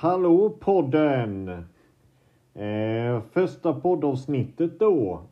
Hallå 0.00 0.50
podden! 0.50 1.48
Eh, 2.54 3.20
första 3.30 3.80
poddavsnittet 3.80 4.78
då. 4.78 5.22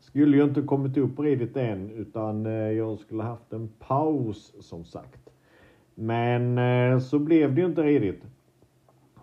Skulle 0.00 0.36
ju 0.36 0.44
inte 0.44 0.62
kommit 0.62 0.96
upp 0.96 1.18
redigt 1.18 1.56
än 1.56 1.90
utan 1.90 2.46
eh, 2.46 2.52
jag 2.52 2.98
skulle 2.98 3.22
haft 3.22 3.52
en 3.52 3.68
paus 3.78 4.54
som 4.60 4.84
sagt. 4.84 5.30
Men 5.94 6.58
eh, 6.58 6.98
så 6.98 7.18
blev 7.18 7.54
det 7.54 7.60
ju 7.60 7.66
inte 7.66 7.82
redigt. 7.82 8.22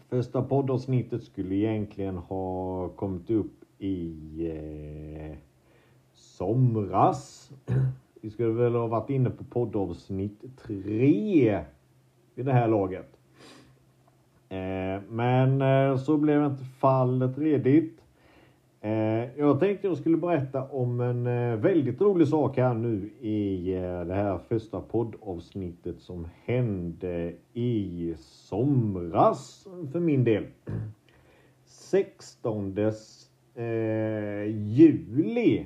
Första 0.10 0.44
poddavsnittet 0.44 1.24
skulle 1.24 1.56
egentligen 1.56 2.18
ha 2.18 2.90
kommit 2.90 3.30
upp 3.30 3.64
i 3.80 4.16
eh, 4.52 5.38
somras. 6.14 7.52
Vi 8.22 8.30
skulle 8.30 8.54
väl 8.54 8.76
ha 8.76 8.88
varit 8.88 9.10
inne 9.10 9.30
på 9.30 9.44
poddavsnitt 9.44 10.44
tre 10.58 11.64
vid 12.36 12.46
det 12.46 12.54
här 12.54 12.68
laget. 12.68 13.17
Eh, 14.50 15.02
men 15.10 15.62
eh, 15.62 15.98
så 15.98 16.18
blev 16.18 16.46
inte 16.46 16.64
fallet 16.64 17.38
redigt. 17.38 18.02
Eh, 18.82 19.40
jag 19.40 19.60
tänkte 19.60 19.88
jag 19.88 19.98
skulle 19.98 20.18
berätta 20.18 20.64
om 20.64 21.00
en 21.00 21.24
väldigt 21.62 22.02
rolig 22.02 22.28
sak 22.28 22.58
här 22.58 22.74
nu 22.74 23.10
i 23.22 23.72
det 24.08 24.14
här 24.14 24.38
första 24.38 24.82
poddavsnittet 24.82 26.00
som 26.00 26.28
hände 26.46 27.34
i 27.54 28.14
somras 28.20 29.68
för 29.92 30.00
min 30.00 30.24
del. 30.24 30.44
16 31.66 32.76
juli 34.48 35.66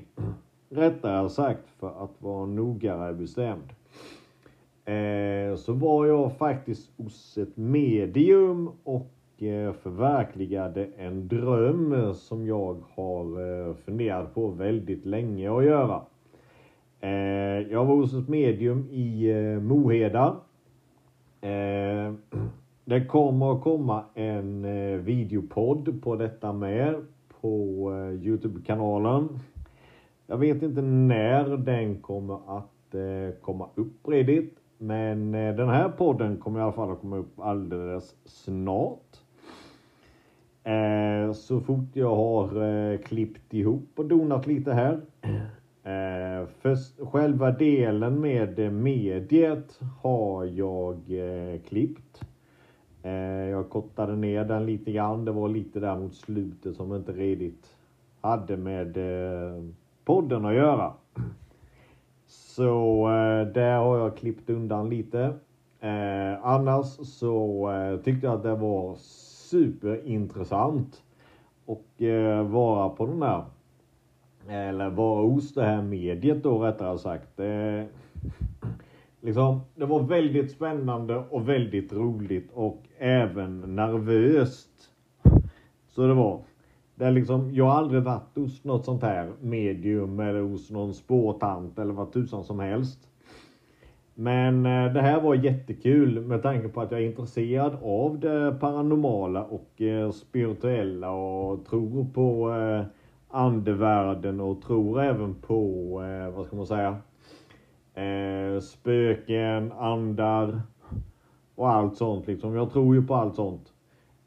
rättare 0.69 1.29
sagt 1.29 1.69
för 1.79 2.03
att 2.03 2.21
vara 2.21 2.45
nogare 2.45 3.13
bestämd. 3.13 3.73
Eh, 4.91 5.55
så 5.55 5.73
var 5.73 6.05
jag 6.05 6.37
faktiskt 6.37 6.91
hos 6.97 7.37
ett 7.37 7.57
medium 7.57 8.69
och 8.83 9.43
eh, 9.43 9.73
förverkligade 9.73 10.87
en 10.97 11.27
dröm 11.27 12.13
som 12.13 12.47
jag 12.47 12.77
har 12.95 13.23
eh, 13.23 13.73
funderat 13.73 14.33
på 14.33 14.47
väldigt 14.47 15.05
länge 15.05 15.57
att 15.57 15.65
göra. 15.65 16.01
Eh, 16.99 17.71
jag 17.71 17.85
var 17.85 17.95
hos 17.95 18.13
ett 18.13 18.27
medium 18.27 18.89
i 18.91 19.33
Moheda. 19.61 20.35
Det 22.85 23.05
kommer 23.05 23.53
att 23.53 23.61
komma 23.61 24.03
en 24.13 24.63
videopodd 25.03 26.03
på 26.03 26.15
detta 26.15 26.53
med 26.53 26.95
på 27.41 27.91
Youtube-kanalen. 28.21 29.29
Jag 30.27 30.37
vet 30.37 30.63
inte 30.63 30.81
när 30.81 31.57
den 31.57 32.01
kommer 32.01 32.57
att 32.57 32.95
komma 33.41 33.69
upp 33.75 34.07
redigt. 34.07 34.60
Men 34.83 35.35
eh, 35.35 35.55
den 35.55 35.69
här 35.69 35.89
podden 35.89 36.37
kommer 36.37 36.59
i 36.59 36.63
alla 36.63 36.71
fall 36.71 36.91
att 36.91 37.01
komma 37.01 37.17
upp 37.17 37.39
alldeles 37.39 38.15
snart. 38.25 39.17
Eh, 40.63 41.33
så 41.33 41.59
fort 41.59 41.89
jag 41.93 42.15
har 42.15 42.63
eh, 42.63 42.99
klippt 42.99 43.53
ihop 43.53 43.89
och 43.95 44.05
donat 44.05 44.47
lite 44.47 44.73
här. 44.73 45.01
För 46.61 47.05
själva 47.05 47.51
delen 47.51 48.21
med 48.21 48.73
mediet 48.73 49.79
har 50.01 50.45
jag 50.45 50.97
klippt. 51.67 52.21
Jag 53.51 53.69
kortade 53.69 54.15
ner 54.15 54.45
den 54.45 54.65
lite 54.65 54.91
grann. 54.91 55.25
Det 55.25 55.31
var 55.31 55.49
lite 55.49 55.79
där 55.79 55.99
mot 55.99 56.15
slutet 56.15 56.75
som 56.75 56.95
inte 56.95 57.11
redigt 57.11 57.75
hade 58.21 58.57
med 58.57 58.97
podden 60.05 60.45
att 60.45 60.53
göra. 60.53 60.93
Så 62.61 63.07
eh, 63.09 63.47
där 63.53 63.77
har 63.77 63.97
jag 63.97 64.17
klippt 64.17 64.49
undan 64.49 64.89
lite. 64.89 65.33
Eh, 65.79 66.45
annars 66.45 66.85
så 66.87 67.71
eh, 67.71 67.97
tyckte 67.97 68.27
jag 68.27 68.35
att 68.35 68.43
det 68.43 68.55
var 68.55 68.95
superintressant 69.49 71.03
och 71.65 72.01
eh, 72.01 72.43
vara 72.43 72.89
på 72.89 73.05
den 73.05 73.21
här 73.21 73.43
eller 74.47 74.89
vara 74.89 75.21
hos 75.21 75.53
det 75.53 75.63
här 75.63 75.81
mediet 75.81 76.43
då 76.43 76.59
rättare 76.59 76.97
sagt. 76.97 77.39
Eh, 77.39 77.83
liksom, 79.21 79.61
det 79.75 79.85
var 79.85 79.99
väldigt 79.99 80.51
spännande 80.51 81.23
och 81.29 81.49
väldigt 81.49 81.93
roligt 81.93 82.51
och 82.53 82.83
även 82.97 83.75
nervöst. 83.75 84.91
Så 85.87 86.07
det 86.07 86.13
var. 86.13 86.41
Det 87.01 87.07
är 87.07 87.11
liksom, 87.11 87.53
jag 87.53 87.65
har 87.65 87.77
aldrig 87.77 88.03
varit 88.03 88.35
hos 88.35 88.63
något 88.63 88.85
sånt 88.85 89.03
här 89.03 89.31
medium 89.39 90.19
eller 90.19 90.41
hos 90.41 90.71
någon 90.71 90.93
spårtant 90.93 91.79
eller 91.79 91.93
vad 91.93 92.13
tusan 92.13 92.43
som 92.43 92.59
helst. 92.59 92.99
Men 94.13 94.65
eh, 94.65 94.93
det 94.93 95.01
här 95.01 95.21
var 95.21 95.35
jättekul 95.35 96.21
med 96.21 96.43
tanke 96.43 96.67
på 96.67 96.81
att 96.81 96.91
jag 96.91 97.01
är 97.01 97.05
intresserad 97.05 97.77
av 97.83 98.19
det 98.19 98.57
paranormala 98.59 99.43
och 99.43 99.81
eh, 99.81 100.11
spirituella 100.11 101.11
och 101.11 101.65
tror 101.65 102.05
på 102.13 102.51
eh, 102.51 102.85
andevärlden 103.29 104.39
och 104.39 104.61
tror 104.61 105.01
även 105.01 105.35
på, 105.35 105.89
vad 106.35 106.45
ska 106.45 106.55
man 106.55 106.67
säga, 106.67 106.97
spöken, 108.61 109.71
andar 109.71 110.61
och 111.55 111.69
allt 111.69 111.97
sånt 111.97 112.27
liksom. 112.27 112.55
Jag 112.55 112.71
tror 112.71 112.95
ju 112.95 113.07
på 113.07 113.15
allt 113.15 113.35
sånt. 113.35 113.70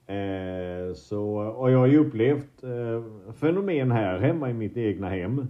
Eh, 0.06 0.94
så, 0.94 1.22
och 1.36 1.70
jag 1.70 1.78
har 1.78 1.86
ju 1.86 1.98
upplevt 1.98 2.64
eh, 2.64 3.32
fenomen 3.32 3.92
här 3.92 4.18
hemma 4.18 4.50
i 4.50 4.54
mitt 4.54 4.76
egna 4.76 5.08
hem. 5.08 5.46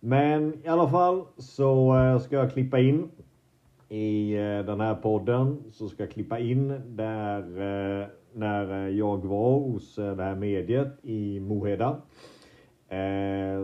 Men 0.00 0.54
i 0.64 0.68
alla 0.68 0.88
fall 0.88 1.24
så 1.38 1.96
eh, 1.96 2.18
ska 2.18 2.36
jag 2.36 2.52
klippa 2.52 2.78
in 2.78 3.10
i 3.88 4.34
eh, 4.34 4.58
den 4.66 4.80
här 4.80 4.94
podden 4.94 5.62
så 5.72 5.88
ska 5.88 6.02
jag 6.02 6.12
klippa 6.12 6.38
in 6.38 6.80
där 6.86 7.42
eh, 7.42 8.06
när 8.32 8.86
eh, 8.86 8.96
jag 8.96 9.24
var 9.24 9.58
hos 9.60 9.94
det 9.94 10.22
här 10.22 10.34
mediet 10.34 10.98
i 11.02 11.40
Moheda. 11.40 11.96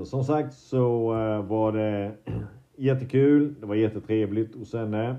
Som 0.05 0.25
sagt 0.25 0.55
så 0.55 1.07
var 1.49 1.73
det 1.73 2.13
jättekul. 2.77 3.55
Det 3.61 3.67
var 3.67 3.75
jättetrevligt 3.75 4.55
hos 4.55 4.73
henne. 4.73 5.17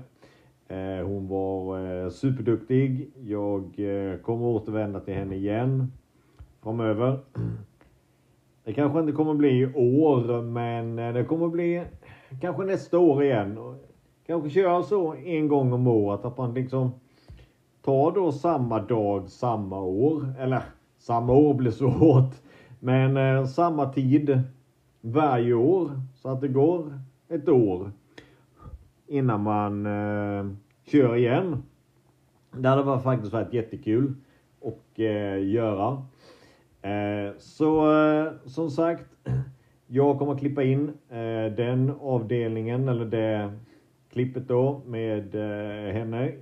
Eh, 0.74 1.06
hon 1.06 1.28
var 1.28 1.78
eh, 1.78 2.10
superduktig. 2.10 3.10
Jag 3.24 3.62
eh, 3.62 4.18
kommer 4.18 4.46
återvända 4.46 5.00
till 5.00 5.14
henne 5.14 5.34
igen 5.34 5.92
framöver. 6.62 7.18
Det 8.64 8.72
kanske 8.72 9.00
inte 9.00 9.12
kommer 9.12 9.34
bli 9.34 9.60
i 9.60 9.74
år, 9.74 10.42
men 10.42 10.96
det 10.96 11.24
kommer 11.24 11.48
bli 11.48 11.84
kanske 12.40 12.64
nästa 12.64 12.98
år 12.98 13.24
igen. 13.24 13.58
Kanske 14.26 14.50
köra 14.50 14.82
så 14.82 15.14
en 15.14 15.48
gång 15.48 15.72
om 15.72 15.86
året, 15.86 16.24
att 16.24 16.38
man 16.38 16.54
liksom 16.54 16.90
tar 17.82 18.12
då 18.12 18.32
samma 18.32 18.80
dag, 18.80 19.28
samma 19.30 19.80
år. 19.80 20.34
Eller 20.38 20.62
samma 20.98 21.32
år 21.32 21.54
blir 21.54 21.70
så 21.70 21.88
hårt. 21.88 22.34
Men 22.80 23.16
eh, 23.16 23.46
samma 23.46 23.92
tid 23.92 24.40
varje 25.00 25.54
år. 25.54 25.90
Så 26.14 26.28
att 26.28 26.40
det 26.40 26.48
går 26.48 27.00
ett 27.28 27.48
år 27.48 27.90
innan 29.06 29.42
man 29.42 29.86
eh, 29.86 30.46
kör 30.84 31.16
igen. 31.16 31.62
Det 32.50 32.68
hade 32.68 32.82
varit 32.82 33.02
faktiskt 33.02 33.32
varit 33.32 33.52
jättekul 33.52 34.14
att 34.64 34.98
eh, 34.98 35.48
göra. 35.48 36.02
Eh, 36.82 37.32
så 37.38 37.92
eh, 37.92 38.32
som 38.46 38.70
sagt, 38.70 39.04
jag 39.86 40.18
kommer 40.18 40.32
att 40.32 40.40
klippa 40.40 40.62
in 40.62 40.88
eh, 41.08 41.52
den 41.56 41.92
avdelningen 42.00 42.88
eller 42.88 43.04
det 43.04 43.52
klippet 44.10 44.48
då 44.48 44.82
med 44.86 45.34
eh, 45.34 45.92
henne. 45.94 46.32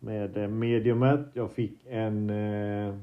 Med 0.00 0.36
eh, 0.36 0.48
mediumet. 0.48 1.26
Jag 1.32 1.50
fick 1.50 1.86
en 1.86 2.30
eh, 2.30 2.94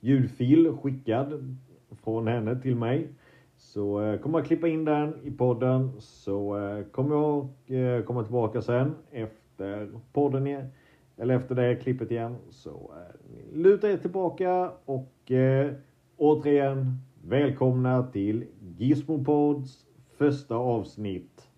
ljudfil 0.00 0.76
skickad 0.82 1.56
från 2.04 2.26
henne 2.26 2.60
till 2.60 2.76
mig. 2.76 3.08
Så 3.56 4.02
eh, 4.02 4.18
kommer 4.20 4.38
jag 4.38 4.46
klippa 4.46 4.68
in 4.68 4.84
den 4.84 5.14
i 5.22 5.30
podden 5.30 6.00
så 6.00 6.58
eh, 6.58 6.84
kommer 6.84 7.14
jag 7.14 7.48
eh, 7.66 8.02
komma 8.02 8.22
tillbaka 8.22 8.62
sen 8.62 8.94
efter 9.10 9.41
efter 9.64 10.00
podden 10.12 10.46
igen. 10.46 10.70
Eller 11.16 11.34
efter 11.34 11.54
det 11.54 11.76
klippet 11.76 12.10
igen. 12.10 12.36
Så 12.50 12.94
eh, 12.96 13.56
luta 13.56 13.90
er 13.90 13.96
tillbaka 13.96 14.72
och 14.84 15.30
eh, 15.30 15.72
återigen 16.16 16.98
välkomna 17.24 18.06
till 18.06 18.46
Gizmopods 18.78 19.86
första 20.18 20.54
avsnitt. 20.54 21.48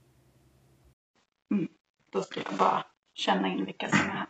Mm. 1.50 1.68
Då 2.12 2.22
ska 2.22 2.40
jag 2.50 2.58
bara 2.58 2.84
känna 3.14 3.48
in 3.48 3.64
vilka 3.64 3.88
som 3.88 3.98
är 3.98 4.12
här. 4.12 4.26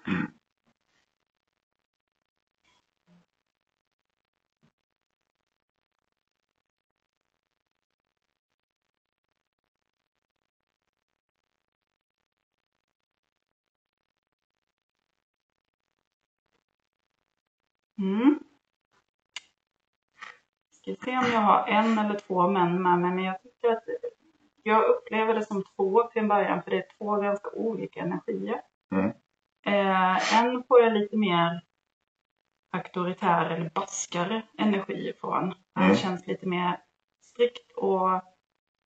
Mm. 17.98 18.38
Ska 20.70 20.94
se 21.04 21.18
om 21.18 21.24
jag 21.32 21.40
har 21.40 21.66
en 21.66 21.98
eller 21.98 22.18
två 22.18 22.48
män 22.48 22.82
med 22.82 22.98
mig, 22.98 23.10
men 23.14 23.24
jag 23.24 23.42
tycker 23.42 23.68
att 23.68 23.84
jag 24.62 24.84
upplever 24.84 25.34
det 25.34 25.44
som 25.44 25.64
två 25.76 26.02
till 26.02 26.22
en 26.22 26.28
början, 26.28 26.62
för 26.62 26.70
det 26.70 26.76
är 26.76 26.86
två 26.98 27.16
ganska 27.16 27.50
olika 27.50 28.00
energier. 28.00 28.60
Mm. 28.92 29.12
Eh, 29.66 30.44
en 30.44 30.64
får 30.68 30.80
jag 30.80 30.92
lite 30.92 31.16
mer 31.16 31.60
auktoritär 32.72 33.50
eller 33.50 33.70
baskare 33.74 34.42
energi 34.58 35.08
ifrån. 35.08 35.54
Han 35.74 35.84
mm. 35.84 35.96
känns 35.96 36.26
lite 36.26 36.46
mer 36.46 36.80
strikt 37.22 37.72
och 37.76 38.22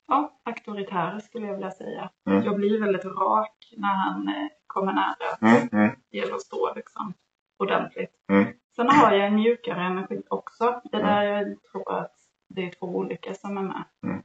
ja, 0.09 0.41
auktoritär 0.45 1.19
skulle 1.19 1.47
jag 1.47 1.55
vilja 1.55 1.71
säga. 1.71 2.11
Mm. 2.31 2.45
Jag 2.45 2.57
blir 2.57 2.81
väldigt 2.81 3.05
rak 3.05 3.75
när 3.77 3.95
han 3.95 4.29
eh, 4.29 4.49
kommer 4.67 4.93
nära. 4.93 5.53
Mm. 5.53 5.69
Mm. 5.73 5.97
Det 6.11 6.19
gäller 6.19 6.35
att 6.35 6.43
stå 6.43 6.75
liksom 6.75 7.15
ordentligt. 7.59 8.13
Mm. 8.29 8.53
Sen 8.79 8.91
har 8.91 9.13
jag 9.13 9.27
en 9.27 9.35
mjukare 9.35 9.83
energi 9.83 10.23
också. 10.29 10.81
Det 10.85 10.99
där 10.99 11.23
jag 11.23 11.63
tror 11.63 11.99
att 11.99 12.15
det 12.49 12.67
är 12.67 12.71
två 12.71 12.87
olika 12.87 13.35
som 13.35 13.59
är 13.59 13.63
med. 13.63 13.85
Mm. 14.03 14.23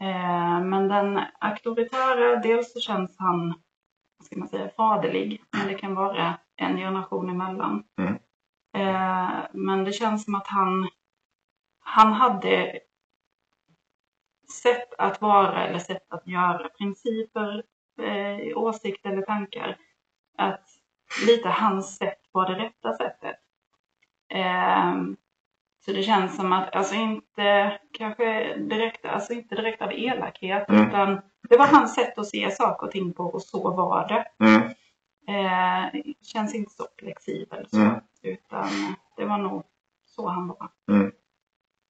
Eh, 0.00 0.64
men 0.64 0.88
den 0.88 1.20
auktoritära, 1.40 2.36
dels 2.36 2.72
så 2.72 2.80
känns 2.80 3.18
han, 3.18 3.48
vad 4.18 4.26
ska 4.26 4.38
man 4.38 4.48
säga, 4.48 4.70
faderlig. 4.76 5.42
Men 5.50 5.66
det 5.68 5.74
kan 5.74 5.94
vara 5.94 6.38
en 6.56 6.76
generation 6.76 7.30
emellan. 7.30 7.84
Mm. 8.00 8.14
Eh, 8.76 9.46
men 9.52 9.84
det 9.84 9.92
känns 9.92 10.24
som 10.24 10.34
att 10.34 10.46
han, 10.46 10.88
han 11.80 12.12
hade 12.12 12.80
sätt 14.62 14.94
att 14.98 15.20
vara 15.20 15.66
eller 15.66 15.78
sätt 15.78 16.06
att 16.08 16.26
göra, 16.26 16.68
principer, 16.68 17.62
eh, 18.02 18.58
åsikter 18.58 19.10
eller 19.10 19.22
tankar. 19.22 19.78
Att 20.36 20.77
lite 21.26 21.48
hans 21.48 21.96
sätt 21.96 22.18
var 22.32 22.46
det 22.48 22.54
rätta 22.54 22.92
sättet. 22.92 23.36
Eh, 24.34 24.94
så 25.84 25.92
det 25.92 26.02
känns 26.02 26.36
som 26.36 26.52
att, 26.52 26.76
alltså 26.76 26.94
inte 26.94 27.78
kanske 27.92 28.56
direkt, 28.56 29.06
alltså 29.06 29.32
inte 29.32 29.54
direkt 29.54 29.82
av 29.82 29.92
elakhet, 29.92 30.68
mm. 30.68 30.88
utan 30.88 31.20
det 31.48 31.56
var 31.56 31.66
hans 31.66 31.94
sätt 31.94 32.18
att 32.18 32.28
se 32.28 32.50
saker 32.50 32.86
och 32.86 32.92
ting 32.92 33.12
på 33.12 33.24
och 33.24 33.42
så 33.42 33.70
var 33.70 34.08
det. 34.08 34.44
Mm. 34.44 34.62
Eh, 35.28 36.02
känns 36.22 36.54
inte 36.54 36.70
så 36.70 36.86
flexibel 36.98 37.66
så, 37.70 37.76
mm. 37.76 38.00
utan 38.22 38.68
det 39.16 39.24
var 39.24 39.38
nog 39.38 39.64
så 40.06 40.28
han 40.28 40.48
var. 40.48 40.68
Mm. 40.90 41.12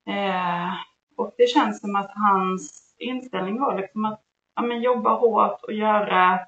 Eh, 0.07 0.75
och 1.17 1.35
det 1.39 1.47
känns 1.47 1.81
som 1.81 1.97
att 1.97 2.11
hans 2.15 2.95
inställning 2.99 3.61
var 3.61 3.77
liksom 3.77 4.05
att 4.05 4.23
ja, 4.55 4.63
men 4.63 4.81
jobba 4.81 5.15
hårt 5.15 5.65
och 5.65 5.73
göra, 5.73 6.41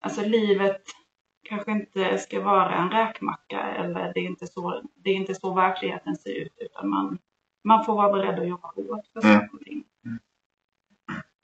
alltså 0.00 0.22
livet 0.22 0.82
kanske 1.42 1.72
inte 1.72 2.18
ska 2.18 2.40
vara 2.40 2.74
en 2.74 2.90
räkmacka 2.90 3.60
eller 3.60 4.12
det 4.14 4.20
är 4.20 4.24
inte 4.24 4.46
så, 4.46 4.82
det 4.94 5.10
är 5.10 5.14
inte 5.14 5.34
så 5.34 5.54
verkligheten 5.54 6.16
ser 6.16 6.34
ut 6.34 6.54
utan 6.56 6.88
man, 6.88 7.18
man 7.64 7.84
får 7.84 7.94
vara 7.94 8.12
beredd 8.12 8.38
att 8.38 8.48
jobba 8.48 8.68
hårt 8.68 9.06
för 9.12 9.24
mm. 9.24 9.40
saker 9.40 9.54
och 9.54 9.64
ting. 9.64 9.84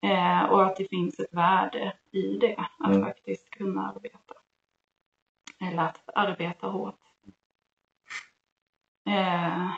Eh, 0.05 0.45
och 0.45 0.67
att 0.67 0.77
det 0.77 0.89
finns 0.89 1.21
ett 1.21 1.35
värde 1.35 1.97
i 2.11 2.39
det, 2.39 2.57
att 2.79 2.91
mm. 2.91 3.05
faktiskt 3.05 3.51
kunna 3.51 3.93
arbeta. 3.93 4.35
Eller 5.61 5.83
att 5.83 6.09
arbeta 6.15 6.67
hårt. 6.67 7.01
Eh, 9.07 9.71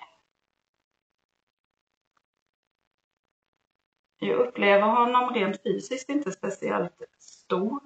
jag 4.18 4.38
upplever 4.38 4.86
honom 4.86 5.34
rent 5.34 5.62
fysiskt 5.62 6.08
inte 6.08 6.32
speciellt 6.32 7.02
stor. 7.18 7.85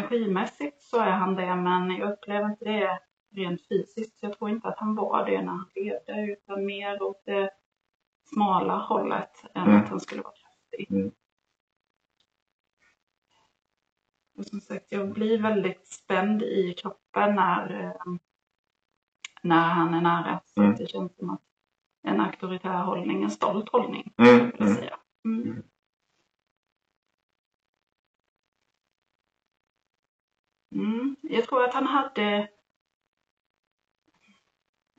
Energimässigt 0.00 0.82
så 0.82 1.00
är 1.00 1.10
han 1.10 1.34
det, 1.34 1.56
men 1.56 1.90
jag 1.90 2.12
upplever 2.12 2.50
inte 2.50 2.64
det 2.64 3.00
rent 3.34 3.68
fysiskt. 3.68 4.18
Jag 4.22 4.38
tror 4.38 4.50
inte 4.50 4.68
att 4.68 4.78
han 4.78 4.94
var 4.94 5.26
det 5.26 5.42
när 5.42 5.52
han 5.52 5.70
levde, 5.74 6.32
utan 6.32 6.66
mer 6.66 7.02
åt 7.02 7.22
det 7.24 7.50
smala 8.34 8.78
hållet 8.78 9.44
än 9.54 9.62
mm. 9.62 9.80
att 9.80 9.88
han 9.88 10.00
skulle 10.00 10.22
vara 10.22 10.32
kraftig. 10.32 10.90
Mm. 10.90 11.10
Och 14.38 14.46
som 14.46 14.60
sagt, 14.60 14.86
jag 14.88 15.12
blir 15.12 15.42
väldigt 15.42 15.86
spänd 15.86 16.42
i 16.42 16.74
kroppen 16.78 17.34
när, 17.34 17.84
eh, 17.84 18.12
när 19.42 19.68
han 19.68 19.94
är 19.94 20.00
nära. 20.00 20.40
Så 20.44 20.60
mm. 20.60 20.76
det 20.76 20.86
känns 20.86 21.16
som 21.16 21.30
att 21.30 21.42
en 22.02 22.20
auktoritär 22.20 22.82
hållning, 22.82 23.22
en 23.22 23.30
stolt 23.30 23.68
hållning, 23.68 24.12
mm. 24.18 24.36
skulle 24.36 24.52
jag 24.58 24.60
mm. 24.60 24.74
säga. 24.74 24.96
Mm. 25.24 25.62
Mm. 30.72 30.90
Mm, 30.90 31.16
jag 31.22 31.44
tror 31.44 31.64
att 31.64 31.74
han 31.74 31.86
hade 31.86 32.48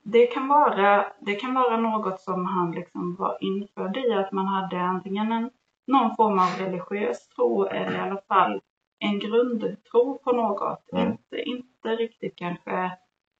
det 0.04 0.28
kan, 0.28 0.48
vara, 0.48 1.06
det 1.20 1.36
kan 1.36 1.54
vara 1.54 1.78
något 1.78 2.22
som 2.22 2.46
han 2.46 2.72
liksom 2.72 3.16
var 3.16 3.38
införd 3.42 3.98
i, 3.98 4.14
att 4.14 4.32
man 4.32 4.48
hade 4.48 4.82
antingen 4.82 5.32
en, 5.32 5.50
någon 5.88 6.16
form 6.16 6.40
av 6.40 6.50
religiös 6.60 7.28
tro 7.30 7.66
eller 7.66 7.96
i 7.96 8.00
alla 8.00 8.22
fall 8.28 8.62
en 9.00 9.20
grundtro 9.20 10.18
på 10.18 10.32
något. 10.32 10.94
Mm. 10.94 11.12
Inte, 11.12 11.42
inte 11.42 11.96
riktigt 11.96 12.36
kanske 12.36 12.92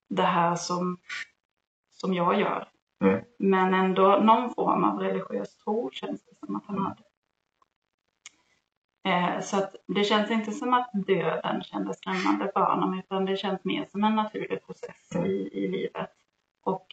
det 0.08 0.22
här 0.22 0.54
som, 0.54 0.98
som 1.90 2.14
jag 2.14 2.40
gör. 2.40 2.68
Mm. 3.04 3.24
Men 3.38 3.74
ändå 3.74 4.16
någon 4.16 4.54
form 4.54 4.84
av 4.84 4.98
religiös 4.98 5.56
tro 5.56 5.90
känns 5.92 6.24
det 6.24 6.46
som 6.46 6.56
att 6.56 6.66
han 6.66 6.78
hade. 6.78 7.02
Eh, 9.04 9.40
så 9.40 9.56
att 9.56 9.74
det 9.86 10.04
känns 10.04 10.30
inte 10.30 10.52
som 10.52 10.74
att 10.74 10.90
döden 10.92 11.62
kändes 11.62 11.98
skrämmande 11.98 12.50
för 12.54 12.60
honom 12.60 12.98
utan 12.98 13.24
det 13.24 13.36
känns 13.36 13.64
mer 13.64 13.86
som 13.90 14.04
en 14.04 14.14
naturlig 14.14 14.66
process 14.66 15.16
i, 15.26 15.48
i 15.52 15.68
livet. 15.68 16.10
Och 16.64 16.86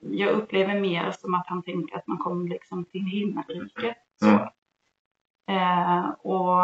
jag 0.00 0.30
upplever 0.30 0.80
mer 0.80 1.10
som 1.10 1.34
att 1.34 1.46
han 1.46 1.62
tänker 1.62 1.96
att 1.96 2.06
man 2.06 2.18
kommer 2.18 2.48
liksom 2.48 2.84
till 2.84 3.04
himmelriket. 3.04 3.96
Mm. 4.22 4.48
Eh, 5.48 6.10
och 6.10 6.62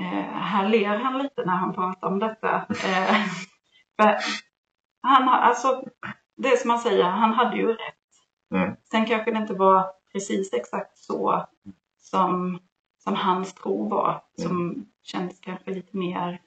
eh, 0.00 0.32
här 0.32 0.68
ler 0.68 0.98
han 0.98 1.18
lite 1.18 1.44
när 1.44 1.56
han 1.56 1.74
pratar 1.74 2.08
om 2.08 2.18
detta. 2.18 2.66
Eh, 2.84 3.16
han 5.02 5.28
har, 5.28 5.38
alltså, 5.38 5.84
det 6.36 6.48
är 6.48 6.56
som 6.56 6.68
man 6.68 6.78
säger, 6.78 7.04
han 7.04 7.32
hade 7.32 7.56
ju 7.56 7.66
rätt. 7.66 7.94
Mm. 8.54 8.76
Sen 8.90 9.06
kanske 9.06 9.30
det 9.30 9.38
inte 9.38 9.54
var 9.54 9.92
precis 10.12 10.52
exakt 10.52 10.98
så 10.98 11.46
som, 12.10 12.58
som 12.98 13.14
hans 13.14 13.54
tro 13.54 13.88
var. 13.88 14.22
Som 14.38 14.50
mm. 14.50 14.86
kändes 15.02 15.40
kanske 15.40 15.70
lite 15.70 15.96
mer 15.96 16.40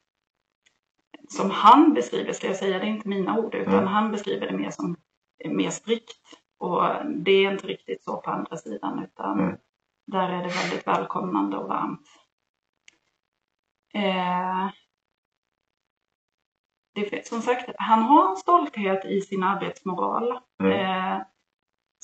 som 1.32 1.52
han 1.52 1.94
beskriver, 1.94 2.34
ska 2.34 2.48
jag 2.48 2.56
säga, 2.56 2.80
det 2.80 2.86
är 2.86 2.90
inte 2.90 3.08
mina 3.08 3.38
ord, 3.38 3.56
utan 3.56 3.74
mm. 3.74 3.88
han 3.88 4.12
beskriver 4.12 4.48
det 4.48 4.58
mer 4.58 4.70
som 4.70 4.96
mer 5.46 5.70
strikt. 5.70 6.18
Och 6.58 6.84
det 7.06 7.32
är 7.32 7.52
inte 7.52 7.68
riktigt 7.68 8.04
så 8.04 8.22
på 8.22 8.32
andra 8.32 8.58
sidan, 8.58 9.04
utan 9.04 9.40
mm. 9.40 9.58
där 10.08 10.30
är 10.30 10.44
det 10.44 10.56
väldigt 10.64 10.88
välkomnande 10.88 11.58
och 11.58 11.70
varmt. 11.70 12.08
Eh, 13.94 14.70
det, 16.94 17.28
som 17.28 17.42
sagt, 17.42 17.70
han 17.78 18.02
har 18.02 18.30
en 18.30 18.38
stolthet 18.38 19.06
i 19.06 19.22
sin 19.22 19.44
arbetsmoral. 19.44 20.40
Mm. 20.64 20.72
Eh, 20.72 21.22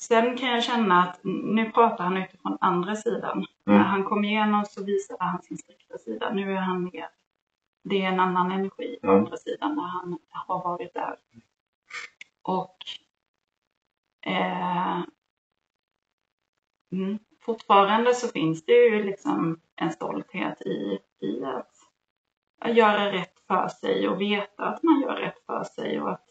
Sen 0.00 0.36
kan 0.36 0.48
jag 0.48 0.64
känna 0.64 1.02
att 1.02 1.20
nu 1.24 1.70
pratar 1.70 2.04
han 2.04 2.16
utifrån 2.16 2.58
andra 2.60 2.96
sidan. 2.96 3.32
Mm. 3.38 3.46
När 3.64 3.84
han 3.84 4.04
kom 4.04 4.24
igenom 4.24 4.64
så 4.64 4.84
visade 4.84 5.24
han 5.24 5.42
sin 5.42 5.58
strikta 5.58 5.98
sida. 5.98 6.32
Nu 6.32 6.52
är 6.52 6.60
han 6.60 6.84
mer, 6.84 7.08
det 7.84 8.02
är 8.02 8.08
en 8.08 8.20
annan 8.20 8.52
energi 8.52 8.98
på 9.00 9.06
mm. 9.06 9.18
andra 9.18 9.36
sidan 9.36 9.74
när 9.76 9.82
han 9.82 10.18
har 10.28 10.64
varit 10.64 10.94
där. 10.94 11.16
Och 12.42 12.76
eh, 14.26 15.02
mm, 16.92 17.18
fortfarande 17.40 18.14
så 18.14 18.28
finns 18.28 18.64
det 18.64 18.72
ju 18.72 19.04
liksom 19.04 19.60
en 19.76 19.90
stolthet 19.90 20.60
i, 20.62 20.98
i 21.20 21.44
att, 21.44 21.72
att 22.58 22.76
göra 22.76 23.12
rätt 23.12 23.40
för 23.46 23.68
sig 23.68 24.08
och 24.08 24.20
veta 24.20 24.64
att 24.64 24.82
man 24.82 25.00
gör 25.00 25.16
rätt 25.16 25.46
för 25.46 25.64
sig 25.64 26.00
och 26.00 26.10
att 26.10 26.26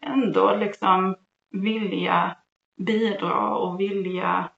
ändå 0.00 0.56
liksom 0.56 1.16
vilja 1.50 2.36
bidra 2.76 3.56
och 3.56 3.80
vilja 3.80 4.50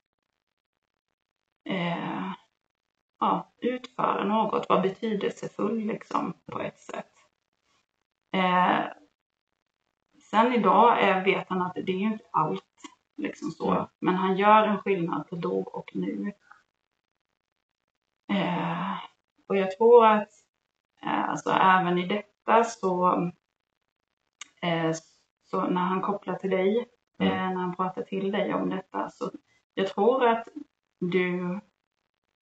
eh, 1.65 2.33
ja, 3.21 3.53
utföra 3.59 4.25
något, 4.25 4.69
vara 4.69 4.81
betydelsefull 4.81 5.79
liksom 5.79 6.35
på 6.47 6.61
ett 6.61 6.81
sätt. 6.81 7.13
Eh, 8.33 8.81
sen 10.31 10.53
idag 10.53 11.03
är, 11.03 11.25
vet 11.25 11.49
han 11.49 11.63
att 11.63 11.75
det 11.75 11.93
är 11.93 11.99
ju 11.99 12.13
inte 12.13 12.25
allt 12.31 12.65
liksom 13.17 13.51
så, 13.51 13.71
mm. 13.71 13.87
men 13.99 14.15
han 14.15 14.37
gör 14.37 14.67
en 14.67 14.79
skillnad 14.79 15.29
på 15.29 15.37
då 15.37 15.63
och 15.63 15.91
nu. 15.95 16.33
Eh, 18.33 18.97
och 19.49 19.57
jag 19.57 19.77
tror 19.77 20.07
att 20.07 20.31
eh, 21.03 21.29
alltså, 21.29 21.51
även 21.51 21.99
i 21.99 22.07
detta 22.07 22.65
så, 22.65 23.15
eh, 24.63 24.93
så 25.43 25.67
när 25.67 25.81
han 25.81 26.03
kopplar 26.03 26.35
till 26.35 26.51
dig 26.51 26.89
mm. 27.21 27.33
Eh, 27.33 27.49
när 27.49 27.61
han 27.61 27.77
pratar 27.77 28.03
till 28.03 28.33
dig 28.33 28.55
om 28.55 28.71
detta. 28.71 29.11
Så 29.11 29.31
jag 29.75 29.87
tror 29.87 30.27
att 30.27 30.49
du 31.01 31.61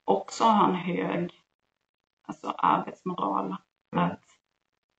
också 0.05 0.45
har 0.45 0.69
en 0.69 0.75
hög 0.75 1.33
alltså 2.23 2.55
arbetsmoral. 2.59 3.57
Mm. 3.97 4.05
Att 4.05 4.21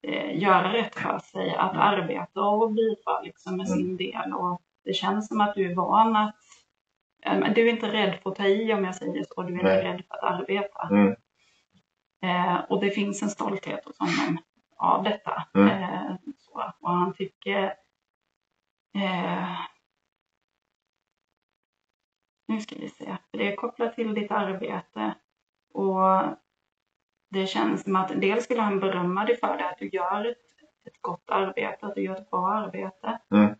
eh, 0.07 0.41
göra 0.41 0.73
rätt 0.73 0.95
för 0.95 1.19
sig, 1.19 1.55
att 1.55 1.75
arbeta 1.75 2.41
och 2.41 2.71
bidra 2.71 3.21
liksom 3.21 3.57
med 3.57 3.67
mm. 3.67 3.77
sin 3.77 3.97
del. 3.97 4.33
Och 4.33 4.61
det 4.83 4.93
känns 4.93 5.27
som 5.27 5.41
att 5.41 5.55
du 5.55 5.71
är 5.71 5.75
van 5.75 6.15
att 6.15 6.35
eh, 7.25 7.53
du 7.53 7.67
är 7.67 7.71
inte 7.71 7.91
rädd 7.91 8.19
för 8.23 8.29
att 8.29 8.35
ta 8.35 8.45
i 8.45 8.73
om 8.73 8.83
jag 8.83 8.95
säger 8.95 9.25
så, 9.29 9.43
du 9.43 9.53
är 9.53 9.57
inte 9.57 9.83
rädd 9.83 10.03
för 10.07 10.15
att 10.15 10.39
arbeta. 10.39 10.87
Mm. 10.91 11.15
Eh, 12.23 12.61
och 12.69 12.81
det 12.81 12.91
finns 12.91 13.23
en 13.23 13.29
stolthet 13.29 13.85
hos 13.85 13.99
honom 13.99 14.37
av 14.77 15.03
detta. 15.03 15.47
Mm. 15.53 15.67
Eh, 15.67 16.15
så. 16.37 16.73
Och 16.79 16.89
han 16.89 17.13
tycker... 17.13 17.82
Eh, 18.95 19.59
nu 22.47 22.61
ska 22.61 22.75
vi 22.75 22.89
se. 22.89 23.17
För 23.31 23.37
det 23.37 23.51
är 23.51 23.55
kopplat 23.55 23.95
till 23.95 24.13
ditt 24.13 24.31
arbete. 24.31 25.15
Och 25.73 26.23
det 27.29 27.47
känns 27.47 27.83
som 27.83 27.95
att 27.95 28.21
dels 28.21 28.51
vill 28.51 28.59
han 28.59 28.79
berömma 28.79 29.25
dig 29.25 29.37
för 29.39 29.57
det, 29.57 29.69
att 29.69 29.77
du 29.77 29.87
gör 29.89 30.25
ett, 30.25 30.37
ett 30.85 31.01
gott 31.01 31.29
arbete, 31.29 31.85
att 31.85 31.95
du 31.95 32.01
gör 32.01 32.15
ett 32.15 32.29
bra 32.29 32.53
arbete. 32.53 33.19
Mm. 33.31 33.55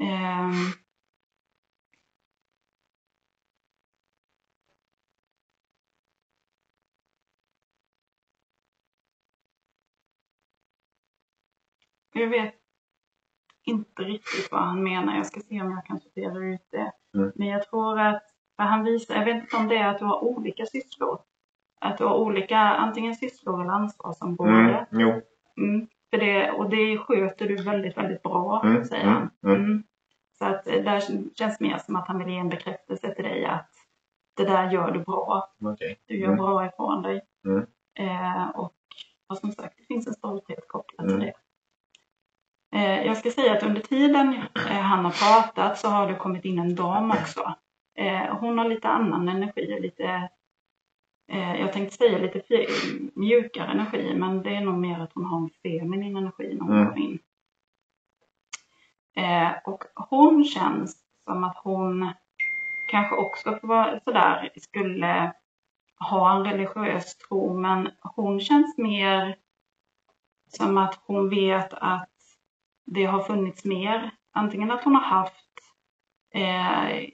Ehm, 0.00 0.52
jag 12.12 12.28
vet 12.28 12.61
inte 13.64 14.02
riktigt 14.02 14.52
vad 14.52 14.60
han 14.60 14.82
menar. 14.82 15.16
Jag 15.16 15.26
ska 15.26 15.40
se 15.40 15.60
om 15.60 15.70
jag 15.70 15.84
kan 15.86 16.00
sortera 16.00 16.38
ut 16.38 16.66
det. 16.70 16.92
Mm. 17.14 17.32
Men 17.34 17.48
jag 17.48 17.68
tror 17.70 18.00
att, 18.00 18.22
för 18.56 18.62
han 18.62 18.84
visar, 18.84 19.14
jag 19.14 19.24
vet 19.24 19.42
inte 19.42 19.56
om 19.56 19.68
det 19.68 19.76
är 19.76 19.88
att 19.88 19.98
du 19.98 20.04
har 20.04 20.24
olika 20.24 20.66
sysslor. 20.66 21.18
Att 21.80 21.98
du 21.98 22.04
har 22.04 22.14
olika, 22.14 22.58
antingen 22.58 23.14
sysslor 23.14 23.60
eller 23.62 23.72
ansvarsområden. 23.72 24.54
Mm. 24.56 24.84
Jo. 24.90 25.08
Mm. 25.56 25.86
För 26.10 26.18
det, 26.18 26.50
och 26.52 26.70
det 26.70 26.98
sköter 26.98 27.48
du 27.48 27.56
väldigt, 27.62 27.96
väldigt 27.96 28.22
bra, 28.22 28.62
Mm, 28.64 28.84
säger 28.84 29.02
mm, 29.02 29.14
han. 29.14 29.30
mm. 29.52 29.64
Mm. 29.64 29.82
Så 30.38 30.44
att 30.44 30.64
där 30.64 31.00
känns 31.34 31.60
mer 31.60 31.78
som 31.78 31.96
att 31.96 32.08
han 32.08 32.18
vill 32.18 32.28
ge 32.28 32.38
en 32.38 32.48
bekräftelse 32.48 33.14
till 33.14 33.24
dig 33.24 33.44
att 33.44 33.70
det 34.36 34.44
där 34.44 34.70
gör 34.70 34.90
du 34.90 34.98
bra. 35.00 35.50
Okej. 35.64 35.98
Du 36.06 36.18
gör 36.18 36.34
bra 36.36 36.66
ifrån 36.66 37.02
dig. 37.02 37.20
Eh, 37.98 38.48
och, 38.48 38.72
och 39.26 39.38
som 39.38 39.52
sagt, 39.52 39.74
det 39.78 39.84
finns 39.84 40.06
en 40.06 40.14
stolthet 40.14 40.68
kopplad 40.68 41.08
till 41.08 41.18
det. 41.20 41.32
Eh, 42.72 43.06
jag 43.06 43.16
ska 43.16 43.30
säga 43.30 43.52
att 43.52 43.62
under 43.62 43.80
tiden 43.80 44.34
eh, 44.68 44.80
han 44.80 45.04
har 45.04 45.12
pratat 45.12 45.78
så 45.78 45.88
har 45.88 46.08
det 46.08 46.14
kommit 46.14 46.44
in 46.44 46.58
en 46.58 46.74
dam 46.74 47.10
också. 47.10 47.54
Eh, 47.98 48.36
hon 48.36 48.58
har 48.58 48.68
lite 48.68 48.88
annan 48.88 49.28
energi, 49.28 49.80
lite, 49.80 50.28
jag 51.58 51.72
tänkte 51.72 51.96
säga 51.96 52.18
lite 52.18 52.66
mjukare 53.14 53.70
energi, 53.70 54.14
men 54.14 54.42
det 54.42 54.56
är 54.56 54.60
nog 54.60 54.78
mer 54.78 55.00
att 55.00 55.12
hon 55.14 55.24
har 55.24 55.38
en 55.38 55.50
feminin 55.62 56.16
energi 56.16 56.54
när 56.54 56.60
hon 56.64 56.76
Mm. 56.76 56.86
kommer 56.88 57.02
in. 57.06 57.18
Och 59.64 59.84
hon 59.94 60.44
känns 60.44 60.96
som 61.24 61.44
att 61.44 61.56
hon 61.64 62.12
kanske 62.88 63.14
också 63.16 63.58
sådär, 64.04 64.50
skulle 64.56 65.32
ha 65.98 66.36
en 66.36 66.44
religiös 66.44 67.16
tro, 67.16 67.58
men 67.58 67.90
hon 68.00 68.40
känns 68.40 68.78
mer 68.78 69.36
som 70.48 70.78
att 70.78 71.00
hon 71.06 71.28
vet 71.30 71.74
att 71.74 72.11
det 72.84 73.04
har 73.04 73.22
funnits 73.22 73.64
mer. 73.64 74.10
Antingen 74.32 74.70
att 74.70 74.84
hon 74.84 74.94
har 74.94 75.02
haft 75.02 75.52
eh, 76.34 77.08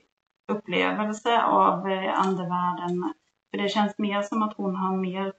upplevelse 0.48 1.42
av 1.42 1.88
eh, 1.88 2.20
andevärlden, 2.20 3.14
för 3.50 3.58
det 3.58 3.68
känns 3.68 3.98
mer 3.98 4.22
som 4.22 4.42
att 4.42 4.56
hon 4.56 4.76
har 4.76 4.96
mer 4.96 5.32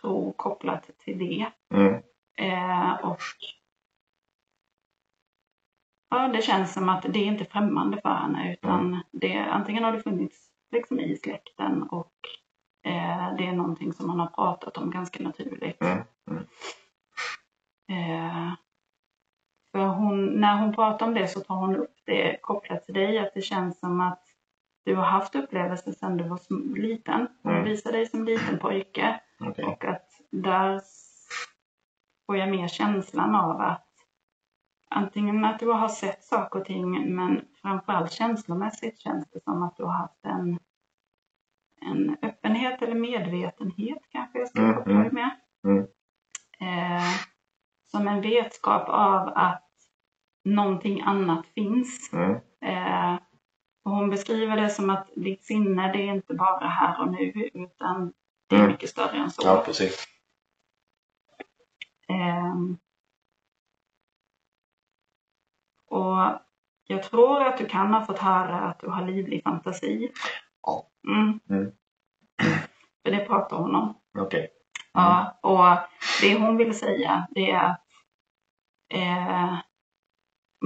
tro 0.00 0.32
kopplat 0.32 0.90
till 0.98 1.18
det. 1.18 1.46
Mm. 1.74 2.02
Eh, 2.36 2.92
och 2.94 3.20
ja, 6.10 6.28
det 6.28 6.42
känns 6.42 6.72
som 6.72 6.88
att 6.88 7.02
det 7.02 7.18
är 7.18 7.26
inte 7.26 7.44
främmande 7.44 8.00
för 8.00 8.14
henne 8.14 8.52
utan 8.52 9.02
det, 9.10 9.38
antingen 9.38 9.84
har 9.84 9.92
det 9.92 10.02
funnits 10.02 10.50
liksom 10.72 11.00
i 11.00 11.16
släkten 11.16 11.82
och 11.82 12.14
eh, 12.84 13.36
det 13.38 13.46
är 13.46 13.52
någonting 13.52 13.92
som 13.92 14.06
man 14.06 14.20
har 14.20 14.26
pratat 14.26 14.76
om 14.76 14.90
ganska 14.90 15.22
naturligt. 15.22 15.82
Mm, 15.82 16.02
mm. 16.30 16.44
Eh, 17.88 18.52
för 19.74 19.86
hon, 19.86 20.26
när 20.26 20.58
hon 20.58 20.74
pratar 20.74 21.06
om 21.06 21.14
det 21.14 21.28
så 21.28 21.40
tar 21.40 21.54
hon 21.54 21.76
upp 21.76 21.94
det 22.04 22.38
kopplat 22.42 22.84
till 22.84 22.94
dig, 22.94 23.18
att 23.18 23.34
det 23.34 23.42
känns 23.42 23.80
som 23.80 24.00
att 24.00 24.22
du 24.84 24.94
har 24.96 25.04
haft 25.04 25.34
upplevelser 25.34 25.92
sedan 25.92 26.16
du 26.16 26.24
var 26.28 26.40
liten. 26.78 27.28
Hon 27.42 27.52
Mm. 27.52 27.64
visar 27.64 27.92
dig 27.92 28.06
som 28.06 28.24
liten 28.24 28.58
pojke 28.58 29.20
Okej. 29.40 29.64
och 29.64 29.84
att 29.84 30.08
där 30.30 30.80
får 32.26 32.36
jag 32.36 32.48
mer 32.50 32.68
känslan 32.68 33.34
av 33.34 33.60
att 33.60 33.88
antingen 34.90 35.44
att 35.44 35.58
du 35.58 35.66
har 35.72 35.88
sett 35.88 36.24
saker 36.24 36.60
och 36.60 36.66
ting 36.66 37.14
men 37.16 37.44
framförallt 37.62 38.12
känslomässigt 38.12 39.00
känns 39.00 39.30
det 39.30 39.40
som 39.44 39.62
att 39.62 39.76
du 39.76 39.84
har 39.84 39.92
haft 39.92 40.24
en, 40.24 40.58
en 41.80 42.16
öppenhet 42.22 42.82
eller 42.82 42.94
medvetenhet 42.94 44.02
kanske 44.10 44.38
jag 44.38 44.48
ska 44.48 44.60
Mm, 44.60 44.74
koppla 44.74 44.92
mm, 44.92 45.04
det 45.04 45.12
med. 45.12 45.30
mm. 45.64 45.86
Eh, 46.60 47.12
som 47.90 48.08
en 48.08 48.20
vetskap 48.20 48.88
av 48.88 49.32
att 49.34 49.63
någonting 50.44 51.00
annat 51.00 51.46
finns. 51.46 52.12
Mm. 52.12 52.30
Eh, 52.64 53.18
och 53.84 53.90
hon 53.90 54.10
beskriver 54.10 54.56
det 54.56 54.70
som 54.70 54.90
att 54.90 55.08
ditt 55.16 55.44
sinne 55.44 55.92
det 55.92 55.98
är 56.08 56.14
inte 56.14 56.34
bara 56.34 56.68
här 56.68 57.00
och 57.00 57.12
nu 57.12 57.32
utan 57.54 58.12
det 58.48 58.56
är 58.56 58.60
Mm. 58.60 58.72
mycket 58.72 58.90
större 58.90 59.16
än 59.16 59.30
så. 59.30 59.42
Ja, 59.46 59.62
precis. 59.66 60.06
Ehm, 62.08 62.76
och 65.90 66.40
jag 66.86 67.02
tror 67.02 67.42
att 67.42 67.58
du 67.58 67.66
kan 67.66 67.94
ha 67.94 68.06
fått 68.06 68.18
höra 68.18 68.60
att 68.60 68.80
du 68.80 68.88
har 68.88 69.06
livlig 69.06 69.42
fantasi. 69.42 70.12
Ja. 70.62 70.90
Mm. 71.08 71.40
Mm. 71.50 71.72
För 73.02 73.10
det 73.10 73.24
pratar 73.26 73.56
hon 73.56 73.74
om. 73.74 73.94
Okej. 74.18 74.50
Ja, 74.92 75.38
och 75.42 75.88
det 76.22 76.38
hon 76.40 76.56
vill 76.56 76.78
säga 76.78 77.26
det 77.30 77.50
är 77.50 77.64
att 77.64 77.80
eh, 78.94 79.58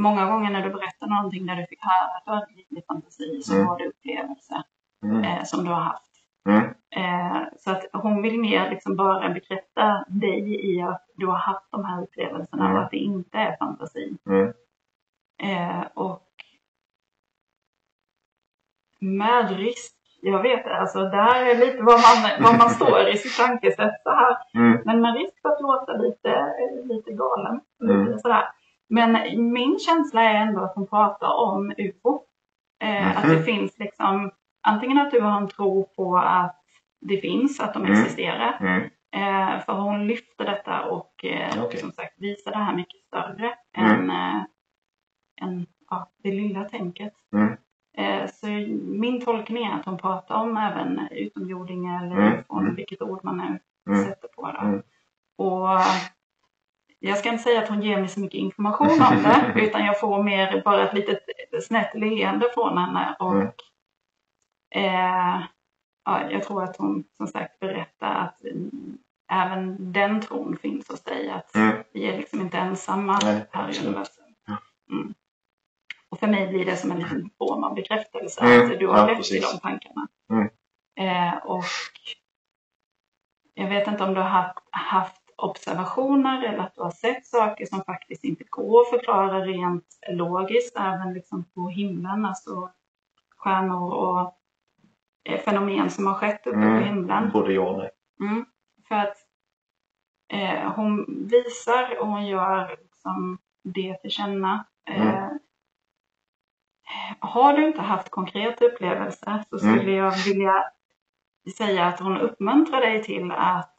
många 0.03 0.27
gånger 0.31 0.51
när 0.51 0.63
du 0.63 0.71
berättar 0.71 1.07
någonting 1.07 1.47
där 1.47 1.57
du 1.57 1.67
fick 1.67 1.85
höra 1.85 2.17
att 2.17 2.25
du 2.27 2.31
hade 2.33 2.47
livlig 2.57 2.85
fantasi 2.89 3.43
så 3.43 3.55
Mm. 3.55 3.67
var 3.67 3.79
det 3.79 3.87
upplevelser 3.87 4.63
Mm. 5.05 5.25
eh, 5.25 5.43
som 5.45 5.65
du 5.65 5.71
har 5.71 5.81
haft. 5.81 6.05
Mm. 6.49 6.65
Eh, 6.91 7.43
så 7.59 7.71
att 7.71 7.85
hon 7.93 8.23
vill 8.23 8.41
mer 8.41 8.71
liksom 8.71 8.97
bara 8.97 9.29
bekräfta 9.31 10.05
dig 10.09 10.71
i 10.73 10.83
att 10.83 11.07
du 11.17 11.27
har 11.27 11.37
haft 11.39 11.71
de 11.71 11.85
här 11.85 12.03
upplevelserna 12.03 12.65
Mm. 12.65 12.77
och 12.77 12.83
att 12.85 12.91
det 12.91 12.97
inte 12.97 13.39
är 13.39 13.57
fantasi. 13.57 14.17
Mm. 14.27 14.53
Eh, 15.43 15.87
och 15.95 16.23
med 19.01 19.57
risk, 19.57 19.95
jag 20.23 20.43
vet 20.43 20.67
alltså 20.67 20.99
det 21.01 21.17
här 21.23 21.47
är 21.47 21.55
lite 21.59 21.83
vad 21.83 22.01
man, 22.01 22.43
vad 22.43 22.59
man 22.59 22.71
står 22.71 23.09
i 23.09 23.17
sitt 23.19 23.37
tankesätt 23.47 23.95
så 24.03 24.11
här. 24.11 24.37
Mm. 24.55 24.83
Men 24.85 25.01
med 25.01 25.15
risk 25.15 25.43
för 25.43 25.49
att 25.49 25.61
låta 25.61 25.93
lite, 25.93 26.55
lite 26.85 27.13
galen. 27.13 27.61
Mm. 27.83 28.07
Lite 28.07 28.19
sådär. 28.19 28.45
Men 28.89 29.19
min 29.53 29.79
känsla 29.79 30.23
är 30.23 30.35
ändå 30.35 30.61
att 30.61 30.75
hon 30.75 30.87
pratar 30.87 31.35
om 31.35 31.73
UFO. 31.79 32.21
Eh, 32.85 33.17
Att 33.19 33.23
det 33.29 33.35
Mhm. 33.35 33.45
finns 33.45 33.79
liksom, 33.79 34.31
antingen 34.63 34.99
att 34.99 35.11
du 35.11 35.21
har 35.21 35.37
en 35.41 35.49
tro 35.49 35.85
på 35.97 36.17
att 36.19 36.57
det 37.01 37.21
finns, 37.21 37.61
att 37.61 37.75
de 37.75 37.85
Mm. 37.85 37.93
existerar. 38.01 38.57
Mm. 38.61 38.83
Eh, 39.11 39.61
för 39.65 39.73
hon 39.73 40.07
lyfter 40.07 40.45
detta 40.45 40.85
och 40.85 41.25
eh, 41.25 41.65
Okej. 41.65 41.81
som 41.81 41.93
sagt 41.93 42.15
visar 42.17 42.51
det 42.51 42.57
här 42.59 42.77
mycket 42.77 43.01
större 43.07 43.55
Mm. 43.77 43.91
än, 43.93 44.11
eh, 44.11 44.43
än 45.43 45.67
ja, 45.91 46.11
det 46.23 46.31
lilla 46.31 46.65
tänket. 46.65 47.13
Mm. 47.33 47.57
Eh, 47.97 48.27
så 48.31 48.47
min 48.83 49.21
tolkning 49.25 49.65
är 49.67 49.73
att 49.75 49.85
hon 49.87 49.99
pratar 49.99 50.35
om 50.35 50.57
även 50.57 51.09
utomjordingar 51.11 52.05
eller 52.07 52.17
Mm. 52.17 52.45
från 52.45 52.63
Mm. 52.63 52.75
vilket 52.75 53.03
ord 53.03 53.21
man 53.25 53.37
nu 53.39 53.59
Mm. 53.93 54.05
sätter 54.05 54.29
på 54.29 54.47
det. 54.53 54.59
Mm. 54.59 54.83
Och 55.39 55.69
jag 56.99 57.19
ska 57.19 57.29
inte 57.29 57.43
säga 57.43 57.63
att 57.63 57.69
hon 57.69 57.83
ger 57.83 57.99
mig 58.01 58.09
så 58.09 58.21
mycket 58.21 58.39
information 58.39 59.03
om 59.03 59.23
det 59.23 59.53
utan 59.63 59.85
jag 59.87 60.01
får 60.01 60.23
mer 60.23 60.63
bara 60.65 60.89
ett 60.89 60.95
litet 60.95 61.19
snett 61.63 61.95
leende 61.95 62.47
från 62.55 62.79
henne 62.79 63.17
och 63.19 63.35
Mm. 63.35 63.49
eh, 64.75 65.43
ja, 66.05 66.31
jag 66.31 66.43
tror 66.43 66.63
att 66.65 66.77
hon 66.77 67.05
som 67.17 67.27
sagt 67.27 67.61
berättar 67.61 68.15
att 68.15 68.45
mm, 68.45 68.99
även 69.33 69.93
den 69.93 70.21
tron 70.21 70.57
finns 70.57 70.89
hos 70.89 71.03
dig. 71.05 71.31
Att 71.31 71.55
Mm. 71.55 71.77
vi 71.93 72.07
är 72.07 72.17
liksom 72.19 72.41
inte 72.41 72.59
ensamma 72.59 73.19
Nej, 73.23 73.47
här 73.53 73.71
i 73.71 73.87
universum. 73.87 74.25
Mm. 74.91 75.15
Och 76.09 76.19
för 76.21 76.27
mig 76.27 76.49
blir 76.49 76.65
det 76.65 76.77
som 76.77 76.91
en 76.91 76.99
liten 76.99 77.31
form 77.39 77.65
av 77.65 77.75
bekräftelse 77.75 78.41
Mm, 78.41 78.73
att 78.73 78.79
du 78.79 78.87
har 78.87 78.99
ja, 78.99 79.05
rätt 79.07 79.13
i 79.13 79.17
precis. 79.17 79.53
de 79.53 79.59
tankarna. 79.61 80.09
Mm. 80.33 80.49
Eh, 80.99 81.37
och 81.37 81.65
jag 83.55 83.69
vet 83.69 83.89
inte 83.89 84.05
om 84.05 84.15
du 84.15 84.21
har 84.21 84.29
haft, 84.29 84.59
haft 84.71 85.18
observationer 85.39 86.43
eller 86.45 86.59
att 86.59 86.75
du 86.75 86.83
har 86.83 86.91
sett 86.91 87.27
saker 87.27 87.67
som 87.67 87.85
faktiskt 87.85 88.25
inte 88.25 88.45
går 88.45 88.81
att 88.81 88.91
förklara 88.91 89.41
rent 89.41 89.85
logiskt, 90.09 90.77
även 90.77 91.15
liksom 91.15 91.45
på 91.45 91.69
himlen, 91.69 92.25
alltså 92.25 92.71
stjärnor 93.37 93.93
och 93.93 94.39
eh, 95.25 95.41
fenomen 95.41 95.91
som 95.91 96.07
har 96.07 96.15
skett 96.15 96.47
uppe 96.47 96.57
Mm. 96.59 96.79
på 96.81 96.85
himlen. 96.87 97.31
Både 97.33 97.53
ja 97.53 97.63
och 97.71 97.79
nej. 97.79 97.91
Mm. 98.21 98.47
För 98.89 98.95
att 98.95 99.17
eh, 100.33 100.73
hon 100.73 101.07
visar 101.29 101.99
och 102.01 102.07
hon 102.07 102.27
gör 102.27 102.77
liksom 102.83 103.39
det 103.65 103.95
till 104.03 104.11
känna. 104.11 104.65
Eh, 104.91 105.07
Mm. 105.25 105.39
Har 107.21 107.53
du 107.53 107.67
inte 107.67 107.81
haft 107.83 108.11
konkreta 108.11 108.65
upplevelser 108.65 109.45
så 109.51 109.59
skulle 109.59 109.83
Mm. 109.83 109.95
jag 109.95 110.25
vilja 110.25 110.65
säga 111.57 111.87
att 111.87 112.01
hon 112.01 112.17
uppmuntrar 112.17 112.81
dig 112.81 113.03
till 113.05 113.31
att 113.33 113.78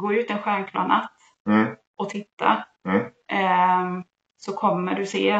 gå 0.00 0.12
ut 0.12 0.30
en 0.30 0.38
stjärnklar 0.42 0.88
natt 0.88 1.12
Mm. 1.46 1.76
och 1.96 2.08
titta 2.10 2.64
Mm. 2.84 3.06
eh, 3.28 4.04
så 4.36 4.52
kommer 4.56 4.94
du 4.94 5.06
se 5.06 5.30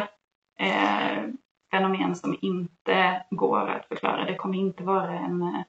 eh, 0.59 1.23
fenomen 1.71 2.17
som 2.17 2.37
inte 2.43 3.26
går 3.31 3.69
att 3.69 3.87
förklara. 3.87 4.25
Det 4.25 4.37
kommer 4.37 4.59
inte 4.59 4.83
vara 4.85 5.19
en 5.19 5.43
eh, 5.43 5.62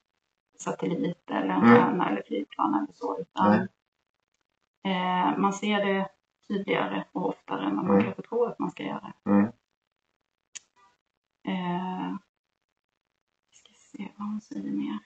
satellit 0.60 1.32
eller 1.32 1.50
en 1.50 1.64
Mm. 1.64 1.76
stjärna 1.76 2.10
eller 2.10 2.24
flygplan 2.28 2.74
eller 2.76 2.94
så. 2.94 3.20
Utan, 3.20 3.54
eh, 4.84 5.38
man 5.38 5.54
ser 5.54 5.86
det 5.86 6.10
tydligare 6.48 7.04
och 7.12 7.30
oftare 7.30 7.66
än 7.66 7.76
vad 7.76 7.86
man 7.86 7.94
Mm. 7.96 8.04
kanske 8.06 8.22
tror 8.22 8.50
att 8.50 8.60
man 8.60 8.72
ska 8.72 8.84
göra. 8.84 9.14
Mm. 9.26 9.46
Eh, 11.48 12.16
vi 13.50 13.56
ska 13.56 13.74
se 13.74 14.12
vad 14.18 14.28
hon 14.28 14.42
säger 14.42 14.72
mer. 14.72 15.00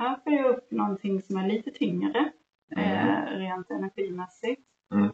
Här 0.00 0.16
får 0.24 0.32
jag 0.32 0.46
upp 0.46 0.70
någonting 0.70 1.22
som 1.22 1.36
är 1.36 1.48
lite 1.48 1.70
tyngre 1.70 2.32
eh, 2.76 3.22
rent 3.26 3.70
energimässigt. 3.70 4.62
Mm. 4.94 5.12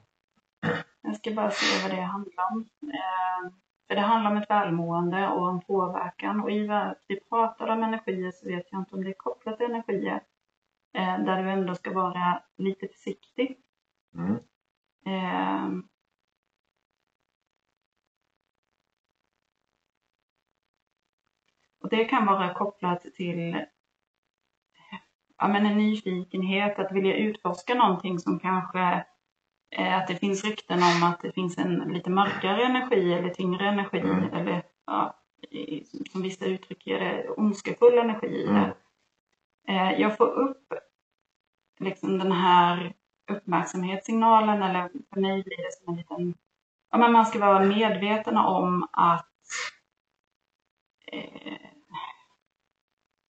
Jag 1.03 1.17
ska 1.17 1.31
bara 1.31 1.51
se 1.51 1.83
vad 1.89 1.99
det 1.99 2.03
handlar 2.03 2.53
om. 2.53 2.69
Eh, 2.83 3.53
för 3.89 3.95
det 3.95 4.01
handlar 4.01 4.31
om 4.31 4.37
ett 4.37 4.51
välmående 4.51 5.29
och 5.29 5.51
en 5.51 5.61
påverkan. 5.61 6.41
Och 6.41 6.51
i 6.51 6.69
att 6.69 7.05
vi 7.09 7.21
pratar 7.21 7.69
om 7.69 7.83
energier 7.83 8.31
så 8.31 8.49
vet 8.49 8.67
jag 8.71 8.81
inte 8.81 8.95
om 8.95 9.05
det 9.05 9.11
är 9.11 9.15
kopplat 9.15 9.57
till 9.57 9.67
energier. 9.67 10.23
Eh, 10.95 11.25
där 11.25 11.43
du 11.43 11.51
ändå 11.51 11.75
ska 11.75 11.93
vara 11.93 12.43
lite 12.57 12.89
försiktig. 12.89 13.59
Mm. 14.15 14.37
Eh, 15.07 15.83
och 21.81 21.89
det 21.89 22.05
kan 22.05 22.27
vara 22.27 22.55
kopplat 22.55 23.03
till 23.03 23.67
ja, 25.39 25.49
men 25.49 25.67
en 25.67 25.79
nyfikenhet, 25.79 26.79
att 26.79 26.93
vilja 26.93 27.15
utforska 27.17 27.75
någonting 27.75 28.19
som 28.19 28.39
kanske 28.41 29.05
eh, 29.77 29.97
att 29.99 30.07
det 30.07 30.17
finns 30.17 30.45
rykten 30.45 30.79
om 30.83 31.03
att 31.11 31.21
det 31.23 31.33
finns 31.33 31.59
en 31.59 31.75
lite 31.75 32.11
mörkare 32.11 32.65
energi 32.65 33.13
eller 33.15 33.31
tyngre 33.31 33.69
energi 33.69 33.99
Mm. 34.01 34.35
eller 34.35 34.63
ja, 34.87 35.17
i- 35.51 35.85
som 36.13 36.23
vissa 36.23 36.45
uttrycker 36.47 37.01
det, 37.01 37.29
ondskefull 37.31 37.99
energi 37.99 38.27
i 38.27 38.49
Mm. 38.49 38.63
det. 38.63 38.75
Eh, 39.73 40.01
jag 40.01 40.17
får 40.17 40.27
upp 40.27 40.73
liksom 41.81 42.19
den 42.19 42.33
här 42.33 42.95
uppmärksamhetssignalen 43.31 44.63
eller 44.63 44.91
för 45.15 45.21
mig 45.21 45.43
blir 45.43 45.57
det 45.57 45.73
som 45.73 45.89
en 45.93 45.97
liten, 45.97 46.35
ja 46.91 46.99
men 46.99 47.13
man 47.13 47.27
ska 47.27 47.39
vara 47.39 47.65
medveten 47.65 48.37
om 48.37 48.89
att 48.93 49.27
eh, 51.13 51.53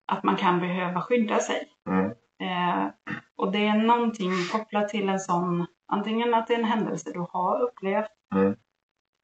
att 0.06 0.22
man 0.22 0.36
kan 0.36 0.60
behöva 0.60 1.02
skydda 1.02 1.38
sig. 1.38 1.68
Mm. 1.88 2.10
Eh, 2.40 2.90
och 3.36 3.52
det 3.52 3.66
är 3.66 3.76
någonting 3.78 4.32
kopplat 4.52 4.88
till 4.88 5.08
en 5.08 5.20
sån, 5.20 5.66
antingen 5.86 6.34
att 6.34 6.46
det 6.46 6.54
är 6.54 6.58
en 6.58 6.64
händelse 6.64 7.10
du 7.12 7.26
har 7.30 7.60
upplevt 7.60 8.10
Mm. 8.34 8.56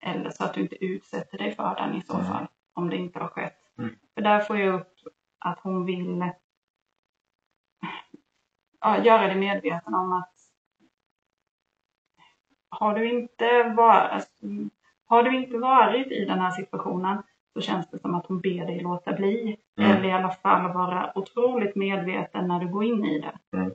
eller 0.02 0.30
så 0.30 0.44
att 0.44 0.54
du 0.54 0.60
inte 0.60 0.84
utsätter 0.84 1.38
dig 1.38 1.54
för 1.54 1.74
den 1.74 1.94
i 1.94 2.02
så 2.02 2.14
Mm. 2.14 2.26
fall, 2.26 2.46
om 2.74 2.90
det 2.90 2.96
inte 2.96 3.18
har 3.18 3.28
skett. 3.28 3.58
Mm. 3.78 3.96
För 4.14 4.22
där 4.22 4.40
får 4.40 4.58
jag 4.58 4.74
upp 4.80 4.92
att 5.38 5.60
hon 5.60 5.84
vill 5.84 6.30
ja, 8.80 9.04
göra 9.04 9.26
dig 9.26 9.36
medveten 9.36 9.94
om 9.94 10.12
att 10.12 10.32
har 12.68 12.94
du 12.94 13.10
inte 13.10 13.62
varit, 13.62 14.28
har 15.06 15.22
du 15.22 15.36
inte 15.36 15.58
varit 15.58 16.06
i 16.06 16.24
den 16.24 16.38
här 16.38 16.50
situationen 16.50 17.22
så 17.54 17.60
känns 17.60 17.90
det 17.90 17.98
som 17.98 18.14
att 18.14 18.26
hon 18.26 18.40
ber 18.40 18.66
dig 18.66 18.80
låta 18.80 19.12
bli. 19.12 19.56
Mm. 19.78 19.90
Eller 19.90 20.08
i 20.08 20.12
alla 20.12 20.30
fall 20.30 20.72
vara 20.72 21.18
otroligt 21.18 21.76
medveten 21.76 22.48
när 22.48 22.60
du 22.60 22.68
går 22.68 22.84
in 22.84 23.04
i 23.04 23.20
det. 23.20 23.38
Mm. 23.56 23.74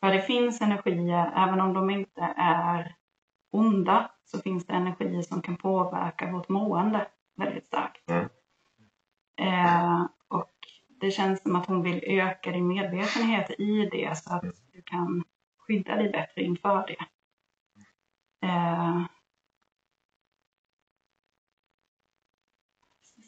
För 0.00 0.12
det 0.12 0.22
finns 0.22 0.60
energier, 0.60 1.32
även 1.36 1.60
om 1.60 1.72
de 1.74 1.90
inte 1.90 2.34
är 2.36 2.94
onda, 3.52 4.10
så 4.24 4.38
finns 4.38 4.66
det 4.66 4.72
energier 4.72 5.22
som 5.22 5.42
kan 5.42 5.56
påverka 5.56 6.32
vårt 6.32 6.48
mående 6.48 7.06
väldigt 7.36 7.66
starkt. 7.66 8.10
Mm. 8.10 8.28
Eh, 9.40 10.06
och 10.28 10.50
det 11.00 11.10
känns 11.10 11.42
som 11.42 11.56
att 11.56 11.66
hon 11.66 11.82
vill 11.82 12.04
öka 12.06 12.50
din 12.50 12.66
medvetenhet 12.66 13.50
i 13.60 13.88
det 13.92 14.18
så 14.18 14.34
att 14.34 14.42
Mm. 14.42 14.54
du 14.72 14.82
kan 14.82 15.24
skydda 15.58 15.96
dig 15.96 16.10
bättre 16.10 16.42
inför 16.42 16.86
det. 16.86 17.06
Eh, 18.46 19.02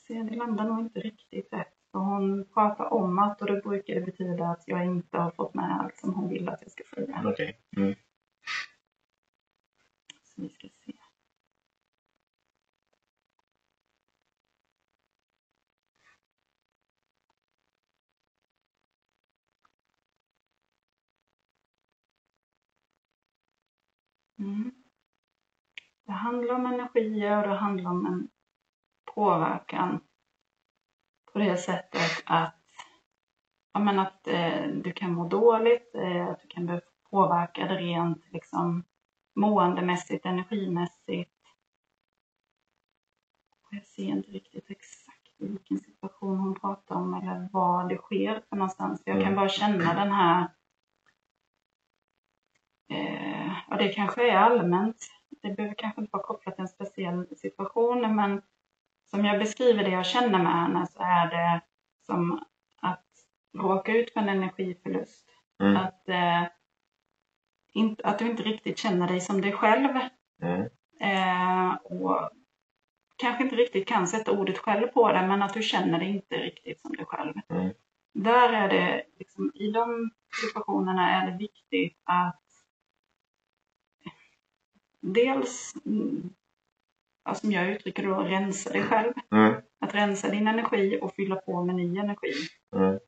det 0.09 0.37
landar 0.37 0.65
nog 0.65 0.81
inte 0.81 1.01
riktigt 1.01 1.53
rätt. 1.53 1.75
För 1.93 1.99
hon 1.99 2.45
pratar 2.55 2.93
om 2.93 3.19
att 3.19 3.41
och 3.41 3.47
då 3.47 3.61
brukar 3.61 3.95
det 3.95 4.01
betyda 4.01 4.49
att 4.49 4.63
jag 4.67 4.85
inte 4.85 5.19
har 5.19 5.31
fått 5.31 5.55
med 5.55 5.81
allt 5.81 5.97
som 5.97 6.15
hon 6.15 6.29
vill 6.29 6.49
att 6.49 6.63
jag 6.63 6.71
ska 6.71 6.85
säga. 6.95 7.23
Okej. 7.25 7.61
Mm. 7.77 7.95
Så 10.23 10.43
vi 10.43 10.49
ska 10.49 10.69
se. 10.69 10.93
Mm. 24.39 24.73
Det 26.07 26.13
handlar 26.13 26.55
om 26.55 26.67
energier 26.67 27.43
och 27.43 27.49
det 27.49 27.57
handlar 27.57 27.91
om 27.91 28.07
en 28.07 28.29
påverkan 29.17 30.01
på 31.33 31.39
det 31.39 31.57
sättet 31.57 32.23
att, 32.27 32.55
ja, 33.73 33.81
men 33.81 33.99
att 33.99 34.27
eh, 34.29 34.67
du 34.69 34.93
kan 34.93 35.13
må 35.15 35.29
dåligt, 35.29 35.95
eh, 35.95 36.27
att 36.29 36.41
du 36.41 36.49
kan 36.49 36.67
bli 36.67 36.81
påverkad 37.11 37.71
rent 37.71 38.33
liksom, 38.33 38.85
måendemässigt, 39.35 40.27
energimässigt. 40.27 41.33
Jag 43.71 43.85
ser 43.85 44.03
inte 44.03 44.31
riktigt 44.31 44.71
exakt 44.71 45.35
vilken 45.39 45.79
situation 45.79 46.39
hon 46.39 46.61
pratar 46.61 46.95
om 46.95 47.15
eller 47.15 47.49
vad 47.53 47.89
det 47.89 47.97
sker 47.97 48.43
för 48.49 48.57
någonstans. 48.57 49.03
Jag 49.05 49.15
kan 49.17 49.23
Mm. 49.23 49.37
bara 49.37 49.49
känna 49.49 49.95
den 49.95 50.13
här 50.13 50.49
Eh, 52.89 53.53
ja, 53.69 53.77
det 53.77 53.89
kanske 53.93 54.31
är 54.31 54.37
allmänt. 54.37 54.97
Det 55.43 55.51
behöver 55.55 55.75
kanske 55.75 56.01
inte 56.01 56.13
vara 56.13 56.23
kopplat 56.23 56.55
till 56.55 56.63
en 56.63 56.69
speciell 56.69 57.27
situation, 57.37 58.17
men 58.17 58.43
som 59.11 59.25
jag 59.25 59.39
beskriver 59.39 59.85
det 59.85 59.91
jag 59.91 60.07
känner 60.07 60.43
med 60.43 60.53
henne 60.53 60.87
så 60.87 60.99
är 61.03 61.31
det 61.31 61.61
som 62.07 62.45
att 62.83 63.05
råka 63.59 63.93
ut 63.93 64.13
för 64.13 64.21
en 64.21 64.29
energiförlust. 64.29 65.29
Mm. 65.61 65.77
Att, 65.77 66.09
eh, 66.09 66.45
inte, 67.73 68.05
att 68.05 68.19
du 68.19 68.31
inte 68.31 68.43
riktigt 68.43 68.79
känner 68.79 69.09
dig 69.09 69.21
som 69.21 69.41
dig 69.41 69.53
själv. 69.53 69.91
Mm. 70.43 70.69
Eh, 71.01 71.75
och 71.75 72.31
kanske 73.17 73.45
inte 73.45 73.57
riktigt 73.57 73.89
kan 73.89 74.07
sätta 74.07 74.33
ordet 74.33 74.59
själv 74.59 74.87
på 74.87 75.13
det, 75.13 75.27
men 75.27 75.43
att 75.43 75.55
du 75.55 75.63
känner 75.63 75.99
dig 75.99 76.09
inte 76.09 76.37
riktigt 76.37 76.81
som 76.81 76.93
dig 76.97 77.07
själv. 77.07 77.35
Mm. 77.49 77.75
Där 78.15 78.53
är 78.53 78.69
det, 78.69 79.05
liksom, 79.19 79.53
i 79.55 79.71
de 79.71 80.11
situationerna 80.43 81.11
är 81.11 81.31
det 81.31 81.37
viktigt 81.37 82.01
att 82.05 82.43
dels, 85.01 85.75
ja, 87.27 87.35
som 87.35 87.53
jag 87.53 87.71
uttrycker 87.71 88.07
då, 88.07 88.15
rensa 88.15 88.71
dig 88.71 88.83
själv. 88.83 89.13
Mm. 89.33 89.55
Att 89.81 89.95
rensa 89.95 90.29
din 90.29 90.49
energi 90.49 90.99
och 91.03 91.15
fylla 91.15 91.37
på 91.37 91.65
med 91.65 91.75
ny 91.75 91.99
energi. 91.99 92.33
Mm. 92.77 92.99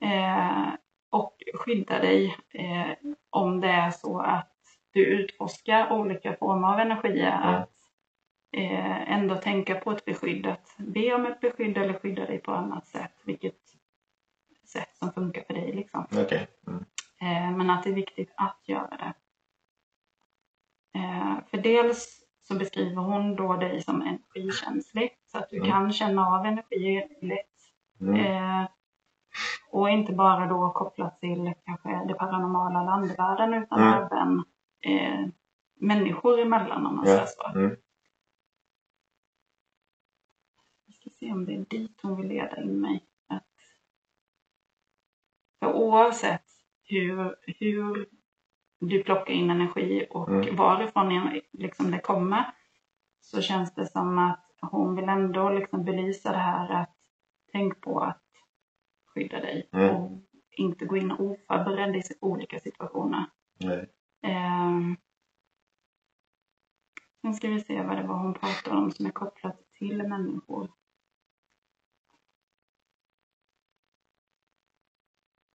Eh, 0.00 0.74
och 1.10 1.42
skydda 1.54 1.98
dig 1.98 2.36
eh, 2.54 3.12
om 3.30 3.60
det 3.60 3.68
är 3.68 3.90
så 3.90 4.20
att 4.20 4.52
du 4.92 5.04
utforskar 5.06 5.92
olika 5.92 6.36
former 6.36 6.72
av 6.72 6.80
energier. 6.80 7.42
Mm. 7.42 7.54
Att 7.54 7.72
eh, 8.52 9.12
ändå 9.12 9.36
tänka 9.36 9.74
på 9.74 9.90
ett 9.90 10.04
beskydd. 10.04 10.46
Att 10.46 10.74
be 10.78 11.14
om 11.14 11.26
ett 11.26 11.40
beskydd 11.40 11.78
eller 11.78 11.94
skydda 11.94 12.26
dig 12.26 12.38
på 12.38 12.52
annat 12.52 12.86
sätt. 12.86 13.14
Vilket 13.24 13.60
sätt 14.66 14.96
som 14.96 15.12
funkar 15.12 15.44
för 15.46 15.54
dig. 15.54 15.72
Liksom. 15.72 16.06
Okej. 16.12 16.48
Mm. 16.66 16.84
Eh, 17.20 17.56
men 17.56 17.70
att 17.70 17.82
det 17.82 17.90
är 17.90 17.94
viktigt 17.94 18.32
att 18.36 18.60
göra 18.64 18.96
det. 18.96 19.14
Eh, 20.98 21.38
för 21.50 21.58
dels 21.58 22.25
så 22.48 22.54
beskriver 22.54 23.02
hon 23.02 23.36
då 23.36 23.56
dig 23.56 23.82
som 23.82 24.02
energikänslig. 24.02 25.10
Så 25.26 25.38
att 25.38 25.50
du 25.50 25.56
Mm. 25.56 25.70
kan 25.70 25.92
känna 25.92 26.26
av 26.26 26.46
energi 26.46 27.08
lätt. 27.22 27.46
Mm. 28.00 28.14
Eh, 28.14 28.68
och 29.70 29.90
inte 29.90 30.12
bara 30.12 30.46
då 30.46 30.70
kopplat 30.72 31.20
till 31.20 31.52
kanske 31.64 32.04
det 32.08 32.14
paranormala 32.14 32.82
landvärlden 32.84 33.54
utan 33.54 33.78
Mm. 33.82 33.92
även 34.02 34.44
eh, 34.80 35.28
människor 35.80 36.38
emellan 36.40 36.86
om 36.86 36.96
man 36.96 37.06
säger 37.06 37.26
så. 37.26 37.58
Mm. 37.58 37.76
Vi 40.86 40.92
ska 40.92 41.10
se 41.10 41.32
om 41.32 41.44
det 41.46 41.54
är 41.54 41.64
dit 41.70 42.00
hon 42.02 42.16
vill 42.16 42.28
leda 42.28 42.62
in 42.62 42.80
mig. 42.80 43.04
Att, 43.28 43.46
för 45.58 45.72
oavsett 45.72 46.44
hur, 46.82 47.36
hur 47.58 48.08
du 48.78 49.02
plockar 49.02 49.34
in 49.34 49.50
energi 49.50 50.06
och 50.10 50.28
Mm. 50.28 50.56
varifrån 50.56 51.40
liksom 51.52 51.90
det 51.90 51.98
kommer 51.98 52.54
så 53.20 53.42
känns 53.42 53.74
det 53.74 53.86
som 53.86 54.18
att 54.18 54.42
hon 54.60 54.96
vill 54.96 55.08
ändå 55.08 55.50
liksom 55.50 55.84
belysa 55.84 56.32
det 56.32 56.38
här 56.38 56.70
att 56.82 56.96
tänk 57.52 57.80
på 57.80 58.00
att 58.00 58.22
skydda 59.06 59.40
dig 59.40 59.68
Mm. 59.72 59.96
och 59.96 60.22
inte 60.50 60.84
gå 60.84 60.96
in 60.96 61.12
oförberedd 61.12 61.96
i 61.96 62.02
olika 62.20 62.60
situationer. 62.60 63.24
Nej. 63.60 63.90
Ehm. 64.22 64.96
Sen 67.20 67.34
ska 67.34 67.48
vi 67.48 67.60
se 67.60 67.82
vad 67.82 67.96
det 67.96 68.02
var 68.06 68.18
hon 68.18 68.34
pratade 68.34 68.76
om 68.76 68.90
som 68.90 69.06
är 69.06 69.10
kopplat 69.10 69.72
till 69.78 70.02
människor. 70.08 70.72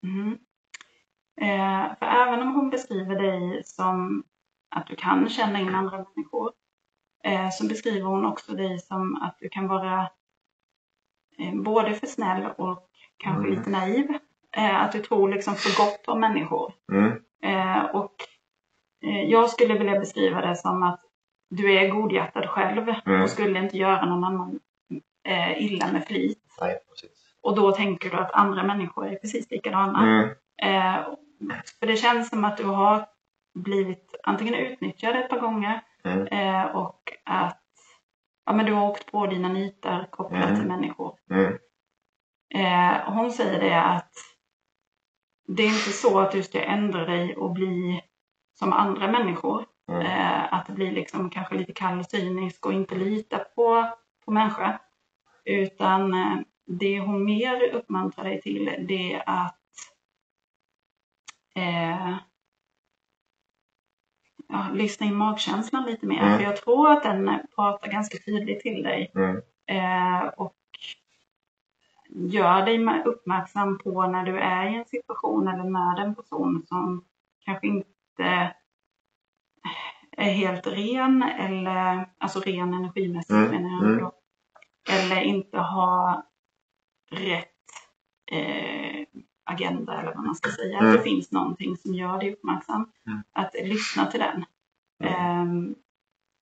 Mhm. 0.03 0.37
Eh, 1.41 1.95
för 1.99 2.05
även 2.05 2.41
om 2.41 2.55
hon 2.55 2.69
beskriver 2.69 3.15
dig 3.21 3.63
som 3.63 4.23
att 4.75 4.87
du 4.87 4.95
kan 4.95 5.29
känna 5.29 5.59
in 5.59 5.75
andra 5.75 5.97
människor 6.15 6.51
eh, 7.23 7.49
så 7.49 7.67
beskriver 7.67 8.05
hon 8.07 8.25
också 8.25 8.51
dig 8.53 8.79
som 8.79 9.15
att 9.15 9.37
du 9.39 9.49
kan 9.49 9.67
vara 9.67 10.01
eh, 11.37 11.55
både 11.55 11.93
för 11.93 12.07
snäll 12.07 12.45
och 12.57 12.89
kanske 13.17 13.47
Mm. 13.47 13.59
lite 13.59 13.69
naiv. 13.69 14.17
Eh, 14.57 14.81
att 14.83 14.91
du 14.91 14.99
tror 15.01 15.29
liksom 15.29 15.55
för 15.55 15.83
gott 15.85 16.07
om 16.07 16.19
människor. 16.19 16.73
Mm. 16.91 17.11
Eh, 17.43 17.85
och 17.85 18.15
eh, 19.03 19.21
jag 19.29 19.49
skulle 19.49 19.73
vilja 19.77 19.99
beskriva 19.99 20.41
det 20.41 20.55
som 20.55 20.83
att 20.83 21.01
du 21.49 21.73
är 21.77 21.89
godhjärtad 21.89 22.45
själv 22.49 22.93
Mm. 23.05 23.21
och 23.21 23.29
skulle 23.29 23.59
inte 23.59 23.77
göra 23.77 24.05
någon 24.05 24.23
annan 24.23 24.59
illa 25.57 25.91
med 25.91 26.05
flit. 26.07 26.43
Nej. 26.61 26.77
Och 27.41 27.55
då 27.55 27.71
tänker 27.71 28.09
du 28.09 28.17
att 28.17 28.31
andra 28.31 28.63
människor 28.63 29.07
är 29.07 29.15
precis 29.15 29.51
likadana. 29.51 30.03
Mm. 30.03 30.29
Eh, 30.61 31.07
för 31.79 31.87
det 31.87 31.95
känns 31.97 32.29
som 32.29 32.45
att 32.45 32.57
du 32.57 32.63
har 32.63 33.05
blivit 33.55 34.15
antingen 34.23 34.53
utnyttjad 34.53 35.15
ett 35.15 35.29
par 35.29 35.39
gånger 35.39 35.81
Mm. 36.03 36.27
eh, 36.27 36.65
och 36.65 37.01
att 37.25 37.63
ja, 38.45 38.53
men 38.53 38.65
du 38.65 38.73
har 38.73 38.89
åkt 38.89 39.11
på 39.11 39.27
dina 39.27 39.49
nitar 39.49 40.07
kopplat 40.11 40.43
Mm. 40.43 40.55
till 40.59 40.67
människor. 40.67 41.15
Mm. 41.29 41.57
Eh, 42.55 43.13
hon 43.13 43.31
säger 43.31 43.59
det 43.59 43.81
att 43.81 44.11
det 45.47 45.63
är 45.63 45.67
inte 45.67 45.91
så 45.91 46.19
att 46.19 46.31
du 46.31 46.43
ska 46.43 46.63
ändra 46.63 47.05
dig 47.05 47.35
och 47.35 47.51
bli 47.51 48.01
som 48.59 48.73
andra 48.73 49.11
människor. 49.11 49.65
Mm. 49.91 50.01
Eh, 50.01 50.53
att 50.53 50.67
bli 50.67 50.91
liksom 50.91 51.29
kanske 51.29 51.55
lite 51.55 51.73
kall 51.73 51.99
och 51.99 52.05
cynisk 52.05 52.65
och 52.65 52.73
inte 52.73 52.95
lita 52.95 53.37
på, 53.39 53.91
på 54.25 54.31
människor. 54.31 54.77
Utan 55.45 56.13
eh, 56.13 56.37
det 56.65 56.99
hon 56.99 57.25
mer 57.25 57.69
uppmuntrar 57.73 58.23
dig 58.25 58.41
till 58.41 58.85
det 58.87 59.13
är 59.13 59.23
att 59.25 59.57
eh, 61.57 62.17
ja, 64.47 64.67
lyssna 64.73 65.05
in 65.05 65.15
magkänslan 65.15 65.85
lite 65.85 66.05
mer. 66.05 66.21
Mm. 66.21 66.37
För 66.37 66.43
jag 66.43 66.57
tror 66.57 66.91
att 66.91 67.03
den 67.03 67.39
pratar 67.55 67.91
ganska 67.91 68.17
tydligt 68.17 68.59
till 68.59 68.83
dig. 68.83 69.11
Mm. 69.15 69.41
Eh, 69.65 70.27
och 70.27 70.55
gör 72.09 72.65
dig 72.65 73.03
uppmärksam 73.05 73.77
på 73.79 74.07
när 74.07 74.23
du 74.23 74.39
är 74.39 74.69
i 74.69 74.75
en 74.75 74.85
situation 74.85 75.47
eller 75.47 75.63
med 75.63 75.99
en 75.99 76.15
person 76.15 76.65
som 76.67 77.05
kanske 77.45 77.67
inte 77.67 78.53
är 80.17 80.31
helt 80.31 80.67
ren 80.67 81.23
eller 81.23 82.09
alltså 82.17 82.39
ren 82.39 82.73
energimässigt 82.73 83.31
Mm, 83.31 83.51
menar 83.51 83.69
jag 83.69 83.83
mm. 83.83 83.97
då. 83.97 84.11
Eller 84.89 85.21
inte 85.21 85.57
har 85.57 86.23
rätt 87.11 87.53
eh, 88.31 89.06
agenda 89.47 90.01
eller 90.01 90.15
vad 90.15 90.25
man 90.25 90.35
ska 90.35 90.51
säga. 90.51 90.77
Mm. 90.77 90.91
Att 90.91 90.97
det 90.97 91.03
finns 91.03 91.31
någonting 91.31 91.77
som 91.77 91.93
gör 91.93 92.19
dig 92.19 92.33
uppmärksam. 92.33 92.91
Mm. 93.07 93.23
Att 93.31 93.53
lyssna 93.53 94.05
till 94.05 94.19
den. 94.19 94.45
Ehm, 95.03 95.75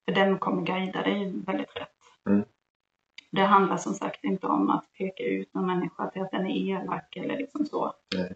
för 0.05 0.11
den 0.11 0.39
kommer 0.39 0.61
guida 0.61 1.01
dig 1.01 1.33
väldigt 1.45 1.75
rätt. 1.75 1.89
Mm. 2.29 2.45
Det 3.31 3.41
handlar 3.41 3.77
som 3.77 3.93
sagt 3.93 4.23
inte 4.23 4.47
om 4.47 4.69
att 4.69 4.93
peka 4.93 5.23
ut 5.23 5.53
någon 5.53 5.65
människa 5.65 6.09
till 6.09 6.21
att 6.21 6.31
den 6.31 6.47
är 6.47 6.69
elak 6.69 7.15
eller 7.15 7.37
liksom 7.37 7.65
så. 7.65 7.93
Nej. 8.15 8.35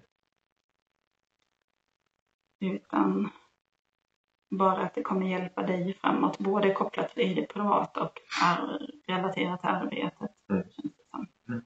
Utan 2.60 3.29
bara 4.49 4.82
att 4.82 4.93
det 4.93 5.01
kommer 5.01 5.27
hjälpa 5.27 5.63
dig 5.63 5.93
framåt, 5.93 6.39
både 6.39 6.73
kopplat 6.73 7.15
till 7.15 7.36
det 7.36 7.47
privata 7.47 8.03
och 8.03 8.21
relaterat 9.08 9.62
till 9.62 9.69
arbetet. 9.69 10.32
Mm. 10.49 10.63
Känns 10.63 10.95
det 10.95 11.03
som. 11.12 11.27
Mm. 11.47 11.65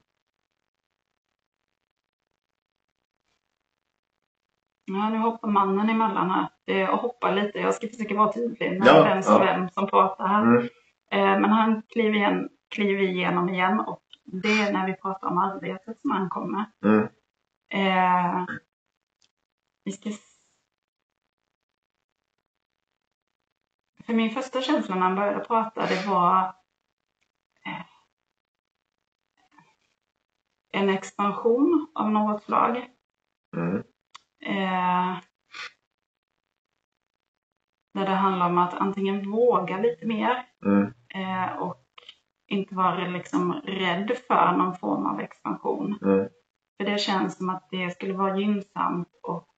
Ja, 4.93 5.09
nu 5.09 5.17
hoppar 5.17 5.47
mannen 5.47 5.89
emellan 5.89 6.31
här 6.31 6.89
och 6.91 6.99
hoppar 6.99 7.35
lite. 7.35 7.59
Jag 7.59 7.73
ska 7.73 7.87
försöka 7.87 8.15
vara 8.15 8.33
tydlig 8.33 8.79
med 8.79 8.87
Ja, 8.87 9.03
vem 9.03 9.23
som, 9.23 9.33
ja. 9.33 9.39
vem 9.39 9.69
som 9.69 9.87
pratar 9.87 10.27
här. 10.27 10.43
Mm. 10.43 10.63
Eh, 11.11 11.39
Men 11.41 11.49
han 11.49 11.81
kliver, 11.81 12.15
igen, 12.15 12.49
kliver 12.69 13.01
igenom 13.03 13.49
igen 13.49 13.79
och 13.79 14.03
det 14.23 14.47
är 14.61 14.73
när 14.73 14.87
vi 14.87 14.93
pratar 14.93 15.27
om 15.27 15.37
arbetet 15.37 16.01
som 16.01 16.11
han 16.11 16.29
kommer. 16.29 16.65
Mm. 16.85 17.07
Eh, 17.69 18.45
vi 19.83 19.91
ska... 19.91 20.09
För 24.05 24.13
min 24.13 24.29
första 24.29 24.61
känsla 24.61 24.95
när 24.95 25.01
han 25.01 25.15
började 25.15 25.45
prata 25.45 25.85
det 25.85 26.07
var 26.07 26.43
eh, 27.65 27.85
en 30.71 30.89
expansion 30.89 31.87
av 31.95 32.11
något 32.11 32.43
slag. 32.43 32.89
Mm. 33.55 33.83
Eh, 34.45 35.19
där 37.93 38.05
det 38.05 38.15
handlar 38.15 38.49
om 38.49 38.57
att 38.57 38.73
antingen 38.73 39.31
våga 39.31 39.77
lite 39.77 40.05
mer 40.05 40.45
Mm. 40.65 40.93
eh, 41.15 41.57
och 41.57 41.83
inte 42.47 42.75
vara 42.75 43.07
liksom 43.07 43.53
rädd 43.53 44.11
för 44.27 44.57
någon 44.57 44.75
form 44.75 45.05
av 45.05 45.19
expansion. 45.19 45.99
Mm. 46.01 46.29
För 46.77 46.85
det 46.85 46.97
känns 46.97 47.37
som 47.37 47.49
att 47.49 47.67
det 47.71 47.89
skulle 47.89 48.13
vara 48.13 48.37
gynnsamt 48.37 49.19
och 49.23 49.49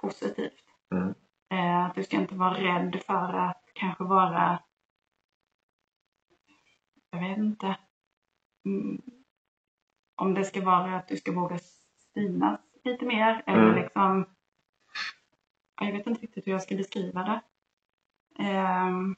positivt. 0.00 0.64
Mm. 0.94 1.14
Eh, 1.50 1.86
att 1.86 1.94
du 1.94 2.02
ska 2.02 2.16
inte 2.16 2.34
vara 2.34 2.54
rädd 2.54 3.02
för 3.06 3.32
att 3.34 3.62
kanske 3.74 4.04
vara, 4.04 4.62
jag 7.10 7.20
vet 7.20 7.38
inte, 7.38 7.76
mm, 8.66 9.02
om 10.16 10.34
det 10.34 10.44
ska 10.44 10.64
vara 10.64 10.96
att 10.96 11.08
du 11.08 11.16
ska 11.16 11.32
våga 11.32 11.58
synas 12.14 12.60
lite 12.84 13.04
mer 13.04 13.42
eller 13.46 13.62
Mm. 13.62 13.74
liksom, 13.82 14.26
ja, 15.80 15.86
jag 15.86 15.92
vet 15.92 16.06
inte 16.06 16.22
riktigt 16.22 16.46
hur 16.46 16.52
jag 16.52 16.62
ska 16.62 16.74
beskriva 16.76 17.22
det. 17.22 17.40
Ehm, 18.44 19.16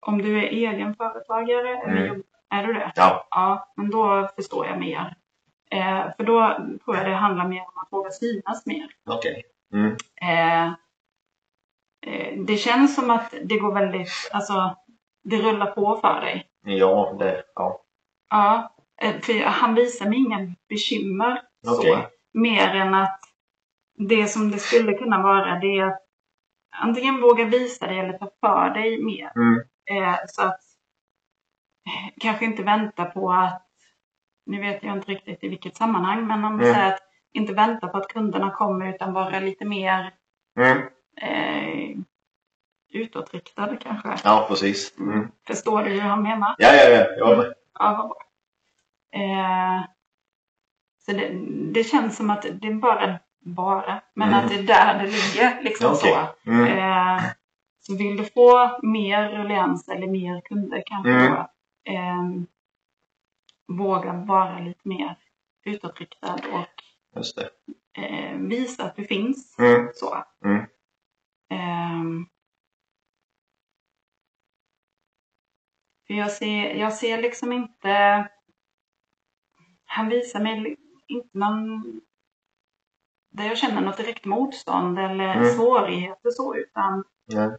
om 0.00 0.22
du 0.22 0.38
är 0.38 0.42
egenföretagare, 0.42 1.68
eller 1.82 1.92
Mm. 1.96 2.06
jobb- 2.06 2.26
är 2.48 2.66
du 2.66 2.72
det? 2.72 2.92
Ja. 2.96 3.26
Ja, 3.30 3.72
men 3.76 3.90
då 3.90 4.28
förstår 4.36 4.66
jag 4.66 4.78
mer. 4.78 5.16
Eh, 5.70 6.16
för 6.16 6.24
då 6.24 6.56
tror 6.84 6.96
jag 6.96 7.06
det 7.06 7.14
handlar 7.14 7.48
mer 7.48 7.60
om 7.62 7.78
att 7.82 7.92
våga 7.92 8.10
synas 8.10 8.66
mer. 8.66 8.88
Okej. 9.06 9.42
Mm. 9.72 9.96
Eh, 10.22 10.66
eh, 12.06 12.38
det 12.46 12.56
känns 12.56 12.94
som 12.94 13.10
att 13.10 13.34
det 13.44 13.58
går 13.58 13.74
väldigt, 13.74 14.10
alltså 14.32 14.76
det 15.24 15.36
rullar 15.36 15.66
på 15.70 15.96
för 15.96 16.20
dig. 16.20 16.46
Ja, 16.64 17.16
det... 17.18 17.42
Ja. 17.54 17.80
Ja, 18.30 18.74
eh, 19.02 19.20
för 19.20 19.44
han 19.44 19.74
visar 19.74 20.08
mig 20.08 20.18
inga 20.18 20.54
bekymmer 20.68 21.42
så. 21.64 21.78
Okej. 21.78 22.06
Mer 22.34 22.68
än 22.74 22.94
att 22.94 23.20
det 24.08 24.26
som 24.26 24.50
det 24.50 24.58
skulle 24.58 24.92
kunna 24.94 25.22
vara 25.22 25.58
det 25.58 25.78
är 25.78 25.86
att 25.86 26.02
antingen 26.76 27.20
våga 27.20 27.44
visa 27.44 27.86
dig 27.86 27.98
eller 27.98 28.18
ta 28.18 28.30
för 28.40 28.70
dig 28.70 29.04
mer. 29.04 29.32
Mm. 29.36 29.60
Eh, 29.90 30.16
så 30.28 30.42
att 30.42 30.60
eh, 31.86 32.12
kanske 32.20 32.44
inte 32.44 32.62
vänta 32.62 33.04
på 33.04 33.32
att, 33.32 33.66
nu 34.46 34.60
vet 34.60 34.82
jag 34.82 34.96
inte 34.96 35.10
riktigt 35.10 35.44
i 35.44 35.48
vilket 35.48 35.76
sammanhang, 35.76 36.26
men 36.26 36.44
om 36.44 36.52
Mm. 36.60 36.74
säger 36.74 36.92
att 36.92 37.00
inte 37.32 37.52
vänta 37.52 37.88
på 37.88 37.96
att 37.98 38.08
kunderna 38.08 38.50
kommer 38.50 38.86
utan 38.94 39.12
vara 39.12 39.40
lite 39.40 39.64
mer 39.64 40.14
Mm. 40.58 40.78
eh, 41.22 41.98
utåtriktad 42.92 43.76
kanske. 43.76 44.14
Ja, 44.24 44.46
precis. 44.48 44.98
Mm. 44.98 45.28
Förstår 45.46 45.82
du 45.82 45.90
hur 45.90 46.00
han 46.00 46.22
menar? 46.22 46.54
Ja, 46.58 46.68
ja, 46.74 46.88
ja. 46.88 47.06
Jag 47.18 47.38
med. 47.38 47.54
Ja, 47.78 47.96
vad 47.98 48.08
bra. 48.08 48.16
Eh, 49.22 49.82
så 51.06 51.12
det, 51.12 51.28
det 51.72 51.84
känns 51.84 52.16
som 52.16 52.30
att 52.30 52.42
det 52.42 52.68
är 52.68 52.74
bara, 52.74 53.18
bara, 53.40 54.02
men 54.14 54.28
Mm. 54.28 54.40
att 54.40 54.48
det 54.50 54.54
är 54.58 54.62
där 54.62 54.94
det 54.98 55.04
ligger. 55.04 55.62
Liksom 55.62 55.92
Okej. 55.92 56.12
så. 56.44 56.50
Mm. 56.50 56.78
Eh, 56.78 57.22
så 57.80 57.96
vill 57.96 58.16
du 58.16 58.24
få 58.24 58.78
mer 58.82 59.28
ruljans 59.28 59.88
eller 59.88 60.06
mer 60.06 60.40
kunder 60.40 60.82
kanske 60.86 61.10
Mm. 61.10 61.32
då, 61.32 61.40
eh, 61.92 62.22
våga 63.78 64.12
vara 64.12 64.58
lite 64.58 64.88
mer 64.88 65.16
utåtriktad 65.64 66.34
och 66.52 66.71
Just 67.16 67.38
eh, 67.38 68.36
visa 68.38 68.84
att 68.84 68.96
du 68.96 69.04
finns. 69.04 69.58
Mm. 69.58 69.88
Så. 69.94 70.24
Mm. 70.44 70.64
Ehm, 71.50 72.26
För 76.06 76.14
jag 76.14 76.30
ser, 76.32 76.74
jag 76.74 76.92
ser 76.92 77.22
liksom 77.22 77.52
inte... 77.52 78.28
Han 79.84 80.08
visar 80.08 80.40
mig 80.40 80.76
inte 81.06 81.38
någon... 81.38 81.82
Där 83.30 83.44
jag 83.44 83.58
känner 83.58 83.80
något 83.80 83.96
direkt 83.96 84.24
motstånd 84.24 84.98
eller 84.98 85.34
Mm. 85.36 85.44
svårigheter 85.48 86.30
så, 86.30 86.56
utan 86.56 87.04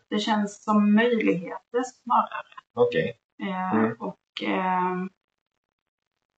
det 0.09 0.19
känns 0.19 0.63
som 0.63 0.95
möjligheter 0.95 1.83
snarare. 1.83 2.47
Okej. 2.73 3.19
Eh, 3.41 3.73
Mm. 3.75 3.93
Och 3.99 4.43
eh, 4.43 5.05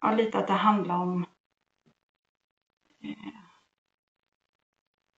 ja, 0.01 0.11
lite 0.11 0.37
att 0.37 0.47
det 0.47 0.53
handlar 0.53 0.95
om 0.97 1.23
eh, 1.23 1.29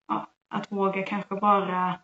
ja, 0.08 0.28
att 0.50 0.72
våga 0.72 1.04
kanske 1.04 1.36
bara 1.36 2.00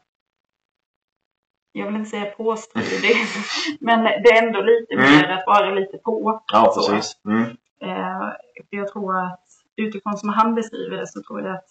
jag 1.72 1.86
vill 1.86 1.96
inte 1.96 2.10
säga 2.10 2.32
påstridig, 2.32 3.15
men 3.80 4.04
det 4.04 4.30
är 4.32 4.48
ändå 4.48 4.62
lite 4.62 4.93
Mm. 4.93 5.06
mer 5.12 5.30
att 5.30 5.48
vara 5.48 5.69
lite 5.72 5.98
på. 5.98 6.43
Ja, 6.52 6.72
Så. 6.76 6.91
precis. 6.91 7.22
Mm. 7.26 7.58
Eh, 7.82 8.34
jag 8.69 8.88
tror 8.88 9.17
att 9.26 9.43
utifrån 9.76 10.17
som 10.17 10.30
han 10.30 10.56
beskriver 10.56 10.98
det 10.98 11.08
så 11.08 11.24
tror 11.24 11.41
jag 11.41 11.56
att 11.56 11.65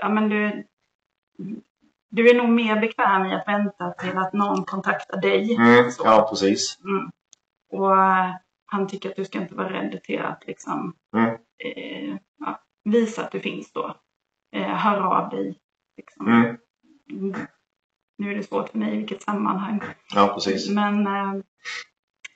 ja, 0.00 0.08
men 0.08 0.28
du, 0.28 0.66
du 2.10 2.30
är 2.30 2.34
nog 2.34 2.48
mer 2.48 2.80
bekväm 2.80 3.26
i 3.26 3.34
att 3.34 3.48
vänta 3.48 3.90
till 3.92 4.18
att 4.18 4.32
någon 4.32 4.64
kontaktar 4.64 5.20
dig. 5.20 5.54
Mm. 5.56 5.90
Ja, 6.04 6.26
precis. 6.30 6.78
Mm. 6.84 7.10
Och 7.72 7.96
eh, 7.96 8.34
han 8.66 8.88
tycker 8.88 9.10
att 9.10 9.16
du 9.16 9.24
ska 9.24 9.38
inte 9.38 9.54
vara 9.54 9.72
rädd 9.72 10.00
till 10.02 10.20
att 10.20 10.46
liksom 10.46 10.94
Mm. 11.16 11.34
eh, 11.58 12.16
ja, 12.38 12.60
visa 12.90 13.24
att 13.24 13.32
du 13.32 13.40
finns 13.40 13.72
då. 13.72 13.96
Eh, 14.52 14.68
höra 14.68 15.08
av 15.08 15.30
dig. 15.30 15.58
Liksom. 15.96 16.28
Mm. 16.28 16.56
Nu 18.18 18.30
är 18.30 18.34
det 18.34 18.42
svårt 18.42 18.68
för 18.68 18.78
mig 18.78 18.94
i 18.94 18.96
vilket 18.96 19.22
sammanhang. 19.22 19.80
Ja, 20.14 20.34
precis. 20.34 20.70
Men 20.70 21.06
eh, 21.06 21.42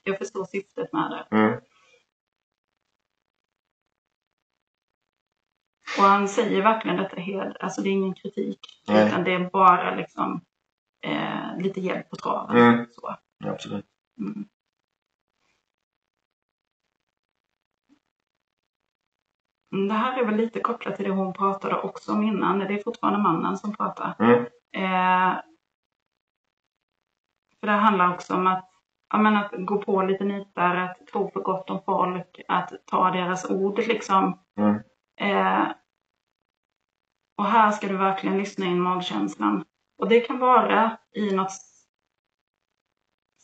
jag 0.05 0.19
förstår 0.19 0.45
syftet 0.45 0.93
med 0.93 1.11
det. 1.11 1.37
Mm. 1.37 1.61
Och 5.99 6.05
han 6.05 6.29
säger 6.29 6.62
verkligen 6.62 6.97
detta 6.97 7.17
helt, 7.17 7.57
alltså 7.61 7.83
det 7.83 7.88
är 7.88 7.93
ingen 7.93 8.15
kritik. 8.15 8.59
Nej. 8.88 9.07
Utan 9.07 9.25
det 9.25 9.33
är 9.33 9.51
bara 9.51 9.95
liksom 9.95 10.45
eh, 11.03 11.59
lite 11.59 11.81
hjälp 11.81 12.11
på 12.11 12.17
traven. 12.17 12.57
Mm. 12.57 12.87
Så. 12.93 13.17
Ja, 13.38 13.51
absolut. 13.51 13.87
Mm. 14.19 14.49
Det 19.72 19.94
här 19.94 20.20
är 20.20 20.24
väl 20.24 20.37
lite 20.37 20.61
kopplat 20.61 20.96
till 20.96 21.04
det 21.04 21.11
hon 21.11 21.32
pratade 21.32 21.80
också 21.80 22.12
om 22.12 22.22
innan. 22.22 22.58
Det 22.58 22.74
är 22.74 22.82
fortfarande 22.82 23.20
mannen 23.20 23.56
som 23.56 23.74
pratar. 23.74 24.14
Mm. 24.18 24.44
Eh, 24.74 25.40
för 27.61 27.66
det 27.66 27.72
handlar 27.72 28.14
också 28.14 28.35
om 28.35 28.46
att, 28.46 28.70
ja, 29.11 29.18
men 29.18 29.37
att 29.37 29.50
gå 29.52 29.82
på 29.82 30.02
lite 30.02 30.24
nitar, 30.24 30.76
att 30.76 31.06
tro 31.06 31.30
för 31.30 31.40
gott 31.40 31.70
om 31.70 31.82
folk, 31.85 32.40
att 32.48 32.72
ta 32.87 33.11
deras 33.11 33.50
ord 33.50 33.78
liksom. 33.78 34.38
Mm. 34.58 34.80
Eh, 35.20 35.68
och 37.37 37.44
här 37.44 37.70
ska 37.70 37.88
du 37.88 37.96
verkligen 37.96 38.38
lyssna 38.38 38.66
in 38.66 38.80
magkänslan. 38.80 39.64
Och 39.98 40.08
det 40.08 40.20
kan 40.20 40.38
vara 40.38 40.98
i 41.14 41.35
något 41.35 41.52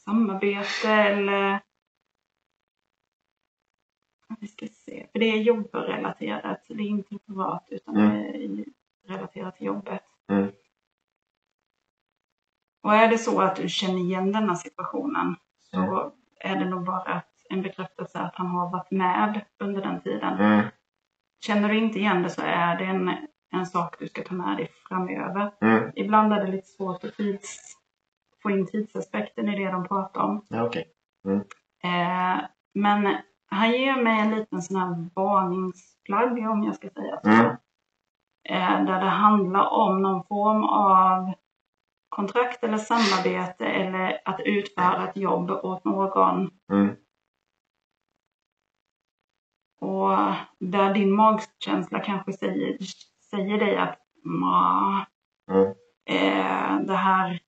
samarbete 0.05 0.89
eller 0.89 1.61
vi 4.41 4.47
ska 4.47 4.67
se, 4.67 5.07
för 5.13 5.19
det 5.19 5.27
är 5.27 5.37
jobbrelaterat. 5.43 6.65
Det 6.69 6.75
är 6.83 6.89
inte 6.89 7.19
privat 7.19 7.67
utan 7.71 7.97
Mm. 7.97 8.11
det 8.13 8.45
är 8.45 8.65
relaterat 9.17 9.57
till 9.57 9.67
jobbet. 9.67 10.03
Mm. 10.31 10.51
Och 12.83 12.95
är 12.95 13.09
det 13.09 13.19
så 13.19 13.41
att 13.41 13.57
du 13.57 13.69
känner 13.69 13.99
igen 13.99 14.33
denna 14.33 14.55
situationen 14.55 15.37
så 15.61 15.77
Mm. 15.77 16.11
är 16.41 16.57
det 16.57 16.71
nog 16.71 16.85
bara 16.85 17.23
en 17.51 17.63
bekräftelse 17.63 18.19
att 18.19 18.35
han 18.37 18.47
har 18.47 18.71
varit 18.71 18.91
med 18.91 19.45
under 19.59 19.83
den 19.83 20.01
tiden. 20.01 20.35
Mm. 20.41 20.67
Känner 21.47 21.69
du 21.69 21.79
inte 21.79 21.99
igen 21.99 22.23
det 22.23 22.31
så 22.31 22.43
är 22.43 22.79
det 22.79 22.85
en, 22.85 23.11
en 23.53 23.67
sak 23.67 23.99
du 23.99 24.09
ska 24.09 24.23
ta 24.23 24.35
med 24.35 24.57
dig 24.57 24.71
framöver. 24.89 25.51
Mm. 25.61 25.93
Ibland 25.97 26.33
är 26.33 26.45
det 26.45 26.53
lite 26.53 26.69
svårt 26.69 27.05
att 27.05 27.17
tids, 27.17 27.77
få 28.43 28.51
in 28.51 28.67
tidsaspekten 28.67 29.49
i 29.49 29.65
det 29.65 29.71
de 29.71 29.89
pratar 29.89 30.21
om. 30.21 30.47
Ja, 30.49 30.67
okej. 30.67 30.93
Eh, 31.85 32.41
men 32.75 33.17
han 33.51 33.71
ger 33.73 34.03
mig 34.03 34.21
en 34.21 34.31
liten 34.31 34.63
sån 34.63 34.77
här 34.77 35.09
varningsflagg 35.15 36.39
om 36.51 36.65
jag 36.65 36.75
ska 36.75 36.89
säga 36.91 37.21
så. 37.23 37.29
Mm. 37.29 37.47
Eh, 38.49 38.85
där 38.85 39.01
det 39.01 39.11
handlar 39.11 39.69
om 39.71 40.03
någon 40.03 40.25
form 40.25 40.65
av 40.65 41.33
kontrakt 42.09 42.65
eller 42.65 42.79
samarbete 42.79 43.67
eller 43.67 44.21
att 44.25 44.41
utföra 44.41 45.09
ett 45.09 45.17
jobb 45.17 45.51
åt 45.51 45.85
någon. 45.85 46.51
Mm. 46.73 46.97
Och 49.81 50.11
där 50.59 50.95
din 50.95 51.13
magkänsla 51.13 52.01
kanske 52.01 52.33
säger, 52.33 52.77
säger 53.31 53.59
dig 53.59 53.77
att 53.77 53.99
"Nja, 54.25 55.07
Mm. 55.51 55.67
eh, 56.07 56.87
det 56.87 56.95
här 56.97 57.41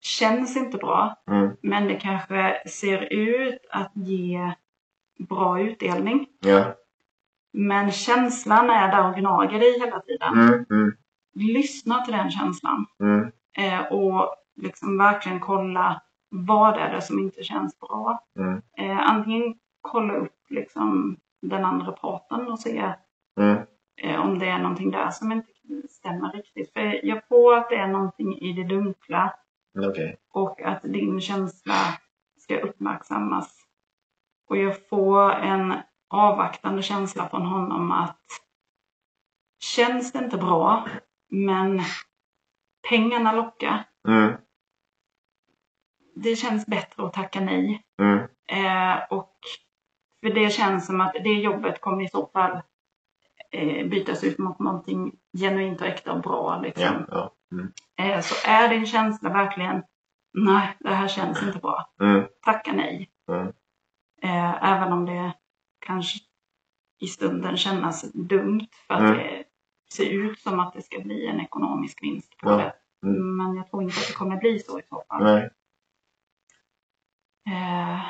känns 0.00 0.56
inte 0.56 0.78
bra. 0.78 1.14
Mm. 1.26 1.56
Men 1.62 1.88
det 1.88 1.94
kanske 2.00 2.62
ser 2.68 3.12
ut 3.12 3.58
att 3.70 3.90
ge 3.94 4.52
bra 5.28 5.60
utdelning. 5.60 6.26
Ja. 6.40 6.74
Men 7.52 7.90
känslan 7.90 8.70
är 8.70 8.88
där 8.88 9.08
och 9.08 9.14
gnager 9.14 9.58
dig 9.58 9.80
hela 9.80 10.00
tiden. 10.00 10.32
Mm. 10.38 10.64
Mm. 10.70 10.92
Lyssna 11.34 12.00
till 12.04 12.14
den 12.14 12.30
känslan. 12.30 12.86
Mm. 13.00 13.32
Eh, 13.58 13.92
och 13.92 14.34
liksom 14.56 14.98
verkligen 14.98 15.40
kolla 15.40 16.02
vad 16.28 16.76
är 16.78 16.92
det 16.92 17.00
som 17.02 17.18
inte 17.18 17.42
känns 17.42 17.78
bra. 17.80 18.24
Mm. 18.38 18.62
Eh, 18.78 19.10
antingen 19.10 19.54
kolla 19.80 20.14
upp 20.14 20.36
liksom 20.48 21.16
den 21.42 21.64
andra 21.64 21.92
parten 21.92 22.46
och 22.52 22.58
se 22.58 22.92
Mm. 23.40 23.58
eh, 24.02 24.20
om 24.20 24.38
det 24.38 24.46
är 24.48 24.58
någonting 24.58 24.90
där 24.90 25.10
som 25.10 25.32
inte 25.32 25.48
stämmer 25.90 26.32
riktigt. 26.32 26.72
För 26.72 27.06
jag 27.06 27.28
får 27.28 27.56
att 27.56 27.68
det 27.70 27.76
är 27.76 27.88
någonting 27.88 28.38
i 28.38 28.52
det 28.52 28.64
dunkla 28.64 29.34
Okej. 29.88 30.16
och 30.32 30.62
att 30.62 30.82
din 30.82 31.20
känsla 31.20 31.74
ska 32.38 32.58
uppmärksammas. 32.60 33.61
Och 34.48 34.56
jag 34.56 34.88
får 34.88 35.30
en 35.32 35.74
avvaktande 36.08 36.82
känsla 36.82 37.28
från 37.28 37.46
honom 37.46 37.92
att 37.92 38.26
känns 39.60 40.12
det 40.12 40.18
inte 40.18 40.36
bra, 40.36 40.88
men 41.30 41.80
pengarna 42.88 43.32
lockar. 43.32 43.84
Mm. 44.08 44.32
Det 46.14 46.36
känns 46.36 46.66
bättre 46.66 47.06
att 47.06 47.12
tacka 47.12 47.40
nej. 47.40 47.82
Mm. 48.00 48.18
Eh, 48.46 49.02
och 49.10 49.36
för 50.20 50.34
det 50.34 50.52
känns 50.52 50.86
som 50.86 51.00
att 51.00 51.12
det 51.12 51.32
jobbet 51.32 51.80
kommer 51.80 52.04
i 52.04 52.08
så 52.08 52.26
fall 52.26 52.60
eh, 53.50 53.86
bytas 53.86 54.24
ut 54.24 54.38
mot 54.38 54.58
någonting 54.58 55.12
genuint 55.38 55.80
och 55.80 55.86
äkta 55.86 56.12
och 56.12 56.22
bra. 56.22 56.60
Liksom. 56.60 57.06
Ja. 57.10 57.32
Ja. 57.50 57.56
Mm. 57.56 57.72
Eh, 57.96 58.20
så 58.20 58.50
är 58.50 58.68
din 58.68 58.86
känsla 58.86 59.30
verkligen 59.30 59.82
nej, 60.32 60.76
det 60.80 60.94
här 60.94 61.08
känns 61.08 61.42
inte 61.42 61.58
bra. 61.58 61.92
Mm. 62.00 62.24
Tacka 62.42 62.72
nej. 62.72 63.10
Eh, 64.22 64.72
även 64.72 64.92
om 64.92 65.06
det 65.06 65.32
kanske 65.86 66.18
i 67.00 67.06
stunden 67.06 67.56
kännas 67.56 68.12
dumt 68.12 68.66
för 68.86 68.94
att 68.94 69.00
Mm. 69.00 69.16
det 69.18 69.44
ser 69.92 70.10
ut 70.10 70.40
som 70.40 70.60
att 70.60 70.72
det 70.72 70.82
ska 70.82 71.00
bli 71.00 71.26
en 71.26 71.40
ekonomisk 71.40 72.02
vinst 72.02 72.36
på 72.36 72.50
Ja. 72.50 72.56
det. 72.56 72.72
Mm. 73.06 73.36
Men 73.36 73.56
jag 73.56 73.70
tror 73.70 73.82
inte 73.82 73.98
att 74.00 74.06
det 74.06 74.12
kommer 74.14 74.36
bli 74.36 74.58
så 74.58 74.78
i 74.78 74.82
så 74.88 75.04
fall. 75.08 75.22
Nej. 75.24 75.50
Eh, 77.50 78.00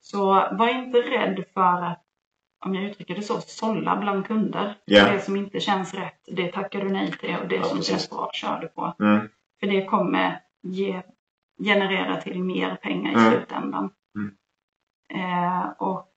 så 0.00 0.24
var 0.52 0.68
inte 0.68 0.98
rädd 0.98 1.44
för 1.54 1.82
att, 1.82 2.04
om 2.64 2.74
jag 2.74 2.84
uttrycker 2.84 3.14
det 3.14 3.22
så, 3.22 3.40
sålla 3.40 3.96
bland 3.96 4.26
kunder. 4.26 4.78
Ja. 4.84 5.12
Det 5.12 5.20
som 5.20 5.36
inte 5.36 5.60
känns 5.60 5.94
rätt, 5.94 6.20
det 6.26 6.52
tackar 6.52 6.80
du 6.80 6.88
nej 6.88 7.12
till 7.12 7.36
och 7.42 7.48
det 7.48 7.56
Ja, 7.56 7.62
som 7.62 7.76
precis. 7.76 7.90
känns 7.90 8.10
bra 8.10 8.30
kör 8.32 8.60
du 8.60 8.68
på. 8.68 8.94
Mm. 9.00 9.28
För 9.60 9.66
det 9.66 9.84
kommer 9.84 10.40
ge, 10.62 11.02
generera 11.64 12.20
till 12.20 12.44
mer 12.44 12.76
pengar 12.76 13.10
i 13.10 13.14
Mm. 13.14 13.30
slutändan. 13.32 13.90
Eh, 15.14 15.68
och 15.78 16.08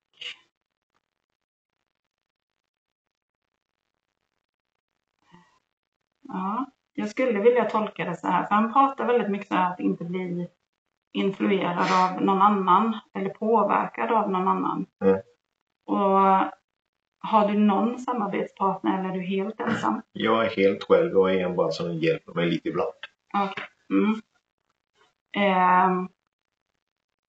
Ja, 6.33 6.65
jag 6.93 7.09
skulle 7.09 7.39
vilja 7.39 7.65
tolka 7.65 8.05
det 8.05 8.15
så 8.15 8.27
här, 8.27 8.45
för 8.45 8.55
han 8.55 8.73
pratar 8.73 9.05
väldigt 9.05 9.29
mycket 9.29 9.47
så 9.47 9.55
här 9.55 9.73
att 9.73 9.79
inte 9.79 10.03
bli 10.03 10.47
influerad 11.11 11.87
av 12.03 12.21
någon 12.21 12.41
annan 12.41 12.99
eller 13.13 13.29
påverkad 13.29 14.11
av 14.11 14.31
någon 14.31 14.47
annan. 14.47 14.85
Mm. 15.03 15.19
Och 15.85 16.51
har 17.19 17.47
du 17.47 17.53
någon 17.53 17.99
samarbetspartner 17.99 18.99
eller 18.99 19.09
är 19.09 19.13
du 19.13 19.21
helt 19.21 19.59
ensam? 19.59 20.01
Jag 20.11 20.45
är 20.45 20.49
helt 20.49 20.83
själv 20.83 21.17
och 21.17 21.31
är 21.31 21.45
en 21.45 21.55
bara 21.55 21.71
som 21.71 21.93
hjälper 21.93 22.33
mig 22.33 22.45
lite 22.49 22.69
ibland. 22.69 22.93
Okej. 23.33 23.65
Mm. 23.89 24.21
Ehm, 25.37 26.09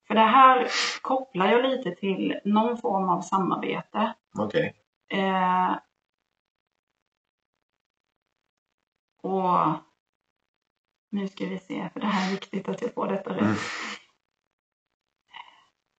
för 0.06 0.14
det 0.14 0.20
här 0.20 0.68
kopplar 1.02 1.46
jag 1.46 1.62
lite 1.70 1.90
till 1.90 2.40
någon 2.44 2.78
form 2.78 3.08
av 3.08 3.20
samarbete. 3.20 4.14
Okej. 4.38 4.74
Eh, 5.12 5.76
och 9.22 9.72
nu 11.10 11.28
ska 11.28 11.46
vi 11.46 11.58
se, 11.58 11.90
för 11.92 12.00
det 12.00 12.06
här 12.06 12.28
är 12.28 12.30
viktigt 12.30 12.68
att 12.68 12.82
jag 12.82 12.94
får 12.94 13.08
detta 13.08 13.30
rätt. 13.30 13.40
Mm. 13.40 13.54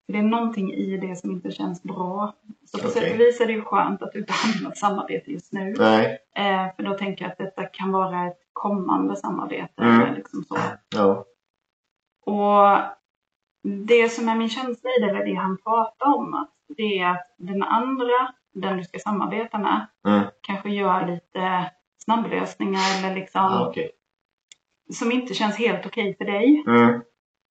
För 0.05 0.13
det 0.13 0.19
är 0.19 0.23
någonting 0.23 0.73
i 0.73 0.97
det 0.97 1.15
som 1.15 1.31
inte 1.31 1.51
känns 1.51 1.83
bra. 1.83 2.35
Så 2.65 2.77
på 2.77 2.87
Okej. 2.87 3.01
sätt 3.01 3.13
och 3.13 3.19
vis 3.19 3.41
är 3.41 3.45
det 3.45 3.53
ju 3.53 3.61
skönt 3.61 4.01
att 4.01 4.11
du 4.11 4.19
inte 4.19 4.33
har 4.33 4.63
något 4.63 4.77
samarbete 4.77 5.31
just 5.31 5.53
nu. 5.53 5.73
Nej. 5.77 6.17
Eh, 6.35 6.75
för 6.75 6.83
då 6.83 6.97
tänker 6.97 7.25
jag 7.25 7.31
att 7.31 7.37
detta 7.37 7.65
kan 7.65 7.91
vara 7.91 8.27
ett 8.27 8.39
kommande 8.53 9.15
samarbete. 9.15 9.83
Mm. 9.83 10.13
Liksom 10.13 10.43
så. 10.43 10.57
Ja. 10.95 11.25
Och 12.25 12.79
det 13.63 14.09
som 14.09 14.29
är 14.29 14.35
min 14.35 14.49
känsla 14.49 14.89
i 14.89 15.01
det, 15.01 15.09
eller 15.09 15.25
det 15.25 15.33
han 15.33 15.57
pratar 15.57 16.05
om, 16.15 16.33
att 16.33 16.49
det 16.77 16.99
är 16.99 17.09
att 17.09 17.35
den 17.37 17.63
andra, 17.63 18.33
den 18.53 18.77
du 18.77 18.83
ska 18.83 18.99
samarbeta 18.99 19.57
med, 19.57 19.87
Mm. 20.07 20.23
kanske 20.41 20.69
gör 20.69 21.07
lite 21.07 21.71
snabblösningar 21.97 22.81
eller 22.99 23.15
liksom, 23.15 23.41
Ja, 23.41 23.67
Okej. 23.69 23.91
som 24.93 25.11
inte 25.11 25.33
känns 25.33 25.57
helt 25.57 25.85
okej 25.85 26.15
för 26.17 26.25
dig. 26.25 26.63
Mm. 26.67 27.01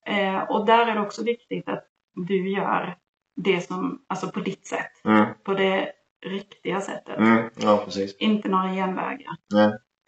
Eh, 0.07 0.43
och 0.51 0.67
där 0.67 0.87
är 0.87 0.95
det 0.95 1.01
också 1.01 1.25
viktigt 1.25 1.69
att 1.69 1.85
du 2.15 2.51
gör 2.51 2.97
det 3.37 3.61
som, 3.61 4.05
alltså 4.07 4.31
på 4.31 4.41
ditt 4.41 4.67
sätt, 4.67 5.05
Mm. 5.05 5.27
på 5.45 5.55
det 5.55 5.93
riktiga 6.27 6.81
sättet. 6.81 7.19
Mm. 7.19 7.51
Ja. 7.57 7.87
Inte 8.19 8.49
några 8.49 8.73
genvägar. 8.73 9.37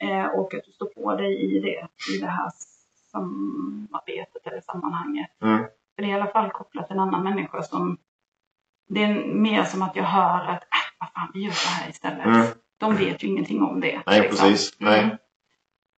Eh, 0.02 0.26
och 0.26 0.54
att 0.54 0.64
du 0.64 0.72
står 0.72 0.86
på 0.86 1.16
dig 1.16 1.56
i 1.56 1.60
det, 1.60 1.88
i 2.16 2.18
det 2.20 2.26
här 2.26 2.50
samarbetet 3.12 4.46
eller 4.46 4.60
sammanhanget. 4.60 5.30
Mm. 5.42 5.64
För 5.94 6.02
det 6.02 6.08
är 6.08 6.10
i 6.10 6.14
alla 6.14 6.30
fall 6.30 6.50
kopplat 6.50 6.86
till 6.86 6.96
en 6.96 7.02
annan 7.02 7.24
människa 7.24 7.62
som 7.62 7.98
det 8.88 9.02
är 9.02 9.24
mer 9.24 9.62
som 9.62 9.82
att 9.82 9.96
jag 9.96 10.04
hör 10.04 10.48
att 10.48 10.62
äh, 10.62 10.98
vad 11.00 11.08
fan, 11.12 11.30
vi 11.34 11.40
gör 11.40 11.52
så 11.52 11.68
här 11.68 11.90
istället. 11.90 12.26
Mm. 12.26 12.46
De 12.78 12.96
vet 12.96 13.24
ju 13.24 13.28
ingenting 13.28 13.62
om 13.62 13.80
det. 13.80 14.02
Nej, 14.06 14.20
liksom. 14.20 14.48
precis. 14.48 14.80
Nej. 14.80 15.00
Mm. 15.00 15.16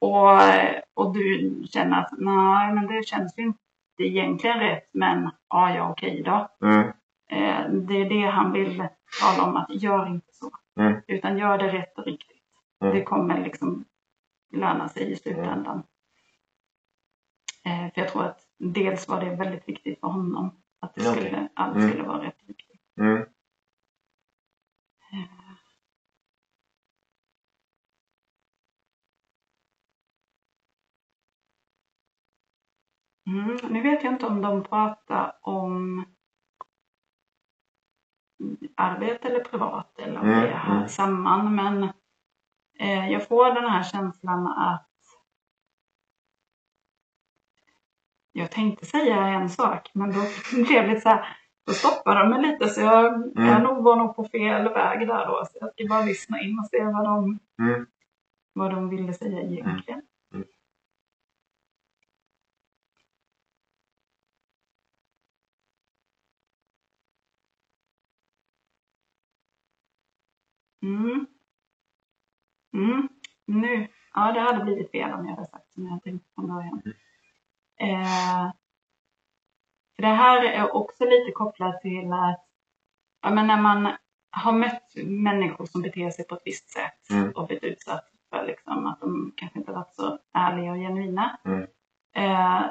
Och, 0.01 1.05
och 1.05 1.15
du 1.15 1.63
känner 1.71 2.01
att 2.01 2.11
nej, 2.19 2.75
men 2.75 2.87
det 2.87 3.07
känns 3.07 3.39
ju 3.39 3.43
inte 3.43 3.59
egentligen 3.99 4.59
rätt, 4.59 4.91
men 4.93 5.31
ja, 5.49 5.75
ja, 5.75 5.91
okej 5.91 6.23
då. 6.23 6.67
Mm. 6.67 6.89
Eh, 7.31 7.71
det 7.71 7.95
är 7.95 8.09
det 8.09 8.31
han 8.31 8.53
vill 8.53 8.89
tala 9.21 9.49
om, 9.49 9.57
att 9.57 9.83
gör 9.83 10.07
inte 10.07 10.33
så. 10.33 10.51
Mm. 10.81 11.01
Utan 11.07 11.39
gör 11.39 11.59
det 11.59 11.73
rätt 11.73 11.99
och 11.99 12.05
riktigt. 12.05 12.43
Mm. 12.83 12.95
Det 12.95 13.03
kommer 13.03 13.45
liksom 13.45 13.85
löna 14.53 14.89
sig 14.89 15.13
i 15.13 15.17
slutändan. 15.17 15.83
Eh, 17.67 17.93
för 17.95 18.01
jag 18.01 18.09
tror 18.09 18.25
att 18.25 18.41
dels 18.59 19.09
var 19.09 19.21
det 19.21 19.37
väldigt 19.37 19.69
viktigt 19.69 20.01
för 20.01 20.07
honom 20.09 20.63
att 20.81 20.95
det 20.95 21.01
skulle, 21.01 21.49
allt 21.55 21.77
Mm. 21.77 21.89
skulle 21.89 22.03
vara 22.03 22.23
rätt 22.27 22.43
och 22.43 22.49
riktigt. 22.49 22.81
Mm. 23.01 23.27
Mm. 33.27 33.57
Nu 33.71 33.83
vet 33.83 34.05
jag 34.05 34.13
inte 34.13 34.27
om 34.27 34.43
de 34.43 34.63
pratar 34.65 35.39
om 35.43 36.05
arbete 38.77 39.29
eller 39.29 39.45
privat 39.45 39.99
eller 39.99 40.21
om 40.21 40.29
Mm, 40.29 40.41
det 40.41 40.57
hör 40.57 40.77
mm. 40.77 40.89
samman. 40.89 41.55
Men 41.55 41.83
eh, 42.79 43.11
jag 43.13 43.29
får 43.29 43.55
den 43.55 43.71
här 43.71 43.83
känslan 43.83 44.47
att 44.47 44.89
jag 48.37 48.51
tänkte 48.51 48.87
säga 48.87 49.17
en 49.27 49.49
sak 49.49 49.91
men 49.95 50.13
då 50.13 50.21
blev 50.67 50.89
det 50.89 51.01
så 51.01 51.09
här, 51.09 51.37
då 51.67 51.73
stoppade 51.73 52.21
de 52.21 52.29
mig 52.31 52.43
lite 52.53 52.69
så 52.69 52.81
jag, 52.81 53.07
Mm. 53.15 53.47
jag 53.49 53.63
nog 53.63 53.85
var 53.85 53.97
nog 53.97 54.17
på 54.17 54.25
fel 54.25 54.69
väg 54.69 55.09
där 55.09 55.27
då. 55.27 55.45
Så 55.53 55.59
jag 55.61 55.73
ska 55.73 55.85
bara 55.89 56.03
lyssna 56.05 56.41
in 56.41 56.59
och 56.59 56.67
se 56.67 56.85
vad 56.85 57.05
de, 57.05 57.39
Mm. 57.59 57.87
vad 58.53 58.71
de 58.71 58.89
ville 58.89 59.13
säga 59.15 59.41
egentligen. 59.41 60.03
Mm. 60.35 60.47
Mm. 70.83 71.27
Mm. 72.75 73.09
Nu. 73.47 73.89
Ja, 74.15 74.33
det 74.33 74.41
hade 74.41 74.65
blivit 74.65 74.91
fel 74.91 75.13
om 75.13 75.27
jag 75.27 75.35
hade 75.37 75.49
sagt 75.49 75.73
som 75.73 75.87
jag 75.87 76.03
tänkte 76.03 76.29
från 76.35 76.47
början. 76.49 76.83
Eh, 77.81 78.53
för 79.97 80.03
det 80.03 80.09
här 80.09 80.45
är 80.45 80.75
också 80.77 81.05
lite 81.05 81.33
kopplat 81.33 81.81
till 81.81 82.13
att 82.13 82.45
ja, 83.23 83.31
men 83.31 83.47
när 83.47 83.63
man 83.63 83.89
har 84.31 84.53
mött 84.53 84.93
människor 85.05 85.67
som 85.67 85.83
beter 85.83 86.11
sig 86.11 86.27
på 86.27 86.35
ett 86.35 86.43
visst 86.45 86.71
sätt 86.71 87.11
Mm. 87.11 87.31
och 87.33 87.47
blivit 87.47 87.65
utsatt 87.65 88.05
för 88.31 88.47
liksom, 88.47 88.87
att 88.87 89.01
de 89.01 89.33
kanske 89.37 89.59
inte 89.59 89.73
varit 89.73 89.95
så 89.95 90.19
ärliga 90.35 90.71
och 90.73 90.77
genuina. 90.79 91.39
Mm. 91.45 91.67
Eh, 92.17 92.65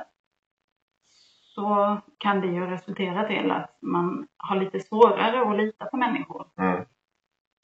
så 1.55 1.97
kan 2.17 2.41
det 2.41 2.47
ju 2.47 2.65
resultera 2.67 3.27
till 3.27 3.51
att 3.51 3.77
man 3.81 4.27
har 4.37 4.55
lite 4.55 4.79
svårare 4.79 5.49
att 5.51 5.57
lita 5.57 5.85
på 5.85 5.97
människor. 5.97 6.47
Mm. 6.57 6.85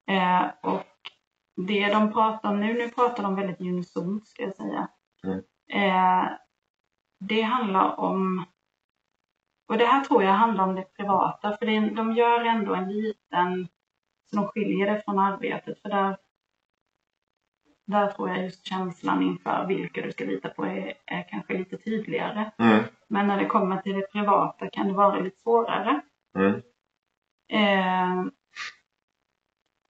Eh, 0.08 0.52
och 0.62 0.86
det 1.68 1.88
de 1.94 2.14
pratar 2.14 2.50
om 2.50 2.60
nu, 2.60 2.74
nu 2.74 2.90
pratar 2.90 3.24
de 3.24 3.36
väldigt 3.36 3.62
unisont 3.62 4.28
ska 4.28 4.44
jag 4.44 4.56
säga. 4.56 4.88
Mm. 5.24 5.40
Eh, 5.74 6.30
det 7.22 7.42
handlar 7.42 8.00
om, 8.00 8.46
och 9.68 9.78
det 9.78 9.86
här 9.86 10.04
tror 10.04 10.24
jag 10.24 10.32
handlar 10.32 10.64
om 10.64 10.76
det 10.76 10.94
privata, 10.98 11.58
för 11.58 11.66
det, 11.66 11.80
de 11.80 12.12
gör 12.14 12.46
ändå 12.46 12.76
en 12.76 12.92
liten, 12.92 13.68
så 14.30 14.36
de 14.36 14.48
skiljer 14.48 14.94
det 14.94 15.02
från 15.06 15.20
arbetet, 15.20 15.82
för 15.82 15.90
där, 15.90 16.18
där 17.86 18.12
tror 18.12 18.30
jag 18.30 18.44
just 18.44 18.66
känslan 18.66 19.24
inför 19.24 19.66
vilka 19.68 20.02
du 20.02 20.12
ska 20.12 20.26
lita 20.26 20.50
på 20.50 20.66
är, 20.66 20.94
är 21.06 21.28
kanske 21.30 21.58
lite 21.58 21.78
tydligare. 21.78 22.52
Mm. 22.58 22.84
Men 23.08 23.28
när 23.28 23.38
det 23.38 23.46
kommer 23.46 23.82
till 23.82 23.94
det 23.94 24.12
privata 24.12 24.70
kan 24.70 24.88
det 24.88 24.94
vara 24.94 25.20
lite 25.20 25.40
svårare. 25.40 26.02
Mm. 26.36 26.62
Eh, 27.50 28.32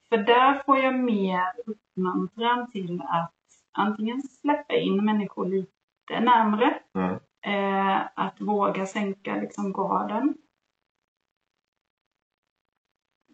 för 0.09 0.17
där 0.17 0.63
får 0.65 0.77
jag 0.77 0.99
mer 0.99 1.43
uppmuntran 1.65 2.71
till 2.71 3.01
att 3.01 3.33
antingen 3.71 4.21
släppa 4.21 4.75
in 4.75 5.05
människor 5.05 5.45
lite 5.45 5.80
närmre, 6.19 6.79
Mm. 6.95 7.19
eh, 7.45 8.01
att 8.15 8.41
våga 8.41 8.85
sänka 8.85 9.35
liksom 9.35 9.73
garden. 9.73 10.37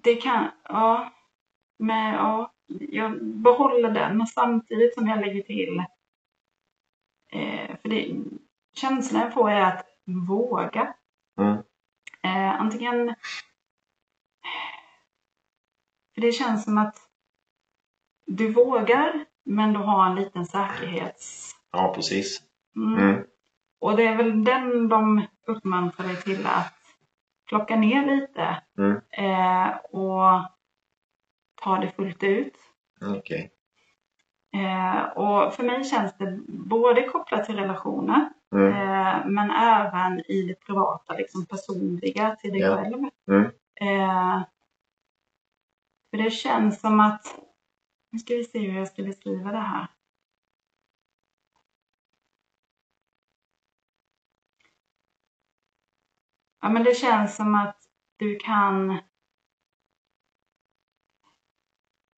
Det 0.03 0.15
kan, 0.15 0.51
ja, 0.63 1.13
men 1.79 2.13
ja, 2.13 2.53
jag 2.79 3.25
behåller 3.25 3.91
den 3.91 4.17
men 4.17 4.27
samtidigt 4.27 4.93
som 4.93 5.07
jag 5.07 5.19
lägger 5.19 5.41
till, 5.43 5.79
eh, 7.33 7.77
för 7.81 7.89
det, 7.89 8.15
känslan 8.73 9.21
jag 9.21 9.33
får 9.33 9.51
är 9.51 9.61
att 9.61 9.85
våga. 10.27 10.93
Mm. 11.39 11.57
Eh, 12.23 12.61
antingen 12.61 13.15
för 16.13 16.21
det 16.21 16.31
känns 16.31 16.63
som 16.63 16.77
att 16.77 16.95
du 18.25 18.51
vågar, 18.53 19.25
men 19.45 19.73
du 19.73 19.79
har 19.79 20.05
en 20.09 20.15
liten 20.15 20.45
säkerhets... 20.45 21.55
Ja, 21.71 21.93
precis. 21.95 22.41
Mm. 22.77 22.99
Mm. 23.09 23.23
Och 23.79 23.97
det 23.97 24.07
är 24.07 24.15
väl 24.17 24.43
den 24.43 24.87
de 24.89 25.25
uppmuntrar 25.47 26.07
dig 26.07 26.15
till 26.21 26.45
att 26.47 26.73
plocka 27.49 27.75
ner 27.75 28.05
lite 28.15 28.63
Mm. 28.77 28.97
eh, 29.11 29.75
och 29.77 30.41
ta 31.63 31.77
det 31.77 31.89
fullt 31.95 32.23
ut. 32.23 32.53
Okej. 33.17 33.51
Eh, 34.53 35.01
och 35.03 35.53
för 35.53 35.63
mig 35.63 35.83
känns 35.83 36.17
det 36.17 36.39
både 36.47 37.03
kopplat 37.03 37.45
till 37.45 37.55
relationer, 37.55 38.29
Mm. 38.55 38.67
eh, 38.73 39.25
men 39.25 39.51
även 39.51 40.19
i 40.31 40.41
det 40.47 40.59
privata, 40.65 41.13
liksom 41.13 41.45
personliga 41.45 42.35
till 42.35 42.51
dig 42.51 42.61
Ja. 42.61 42.75
själv. 42.75 43.09
Mm. 43.31 43.45
Eh, 43.81 44.41
för 46.11 46.17
det 46.17 46.31
känns 46.31 46.79
som 46.81 46.99
att, 46.99 47.39
nu 48.11 48.19
ska 48.19 48.33
vi 48.35 48.43
se 48.43 48.59
hur 48.59 48.77
jag 48.79 48.87
ska 48.87 49.03
beskriva 49.03 49.51
det 49.51 49.57
här. 49.57 49.87
Ja 56.61 56.69
men 56.69 56.83
det 56.83 56.93
känns 56.97 57.35
som 57.35 57.55
att 57.55 57.77
du 58.17 58.35
kan 58.35 58.97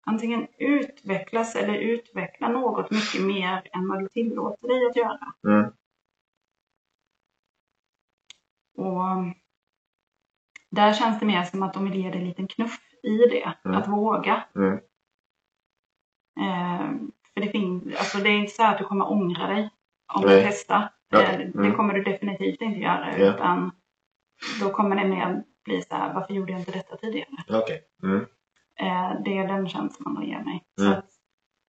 antingen 0.05 0.47
utvecklas 0.57 1.55
eller 1.55 1.73
utveckla 1.73 2.47
något 2.47 2.91
mycket 2.91 3.21
mer 3.21 3.69
än 3.73 3.87
vad 3.87 3.99
du 3.99 4.07
tillåter 4.09 4.67
dig 4.67 4.85
att 4.89 4.95
göra. 4.95 5.33
Mm. 5.47 5.71
Och 8.77 9.35
där 10.69 10.93
känns 10.93 11.19
det 11.19 11.25
mer 11.25 11.43
som 11.43 11.63
att 11.63 11.73
de 11.73 11.83
vill 11.83 11.95
ge 12.03 12.09
dig 12.09 12.19
en 12.21 12.27
liten 12.27 12.47
knuff 12.47 12.79
i 13.03 13.17
det, 13.17 13.53
Mm. 13.65 13.77
att 13.77 13.87
våga. 13.87 14.43
Mm. 14.55 14.73
Eh, 16.39 16.91
för 17.33 17.41
det, 17.41 17.51
finns, 17.51 17.83
alltså 17.97 18.17
det 18.17 18.29
är 18.29 18.37
inte 18.39 18.51
så 18.51 18.63
att 18.63 18.77
du 18.77 18.83
kommer 18.83 19.11
ångra 19.11 19.47
dig 19.47 19.69
om 20.13 20.25
Nej. 20.25 20.41
du 20.41 20.47
testar. 20.47 20.81
Eh, 21.13 21.37
Det 21.37 21.43
Mm. 21.59 21.75
kommer 21.75 21.93
du 21.93 22.03
definitivt 22.03 22.61
inte 22.61 22.79
göra. 22.79 23.17
Ja. 23.17 23.33
Utan 23.35 23.71
då 24.61 24.69
kommer 24.69 24.95
det 24.95 25.07
mer 25.07 25.43
bli 25.65 25.81
så 25.81 25.95
här, 25.95 26.13
varför 26.13 26.33
gjorde 26.33 26.51
jag 26.51 26.61
inte 26.61 26.71
detta 26.71 26.97
tidigare? 26.97 27.29
Okej. 27.49 27.81
Mm. 28.03 28.21
Eh, 28.79 29.21
det 29.25 29.37
är 29.37 29.47
den 29.47 29.69
känslan 29.69 30.13
de 30.15 30.23
ger 30.23 30.39
mig. 30.43 30.63
Så 30.77 30.85
Mm. 30.85 30.97
att, 30.99 31.09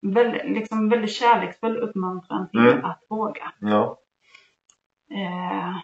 väldigt, 0.03 0.45
liksom 0.45 0.89
väldigt 0.89 1.13
kärleksfull 1.13 1.77
uppmuntran 1.77 2.49
till 2.51 2.61
Mm. 2.61 2.85
att 2.85 3.03
våga. 3.09 3.53
Ja. 3.61 3.99
Eh, 5.11 5.77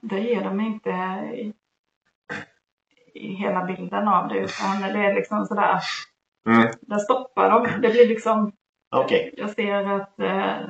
där 0.00 0.18
ger 0.18 0.44
de 0.44 0.60
inte 0.60 0.90
i, 1.34 1.52
i 3.14 3.34
hela 3.34 3.64
bilden 3.64 4.08
av 4.08 4.28
det 4.28 4.38
utan 4.38 4.80
det 4.80 5.06
är 5.06 5.14
liksom 5.14 5.46
sådär, 5.46 5.80
Mm. 6.46 6.72
där 6.80 6.98
stoppar 6.98 7.50
de. 7.50 7.80
Det 7.80 7.88
blir 7.88 8.08
liksom, 8.08 8.52
Okej. 8.94 9.34
jag 9.36 9.50
ser 9.50 9.84
att 9.90 10.20
eh, 10.20 10.68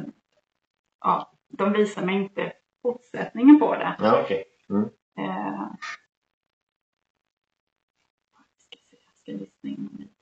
ja, 1.01 1.33
de 1.49 1.73
visar 1.73 2.07
mig 2.07 2.15
inte 2.15 2.53
fortsättningen 2.83 3.59
på 3.61 3.75
det. 3.75 3.97
Ja, 3.99 4.21
okej. 4.23 4.45
Eh, 5.19 5.69
ska 8.59 8.77
se, 8.91 8.97
jag 9.07 9.17
ska 9.17 9.33
lyssna 9.33 9.71
in 9.71 9.89
lite. 9.99 10.15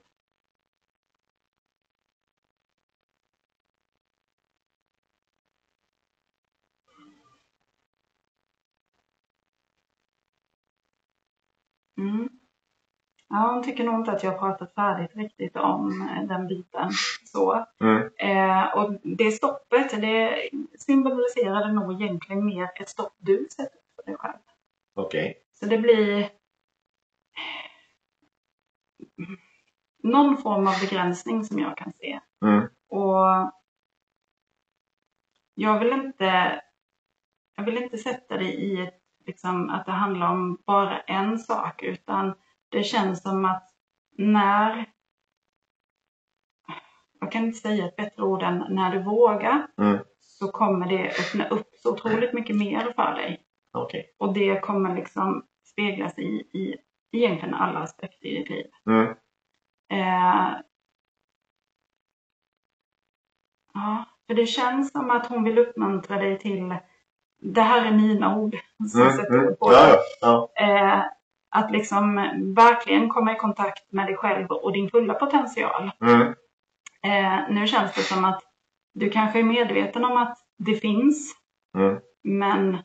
Mm. 11.98 12.28
Ja, 13.28 13.52
hon 13.52 13.62
tycker 13.62 13.84
nog 13.84 13.94
inte 13.94 14.12
att 14.12 14.22
jag 14.22 14.30
har 14.32 14.38
pratat 14.38 14.74
färdigt 14.74 15.16
riktigt 15.16 15.56
om 15.56 16.02
eh, 16.02 16.28
den 16.28 16.46
biten. 16.46 16.90
Så. 17.32 17.66
Mm. 17.80 18.10
Eh, 18.18 18.76
och 18.76 18.94
det 19.02 19.32
stoppet, 19.32 19.90
det 20.00 20.50
symboliserade 20.78 21.72
nog 21.72 22.02
egentligen 22.02 22.44
mer 22.44 22.68
ett 22.80 22.88
stopp 22.88 23.14
du 23.18 23.46
sätter 23.50 23.78
för 23.96 24.02
dig 24.02 24.16
själv. 24.16 24.38
Okej. 24.94 25.42
Så 25.52 25.66
det 25.66 25.78
blir 25.78 26.30
någon 30.02 30.36
form 30.36 30.66
av 30.66 30.74
begränsning 30.80 31.44
som 31.44 31.58
jag 31.58 31.76
kan 31.76 31.92
se. 31.92 32.20
Mm. 32.44 32.68
Och 32.88 33.52
jag 35.54 35.78
vill 35.78 35.92
inte, 35.92 36.60
jag 37.56 37.64
vill 37.64 37.82
inte 37.82 37.98
sätta 37.98 38.36
det 38.36 38.52
i 38.52 38.82
ett, 38.82 39.00
liksom, 39.26 39.70
att 39.70 39.86
det 39.86 39.92
handlar 39.92 40.30
om 40.30 40.62
bara 40.66 41.00
en 41.00 41.38
sak, 41.38 41.82
utan 41.82 42.34
det 42.68 42.82
känns 42.82 43.22
som 43.22 43.44
att 43.44 43.68
när, 44.18 44.91
jag 47.22 47.32
kan 47.32 47.44
inte 47.44 47.58
säga 47.58 47.86
ett 47.86 47.96
bättre 47.96 48.22
ord 48.22 48.42
än 48.42 48.64
när 48.68 48.90
du 48.92 49.02
vågar, 49.02 49.66
Mm. 49.78 49.98
så 50.20 50.48
kommer 50.52 50.86
det 50.88 51.08
öppna 51.08 51.48
upp 51.48 51.68
så 51.82 51.92
otroligt 51.92 52.32
mycket 52.32 52.56
mer 52.56 52.92
för 52.96 53.14
dig. 53.14 53.40
Okej. 53.72 54.14
Och 54.18 54.34
det 54.34 54.60
kommer 54.60 54.94
liksom 54.96 55.46
speglas 55.66 56.18
i, 56.18 56.22
i 56.52 56.76
egentligen 57.12 57.54
alla 57.54 57.78
aspekter 57.80 58.26
i 58.26 58.38
ditt 58.38 58.50
liv. 58.50 58.66
Mm. 58.86 59.06
Eh, 59.92 60.56
ja, 63.74 64.04
för 64.26 64.34
det 64.34 64.46
känns 64.46 64.92
som 64.92 65.10
att 65.10 65.26
hon 65.26 65.44
vill 65.44 65.58
uppmuntra 65.58 66.16
dig 66.18 66.38
till, 66.38 66.74
det 67.42 67.60
här 67.62 67.86
är 67.86 67.92
mina 67.92 68.36
ord, 68.38 68.56
som 68.92 69.00
Mm. 69.02 69.40
Mm. 69.40 69.56
på 69.56 69.72
ja. 69.72 69.96
ja. 70.20 70.52
Eh, 70.56 71.04
att 71.54 71.70
liksom 71.70 72.14
verkligen 72.56 73.08
komma 73.08 73.32
i 73.32 73.36
kontakt 73.38 73.92
med 73.92 74.06
dig 74.06 74.16
själv 74.16 74.46
och 74.50 74.72
din 74.72 74.90
fulla 74.90 75.14
potential. 75.14 75.90
Mm. 76.00 76.34
Eh, 77.04 77.50
nu 77.50 77.66
känns 77.66 77.94
det 77.94 78.02
som 78.02 78.24
att 78.24 78.42
du 78.94 79.10
kanske 79.10 79.38
är 79.38 79.42
medveten 79.44 80.04
om 80.04 80.16
att 80.16 80.38
det 80.58 80.74
finns, 80.74 81.34
Mm. 81.74 82.00
men 82.24 82.78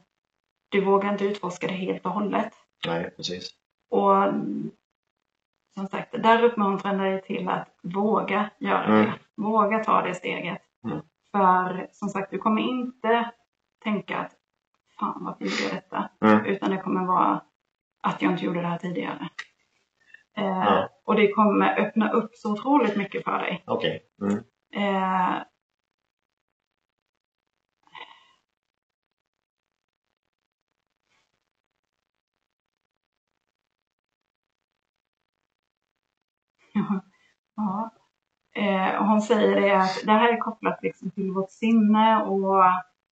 du 0.69 0.81
vågar 0.81 1.11
inte 1.11 1.25
utforska 1.25 1.67
det 1.67 1.73
helt 1.73 2.05
och 2.05 2.11
hållet. 2.11 2.53
Nej, 2.85 3.11
precis. 3.17 3.49
Och 3.89 4.33
som 5.77 5.87
sagt, 5.87 6.11
där 6.11 6.43
uppmuntrar 6.43 6.91
jag 6.93 7.01
dig 7.13 7.21
till 7.21 7.49
att 7.49 7.79
våga 7.83 8.49
göra 8.59 8.83
Mm. 8.85 9.05
det. 9.05 9.13
Våga 9.35 9.83
ta 9.83 10.01
det 10.01 10.15
steget. 10.15 10.61
Mm. 10.85 10.99
För 11.31 11.87
som 11.91 12.09
sagt, 12.09 12.31
du 12.31 12.37
kommer 12.37 12.61
inte 12.61 13.31
tänka 13.83 14.17
att 14.17 14.31
fan 14.99 15.23
varför 15.25 15.43
gjorde 15.45 15.63
jag 15.63 15.73
detta? 15.73 16.09
Mm. 16.21 16.45
Utan 16.45 16.71
det 16.71 16.77
kommer 16.77 17.05
vara 17.05 17.41
att 18.01 18.21
jag 18.21 18.31
inte 18.31 18.45
gjorde 18.45 18.61
det 18.61 18.67
här 18.67 18.77
tidigare. 18.77 19.29
Eh. 20.37 20.85
Och 21.05 21.15
det 21.15 21.31
kommer 21.31 21.79
öppna 21.79 22.11
upp 22.11 22.35
så 22.35 22.51
otroligt 22.53 22.97
mycket 22.97 23.23
för 23.23 23.39
dig. 23.39 23.63
Okej. 23.67 24.03
Mm. 24.21 24.37
Eh, 24.75 25.41
ja. 36.73 37.01
ja. 37.55 37.91
Eh, 38.55 38.95
och 38.99 39.05
hon 39.07 39.21
säger 39.21 39.61
det 39.61 39.77
att 39.77 40.01
det 40.05 40.11
här 40.11 40.33
är 40.33 40.37
kopplat 40.37 40.79
liksom 40.81 41.11
till 41.11 41.31
vårt 41.31 41.51
sinne 41.51 42.23
och 42.23 42.63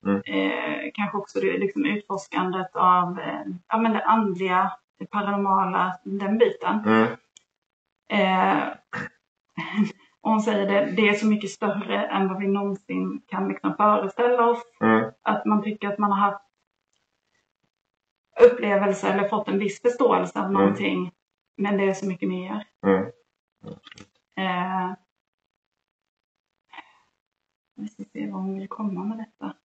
Mm. 0.05 0.21
eh, 0.25 0.91
kanske 0.93 1.17
också 1.17 1.39
det 1.39 1.57
liksom 1.57 1.85
utforskandet 1.85 2.75
av 2.75 3.19
eh, 3.19 3.41
ja, 3.67 3.77
men 3.77 3.91
det 3.93 4.03
andliga, 4.03 4.71
det 4.97 5.05
paranormala, 5.05 5.99
den 6.03 6.37
biten. 6.37 6.79
Mm. 6.85 7.07
Eh, 8.09 8.67
och 10.21 10.31
hon 10.31 10.41
säger 10.41 10.67
det, 10.67 10.91
det 10.91 11.09
är 11.09 11.13
så 11.13 11.27
mycket 11.27 11.49
större 11.49 12.05
än 12.07 12.27
vad 12.27 12.39
vi 12.39 12.47
någonsin 12.47 13.21
kan 13.27 13.47
liksom 13.47 13.75
föreställa 13.75 14.49
oss. 14.49 14.63
Mm. 14.81 15.11
Att 15.21 15.45
man 15.45 15.63
tycker 15.63 15.87
att 15.87 15.97
man 15.99 16.11
har 16.11 16.19
haft 16.31 16.41
upplevelse 18.41 19.07
eller 19.13 19.27
fått 19.29 19.47
en 19.47 19.59
viss 19.59 19.81
förståelse 19.81 20.39
av 20.39 20.45
Mm. 20.45 20.53
någonting. 20.61 21.11
Men 21.57 21.77
det 21.77 21.83
är 21.83 21.93
så 21.93 22.07
mycket 22.07 22.29
mer. 22.29 22.67
Mm. 22.85 23.05
Eh, 24.37 24.93
vi 27.75 27.87
ska 27.87 28.03
se 28.03 28.31
vad 28.31 28.41
hon 28.41 28.59
vill 28.59 28.67
komma 28.69 29.03
med 29.03 29.17
detta. 29.17 29.55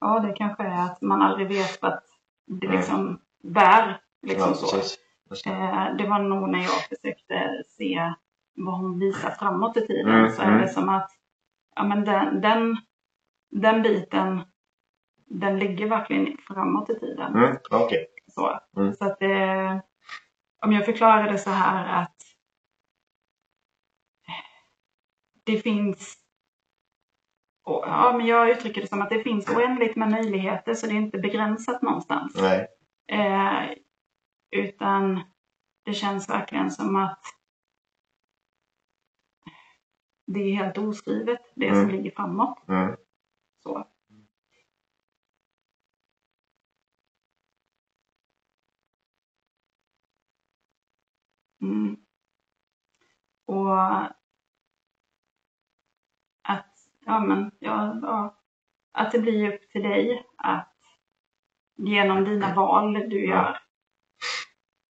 Ja, 0.00 0.20
det 0.20 0.32
kanske 0.32 0.62
är 0.62 0.84
att 0.84 1.02
man 1.02 1.22
aldrig 1.22 1.48
vet 1.48 1.82
vart 1.82 2.04
det 2.46 2.68
liksom 2.68 3.20
bär. 3.42 4.00
Liksom 4.22 4.48
Ja, 4.48 4.54
så. 4.54 4.76
det. 5.44 5.50
Eh, 5.50 5.96
det 5.96 6.08
var 6.08 6.18
nog 6.18 6.48
när 6.48 6.58
jag 6.58 6.88
försökte 6.88 7.62
se 7.68 8.14
vad 8.54 8.78
hon 8.78 8.98
visar 8.98 9.30
framåt 9.30 9.76
i 9.76 9.86
tiden. 9.86 10.14
Mm, 10.14 10.30
så 10.30 10.42
är 10.42 10.46
mm. 10.46 10.60
det 10.60 10.68
som 10.68 10.88
att 10.88 11.10
ja, 11.76 11.84
men 11.84 12.04
den, 12.04 12.40
den, 12.40 12.76
den 13.50 13.82
biten, 13.82 14.40
den 15.26 15.58
ligger 15.58 15.88
verkligen 15.88 16.36
framåt 16.46 16.90
i 16.90 16.98
tiden. 17.00 17.34
Mm. 17.34 17.56
Okej. 17.70 18.06
Så, 18.28 18.60
Mm. 18.76 18.92
så 18.92 19.04
att 19.04 19.18
det, 19.18 19.80
om 20.62 20.72
jag 20.72 20.84
förklarar 20.84 21.32
det 21.32 21.38
så 21.38 21.50
här 21.50 22.02
att 22.02 22.16
det 25.44 25.58
finns 25.58 26.16
och, 27.66 27.84
ja, 27.86 28.14
men 28.16 28.26
jag 28.26 28.50
uttrycker 28.50 28.80
det 28.80 28.86
som 28.86 29.02
att 29.02 29.10
det 29.10 29.22
finns 29.22 29.48
oändligt 29.48 29.96
med 29.96 30.10
möjligheter 30.10 30.74
så 30.74 30.86
det 30.86 30.92
är 30.92 30.96
inte 30.96 31.18
begränsat 31.18 31.82
någonstans. 31.82 32.32
Nej. 32.36 32.66
Eh, 33.08 33.70
utan 34.50 35.20
det 35.84 35.94
känns 35.94 36.28
verkligen 36.30 36.70
som 36.70 36.96
att 36.96 37.20
det 40.26 40.40
är 40.40 40.54
helt 40.54 40.78
oskrivet, 40.78 41.40
det 41.54 41.68
som 41.68 41.78
Mm. 41.82 41.90
ligger 41.96 42.10
framåt. 42.10 42.68
Mm. 42.68 42.96
Så. 43.62 43.86
Mm. 51.62 51.96
Och 53.46 53.78
ja 57.06 57.20
men, 57.20 57.50
ja, 57.58 57.98
ja, 58.02 58.42
att 58.92 59.12
det 59.12 59.18
blir 59.18 59.54
upp 59.54 59.70
till 59.70 59.82
dig 59.82 60.26
att 60.36 60.72
genom 61.76 62.24
dina 62.24 62.54
val 62.54 62.92
du 62.92 63.26
gör 63.26 63.58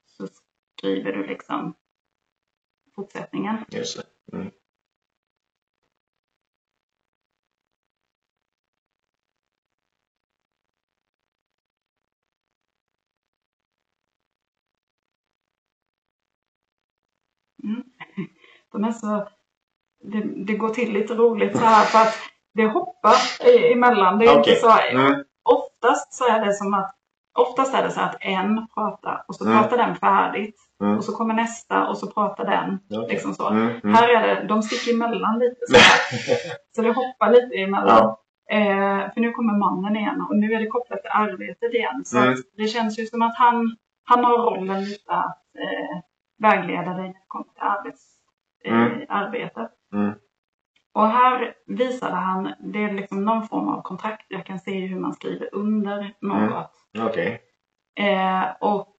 så 0.07 0.29
skriver 0.79 1.12
du 1.12 1.27
liksom 1.27 1.75
fortsättningen. 2.95 3.64
Just 3.69 3.97
det. 3.97 4.37
Mm. 4.37 4.51
Mm. 17.64 17.85
De 18.73 18.85
är 18.85 18.93
så, 18.93 19.29
det, 20.05 20.45
det 20.47 20.55
går 20.57 20.69
till 20.69 20.93
lite 20.93 21.15
roligt 21.15 21.57
så 21.59 21.65
här 21.65 21.85
för 21.85 21.99
att 21.99 22.15
det 22.55 22.67
hoppar 22.67 23.15
emellan. 23.73 24.19
Det 24.19 24.27
är 24.27 24.39
Okej. 24.41 24.53
inte 24.55 24.61
så, 24.67 24.71
Mm. 24.93 25.25
oftast 25.45 26.15
så 26.15 26.29
är 26.29 26.45
det 26.45 26.53
som 26.53 26.75
att 26.75 26.93
Oftast 27.39 27.75
är 27.75 27.83
det 27.83 27.91
så 27.91 28.01
att 28.01 28.17
en 28.21 28.67
pratar 28.75 29.25
och 29.29 29.35
så 29.35 29.45
Mm. 29.45 29.59
pratar 29.59 29.77
den 29.77 29.95
färdigt 29.97 30.57
Mm. 30.83 30.97
och 30.97 31.05
så 31.05 31.13
kommer 31.17 31.35
nästa 31.35 31.89
och 31.89 31.99
så 31.99 32.07
pratar 32.07 32.45
den. 32.45 32.79
Okej. 32.91 33.09
Liksom 33.15 33.35
så. 33.35 33.49
Mm. 33.49 33.69
Mm. 33.85 33.95
Här 33.95 34.09
är 34.09 34.21
det, 34.35 34.47
de 34.49 34.63
sticker 34.63 34.93
emellan 34.95 35.39
lite 35.39 35.61
så. 35.69 35.77
Så 36.77 36.83
det 36.83 36.89
hoppar 36.93 37.31
lite 37.31 37.55
emellan. 37.57 38.15
Ja. 38.49 38.57
Eh, 38.57 39.13
för 39.15 39.21
nu 39.21 39.33
kommer 39.33 39.59
mannen 39.59 39.97
igen 39.97 40.21
och 40.29 40.37
nu 40.37 40.53
är 40.53 40.61
det 40.61 40.67
kopplat 40.67 41.01
till 41.03 41.11
arbetet 41.15 41.75
igen. 41.75 42.05
Så 42.05 42.17
det 42.57 42.67
känns 42.69 42.99
ju 42.99 43.07
som 43.07 43.23
att 43.23 43.37
han, 43.37 43.77
han 44.05 44.25
har 44.25 44.39
rollen 44.39 44.85
lite 44.85 45.13
att 45.13 45.43
eh, 45.59 45.97
vägleda 46.39 46.91
dig 46.95 47.03
när 47.07 47.13
det 47.13 47.25
kommer 47.29 47.45
till 47.45 47.63
arbets, 47.63 48.03
eh, 48.65 48.75
Mm. 48.75 49.07
arbetet. 49.09 49.71
Mm. 49.95 50.14
Och 50.95 51.09
här 51.09 51.55
visade 51.66 52.14
han, 52.14 52.55
det 52.61 52.84
är 52.84 52.93
liksom 52.93 53.24
någon 53.24 53.49
form 53.49 53.68
av 53.68 53.82
kontrakt. 53.82 54.26
Jag 54.28 54.47
kan 54.47 54.59
se 54.59 54.87
hur 54.87 55.01
man 55.01 55.14
skriver 55.14 55.49
under 55.53 56.14
något. 56.20 56.72
Okej. 56.99 57.43
Eh, 57.99 58.45
och 58.61 58.97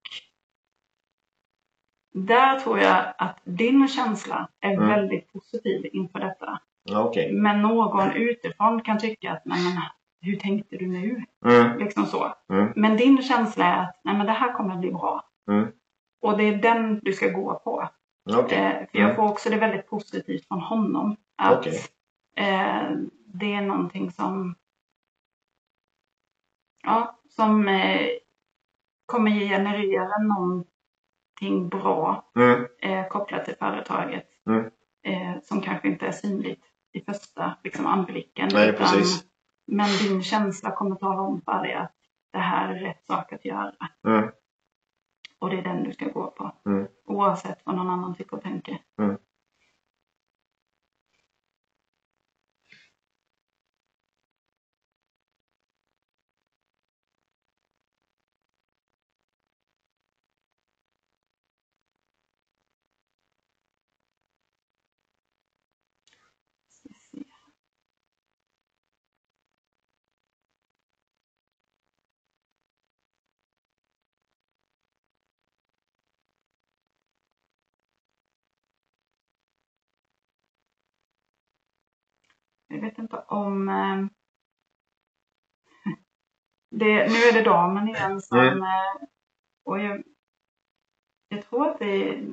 där 2.14 2.58
tror 2.60 2.78
jag 2.78 3.14
att 3.18 3.40
din 3.44 3.88
känsla 3.88 4.48
är 4.60 4.72
Mm. 4.72 4.88
väldigt 4.88 5.32
positiv 5.32 5.86
inför 5.92 6.18
detta. 6.20 6.60
Okej. 6.96 7.32
Men 7.32 7.62
någon 7.62 8.12
utifrån 8.12 8.82
kan 8.82 8.98
tycka 8.98 9.32
att, 9.32 9.44
nej 9.44 9.64
men 9.64 9.82
hur 10.20 10.36
tänkte 10.36 10.76
du 10.76 10.86
nu? 10.86 11.24
Mm. 11.46 11.78
Liksom 11.78 12.06
så. 12.06 12.34
Mm. 12.52 12.72
Men 12.76 12.96
din 12.96 13.22
känsla 13.22 13.64
är 13.64 13.82
att, 13.82 14.00
nej 14.04 14.16
men 14.16 14.26
det 14.26 14.32
här 14.32 14.52
kommer 14.52 14.74
att 14.74 14.80
bli 14.80 14.90
bra. 14.90 15.24
Mm. 15.50 15.68
Och 16.22 16.38
det 16.38 16.44
är 16.44 16.56
den 16.56 17.00
du 17.02 17.12
ska 17.12 17.28
gå 17.28 17.54
på. 17.64 17.88
Okej. 18.36 18.58
Eh, 18.58 18.72
för 18.90 18.98
jag 18.98 19.04
Mm. 19.04 19.16
får 19.16 19.22
också 19.30 19.50
det 19.50 19.56
väldigt 19.56 19.86
positivt 19.90 20.48
från 20.48 20.60
honom. 20.60 21.16
Att 21.36 21.58
Okej. 21.58 21.80
eh, 22.36 22.90
det 23.26 23.52
är 23.54 23.62
någonting 23.62 24.10
som, 24.10 24.54
ja, 26.82 27.18
som 27.28 27.68
eh, 27.68 28.06
kommer 29.06 29.30
generera 29.30 30.18
någonting 30.22 31.68
bra 31.68 32.30
Mm. 32.36 32.66
eh, 32.82 33.08
kopplat 33.08 33.44
till 33.44 33.56
företaget. 33.56 34.24
Mm. 34.46 34.70
Som 35.42 35.60
kanske 35.60 35.88
inte 35.88 36.06
är 36.06 36.12
synligt 36.12 36.64
i 36.92 37.00
första 37.00 37.56
liksom, 37.64 37.86
anblicken. 37.86 38.48
Nej, 38.52 38.72
precis. 38.72 39.24
Men 39.66 39.88
din 40.02 40.22
känsla 40.22 40.70
kommer 40.70 40.96
tala 40.96 41.20
om 41.22 41.40
för 41.40 41.62
dig 41.62 41.74
att 41.74 41.92
det 42.32 42.38
här 42.38 42.74
är 42.74 42.80
rätt 42.80 43.04
sak 43.06 43.32
att 43.32 43.44
göra. 43.44 43.74
Mm. 44.06 44.30
Och 45.38 45.50
det 45.50 45.58
är 45.58 45.62
den 45.62 45.82
du 45.82 45.92
ska 45.92 46.08
gå 46.08 46.26
på. 46.30 46.52
Mm. 46.66 46.86
Oavsett 47.06 47.58
vad 47.64 47.76
någon 47.76 47.90
annan 47.90 48.14
tycker 48.14 48.36
och 48.36 48.42
tänker. 48.42 48.78
Mm. 48.98 49.16
Jag 82.78 82.90
vet 82.90 82.98
inte 82.98 83.16
om... 83.16 83.68
Eh, 83.68 84.06
det, 86.70 86.94
nu 86.94 87.14
är 87.28 87.32
det 87.32 87.42
damen 87.50 87.88
igen 87.88 88.20
som... 88.20 88.38
Mm. 88.38 88.62
Eh, 88.62 89.08
och 89.64 89.78
jag, 89.80 90.02
jag 91.28 91.42
tror 91.44 91.68
att 91.68 91.78
det 91.78 92.08
är 92.08 92.26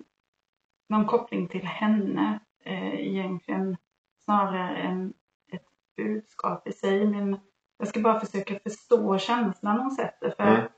någon 0.89 1.05
koppling 1.05 1.47
till 1.47 1.65
henne 1.65 2.39
eh, 2.63 2.95
egentligen 3.07 3.77
snarare 4.23 4.77
än 4.77 5.13
ett 5.51 5.65
budskap 5.97 6.67
i 6.67 6.71
sig. 6.71 7.07
Men 7.07 7.39
jag 7.77 7.87
ska 7.87 7.99
bara 8.01 8.19
försöka 8.19 8.59
förstå 8.59 9.17
känslan 9.17 9.79
hon 9.79 9.91
sätter. 9.91 10.29
För 10.37 10.43
Mm. 10.55 10.71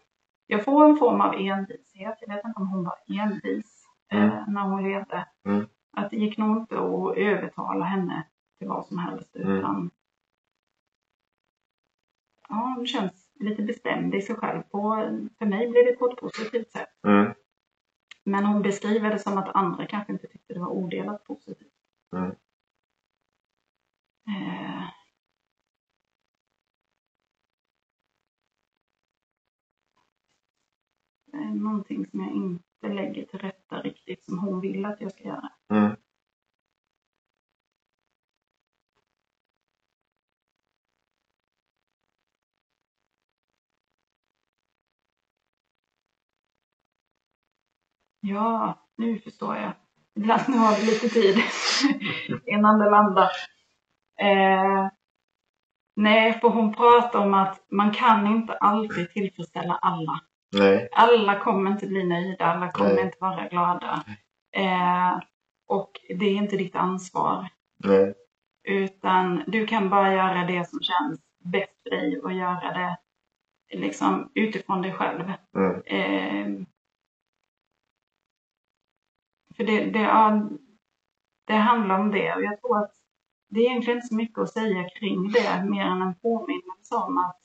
jag 0.47 0.65
får 0.65 0.85
en 0.89 0.97
form 0.97 1.21
av 1.21 1.33
envishet. 1.33 2.17
Jag 2.21 2.35
vet 2.35 2.45
inte 2.45 2.59
om 2.59 2.67
hon 2.67 2.83
var 2.83 2.95
envis 3.21 3.83
eh, 4.11 4.23
Mm. 4.23 4.53
när 4.53 4.61
hon 4.61 4.83
levde. 4.83 5.27
Mm. 5.45 5.67
Att 5.91 6.09
det 6.11 6.17
gick 6.17 6.37
nog 6.37 6.57
inte 6.57 6.75
att 6.79 7.17
övertala 7.17 7.85
henne 7.85 8.27
till 8.57 8.67
vad 8.67 8.85
som 8.85 8.97
helst. 8.97 9.35
Mm. 9.35 9.57
Utan 9.57 9.91
ja, 12.49 12.73
hon 12.77 12.87
känns 12.87 13.31
lite 13.39 13.61
bestämd 13.61 14.15
i 14.15 14.21
sig 14.21 14.35
själv. 14.35 14.61
På, 14.61 14.79
för 15.37 15.45
mig 15.45 15.69
blir 15.69 15.85
det 15.85 15.97
på 15.97 16.11
ett 16.11 16.17
positivt 16.17 16.71
sätt. 16.71 17.03
Mm. 17.07 17.33
Men 18.23 18.45
hon 18.45 18.61
beskriver 18.61 19.09
det 19.09 19.19
som 19.19 19.37
att 19.37 19.55
andra 19.55 19.85
kanske 19.85 20.13
inte 20.13 20.27
tyckte 20.27 20.53
det 20.53 20.59
var 20.59 20.71
odelat 20.71 21.23
positivt. 21.23 21.73
Mm. 22.15 22.31
Eh. 24.27 24.83
Det 31.31 31.37
är 31.37 31.55
någonting 31.55 32.07
som 32.07 32.19
jag 32.19 32.31
inte 32.31 32.87
lägger 32.87 33.25
till 33.25 33.39
rätta 33.39 33.81
riktigt 33.81 34.25
som 34.25 34.39
hon 34.39 34.61
vill 34.61 34.85
att 34.85 35.01
jag 35.01 35.11
ska 35.11 35.23
göra. 35.23 35.51
Mm. 35.69 35.95
Ja, 48.27 48.77
nu 48.97 49.19
förstår 49.19 49.55
jag. 49.55 49.73
Ibland 50.15 50.41
har 50.55 50.79
vi 50.79 50.85
lite 50.85 51.09
tid 51.09 51.37
innan 52.45 52.79
det 52.79 52.89
landar. 52.89 53.29
Eh, 54.19 54.87
nej, 55.95 56.39
för 56.39 56.49
hon 56.49 56.73
pratar 56.73 57.19
om 57.19 57.33
att 57.33 57.65
man 57.71 57.91
kan 57.91 58.27
inte 58.27 58.53
alltid 58.53 59.11
tillfredsställa 59.11 59.75
alla. 59.75 60.21
Nej. 60.57 60.89
Alla 60.91 61.39
kommer 61.39 61.71
inte 61.71 61.87
bli 61.87 62.03
nöjda, 62.03 62.45
alla 62.45 62.71
kommer 62.71 62.93
Nej. 62.93 63.03
inte 63.03 63.17
vara 63.19 63.47
glada. 63.47 64.03
Eh, 64.55 65.19
och 65.67 65.91
det 66.19 66.25
är 66.25 66.35
inte 66.35 66.57
ditt 66.57 66.75
ansvar. 66.75 67.47
Nej. 67.83 68.13
Utan 68.67 69.43
du 69.47 69.67
kan 69.67 69.89
bara 69.89 70.13
göra 70.13 70.45
det 70.45 70.69
som 70.69 70.79
känns 70.81 71.19
bäst 71.43 71.83
för 71.83 71.89
dig 71.89 72.19
och 72.19 72.33
göra 72.33 72.73
det 72.73 72.97
liksom 73.77 74.31
utifrån 74.35 74.81
dig 74.81 74.93
själv. 74.93 75.33
Mm. 75.55 75.81
Eh, 75.85 76.67
för 79.57 79.63
det, 79.63 79.85
det, 79.85 79.99
ja, 79.99 80.49
det 81.47 81.53
handlar 81.53 81.99
om 81.99 82.11
det 82.11 82.35
och 82.35 82.41
jag 82.43 82.61
tror 82.61 82.77
att 82.77 82.91
det 83.49 83.59
är 83.59 83.69
egentligen 83.69 83.97
inte 83.97 84.07
så 84.07 84.15
mycket 84.15 84.39
att 84.39 84.49
säga 84.53 84.89
kring 84.89 85.31
det 85.31 85.63
mer 85.69 85.85
än 85.85 86.01
en 86.01 86.15
påminnelse 86.15 86.95
om 86.95 87.17
att 87.17 87.41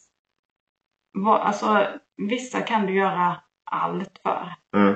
vad, 1.12 1.40
alltså, 1.40 1.86
vissa 2.16 2.60
kan 2.60 2.86
du 2.86 2.94
göra 2.94 3.36
allt 3.64 4.20
för. 4.22 4.54
Mm. 4.76 4.94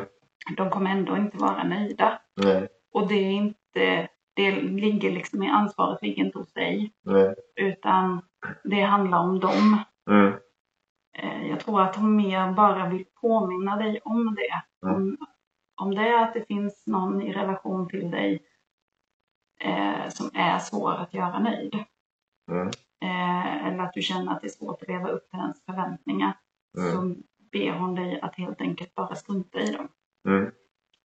De 0.57 0.71
kommer 0.71 0.91
ändå 0.91 1.17
inte 1.17 1.37
vara 1.37 1.65
nöjda. 1.65 2.19
Nej. 2.45 2.69
Och 2.93 3.09
det 3.09 3.15
är 3.15 3.31
inte, 3.31 4.09
det 4.35 4.51
ligger 4.61 5.11
liksom 5.13 5.43
i 5.43 5.49
ansvaret 5.49 6.03
ligger 6.03 6.25
inte 6.25 6.39
hos 6.39 6.53
dig. 6.53 6.93
Nej. 7.05 7.35
Utan 7.57 8.23
det 8.65 8.81
handlar 8.81 9.19
om 9.19 9.41
dem. 9.41 9.79
Mm. 10.11 10.33
Eh, 11.19 11.49
Jag 11.51 11.61
tror 11.61 11.83
att 11.83 11.97
hon 11.97 12.17
mer 12.17 12.53
bara 12.53 12.89
vill 12.89 13.05
påminna 13.21 13.77
dig 13.77 14.01
om 14.05 14.35
det. 14.35 14.87
Mm. 14.89 14.97
Om, 14.97 15.17
om 15.77 15.95
det 15.95 16.09
är 16.09 16.23
att 16.23 16.35
det 16.35 16.45
finns 16.47 16.87
någon 16.87 17.23
i 17.23 17.33
relation 17.33 17.89
till 17.89 18.11
dig 18.11 18.47
eh, 19.61 20.09
som 20.09 20.31
är 20.35 20.59
svår 20.59 20.93
att 20.93 21.15
göra 21.15 21.39
nöjd. 21.39 21.75
Mm. 22.51 22.69
Eh, 23.03 23.67
eller 23.67 23.79
att 23.79 23.93
du 23.93 24.03
känner 24.03 24.33
att 24.33 24.41
det 24.41 24.47
är 24.47 24.51
svårt 24.51 24.83
att 24.83 24.89
leva 24.89 25.09
upp 25.09 25.31
till 25.31 25.39
ens 25.39 25.65
förväntningar. 25.65 26.39
Mm. 26.79 26.93
Så 26.93 27.23
ber 27.53 27.71
hon 27.71 27.95
dig 27.95 28.21
att 28.21 28.35
helt 28.35 28.61
enkelt 28.61 28.95
bara 28.95 29.15
strunta 29.15 29.61
i 29.61 29.73
dem. 29.73 29.89
Mm. 30.29 30.51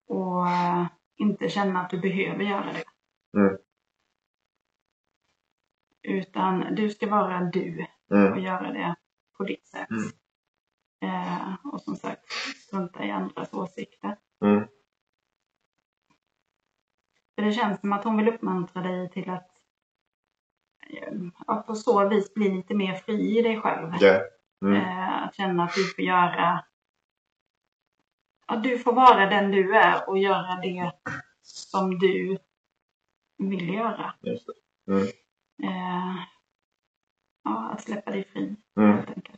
Och 0.07 0.47
eh, 0.49 0.85
inte 1.15 1.49
känna 1.49 1.81
att 1.81 1.89
du 1.89 1.99
behöver 1.99 2.43
göra 2.43 2.73
det. 2.73 2.83
Mm. 3.39 3.57
Utan 6.01 6.75
du 6.75 6.89
ska 6.89 7.09
vara 7.09 7.41
du 7.41 7.87
och 8.09 8.17
Mm. 8.17 8.39
göra 8.43 8.71
det 8.71 8.95
på 9.37 9.43
ditt 9.43 9.67
sätt. 9.67 9.89
Mm. 9.89 10.11
Eh, 11.01 11.53
och 11.63 11.81
som 11.81 11.95
sagt, 11.95 12.31
strunta 12.67 13.05
i 13.05 13.11
andras 13.11 13.53
åsikter. 13.53 14.17
Mm. 14.41 14.67
För 17.35 17.41
det 17.41 17.51
känns 17.51 17.81
som 17.81 17.93
att 17.93 18.03
hon 18.03 18.17
vill 18.17 18.27
uppmuntra 18.27 18.81
dig 18.81 19.09
till 19.09 19.29
att 19.29 19.51
ja, 21.47 21.55
på 21.55 21.75
så 21.75 22.09
vis 22.09 22.33
bli 22.33 22.49
lite 22.49 22.73
mer 22.73 22.93
fri 22.95 23.39
i 23.39 23.41
dig 23.41 23.61
själv. 23.61 23.91
Ja. 23.99 24.21
Mm. 24.61 24.81
Eh, 24.81 25.23
att 25.23 25.35
känna 25.35 25.63
att 25.63 25.73
du 25.75 25.83
får 25.83 26.03
göra 26.03 26.65
ja, 28.47 28.55
du 28.55 28.79
får 28.79 28.93
vara 28.93 29.29
den 29.29 29.51
du 29.51 29.75
är 29.75 30.09
och 30.09 30.17
göra 30.17 30.55
det 30.61 30.91
som 31.41 31.99
du 31.99 32.37
vill 33.37 33.73
göra. 33.73 34.13
Mm. 34.87 35.07
Eh, 35.63 36.15
ja, 37.43 37.69
att 37.69 37.81
släppa 37.81 38.11
dig 38.11 38.23
fri 38.23 38.55
Mm. 38.77 38.95
helt 38.97 39.09
enkelt. 39.09 39.34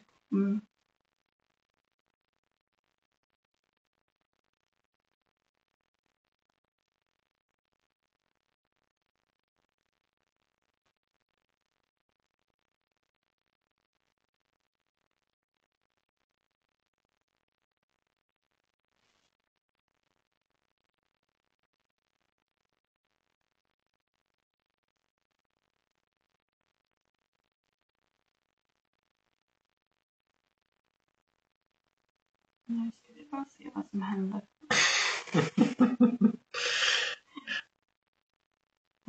Nu 32.69 32.91
ska 32.91 33.13
vi 33.13 33.27
bara 33.31 33.45
se 33.45 33.69
vad 33.75 33.89
som 33.89 34.01
händer. 34.01 34.41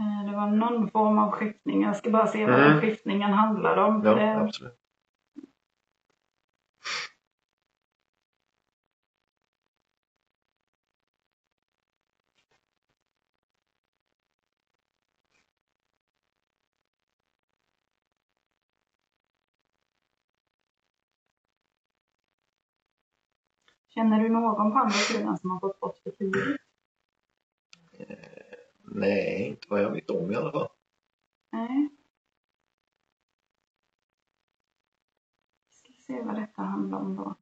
Eh, 0.01 0.31
Det 0.31 0.37
var 0.37 0.47
någon 0.47 0.91
form 0.91 1.19
av 1.19 1.31
skiftning. 1.31 1.83
Jag 1.83 1.97
ska 1.97 2.11
bara 2.11 2.27
se 2.27 2.47
vad 2.47 2.55
Mm. 2.55 2.71
den 2.71 2.81
skiftningen 2.81 3.33
handlade 3.33 3.83
om. 3.83 4.03
Ja, 4.05 4.15
Det- 4.15 4.37
absolut. 4.41 4.78
Känner 23.89 24.21
du 24.21 24.29
någon 24.29 24.73
på 24.73 24.79
andra 24.79 24.91
sidan 24.91 25.39
som 25.39 25.51
har 25.51 25.61
gått 25.61 25.81
bort 25.81 25.99
för 25.99 26.11
tidigt? 26.11 26.61
Nej, 28.83 29.49
inte 29.49 29.67
vad 29.71 29.83
jag 29.83 29.91
vet 29.91 30.11
om 30.11 30.33
i 30.33 30.35
alla 30.37 30.53
fall. 30.53 30.69
Nej. 31.53 31.89
Ska 35.71 35.93
se 36.07 36.23
vad 36.23 36.35
detta 36.35 36.63
handlar 36.63 36.99
om 36.99 37.17
då. 37.17 37.35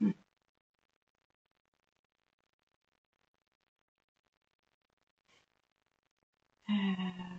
Mm. 0.00 0.14
Eh. 6.68 7.37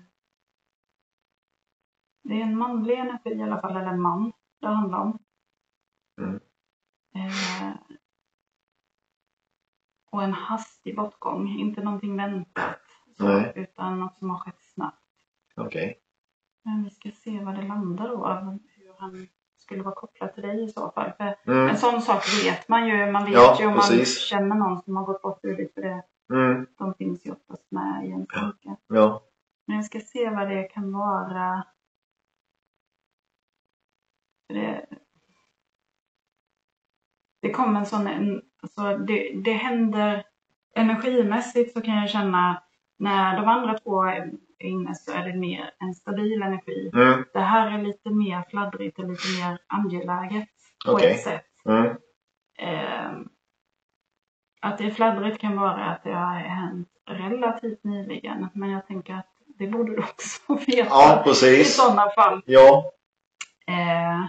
Det 2.29 2.35
är 2.41 2.45
en 2.45 2.57
manlig 2.57 2.99
energi 2.99 3.29
i 3.29 3.43
alla 3.43 3.61
fall, 3.61 3.77
eller 3.77 3.91
en 3.91 4.01
man 4.01 4.31
det 4.61 4.67
handlar 4.67 4.99
om. 4.99 5.19
Mm. 6.21 6.39
Eh, 7.15 7.73
och 10.11 10.23
en 10.23 10.33
hastig 10.33 10.95
bortgång, 10.95 11.47
inte 11.49 11.83
någonting 11.83 12.17
väntat. 12.17 12.79
Så, 13.17 13.39
utan 13.55 13.99
något 13.99 14.17
som 14.17 14.29
har 14.29 14.37
skett 14.37 14.61
snabbt. 14.61 15.03
Okej. 15.55 15.99
Men 16.63 16.83
vi 16.83 16.89
ska 16.89 17.11
se 17.11 17.43
vad 17.43 17.55
det 17.55 17.61
landar 17.67 18.07
då, 18.07 18.27
hur 18.75 18.93
han 18.99 19.27
skulle 19.57 19.83
vara 19.83 19.95
kopplad 19.95 20.33
till 20.33 20.43
dig 20.43 20.63
i 20.63 20.67
så 20.67 20.91
fall. 20.91 21.11
För 21.17 21.35
Mm. 21.51 21.67
en 21.69 21.77
sån 21.77 22.01
sak 22.01 22.23
vet 22.45 22.69
man 22.69 22.87
ju. 22.87 23.11
Man 23.11 23.25
vet 23.25 23.33
Ja, 23.33 23.57
ju 23.59 23.65
om 23.65 23.71
man 23.71 23.79
precis. 23.81 24.19
känner 24.19 24.55
någon 24.55 24.81
som 24.81 24.95
har 24.95 25.05
gått 25.05 25.21
bort 25.21 25.41
tidigt 25.41 25.73
för 25.73 25.81
det. 25.81 26.03
Mm. 26.33 26.67
De 26.77 26.93
finns 26.93 27.25
ju 27.25 27.31
oftast 27.31 27.71
med 27.71 28.07
i 28.07 28.11
en 28.11 28.27
tanke. 28.27 28.75
Ja. 28.87 29.21
Men 29.67 29.75
jag 29.75 29.85
ska 29.85 29.99
se 29.99 30.29
vad 30.29 30.49
det 30.49 30.63
kan 30.63 30.91
vara. 30.93 31.63
Det, 34.49 34.85
det 37.41 37.49
kommer 37.51 37.79
en 37.79 37.85
sån, 37.85 38.07
en, 38.07 38.41
alltså 38.61 38.97
det, 38.97 39.41
det 39.43 39.53
händer 39.53 40.23
energimässigt 40.75 41.73
så 41.73 41.81
kan 41.81 41.95
jag 41.95 42.09
känna 42.09 42.63
när 42.99 43.35
de 43.35 43.47
andra 43.47 43.77
två 43.77 44.03
är 44.03 44.31
inne 44.59 44.95
så 44.95 45.11
är 45.11 45.25
det 45.25 45.33
mer 45.37 45.71
en 45.79 45.93
stabil 45.93 46.41
energi. 46.41 46.91
Mm. 46.93 47.25
Det 47.33 47.39
här 47.39 47.71
är 47.71 47.83
lite 47.83 48.09
mer 48.09 48.43
fladdrigt 48.49 48.99
och 48.99 49.09
lite 49.09 49.27
mer 49.41 49.57
angeläget 49.67 50.49
på 50.85 50.91
Okej. 50.91 51.11
ett 51.11 51.21
sätt. 51.23 51.45
Mm. 51.65 51.85
Eh, 52.59 53.11
att 54.61 54.77
det 54.77 54.83
är 54.85 54.91
fladdrigt 54.91 55.41
kan 55.41 55.57
vara 55.57 55.85
att 55.85 56.03
det 56.03 56.13
har 56.13 56.33
hänt 56.33 56.87
relativt 57.07 57.83
nyligen. 57.83 58.49
Men 58.53 58.69
jag 58.69 58.87
tänker 58.87 59.13
att 59.13 59.33
det 59.59 59.67
borde 59.67 59.91
du 59.95 59.99
också 59.99 60.53
veta 60.67 60.89
Ja, 60.89 61.21
i 61.21 61.23
precis. 61.23 61.75
sådana 61.75 62.09
fall. 62.09 62.41
Ja. 62.45 62.91
Eh, 63.67 64.25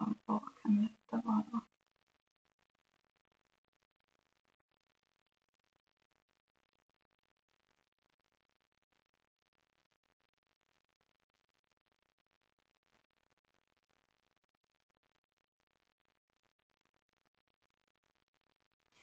ja, 0.00 0.14
vad 0.24 0.42
kan 0.62 0.82
detta 0.82 1.22
vara? 1.24 1.60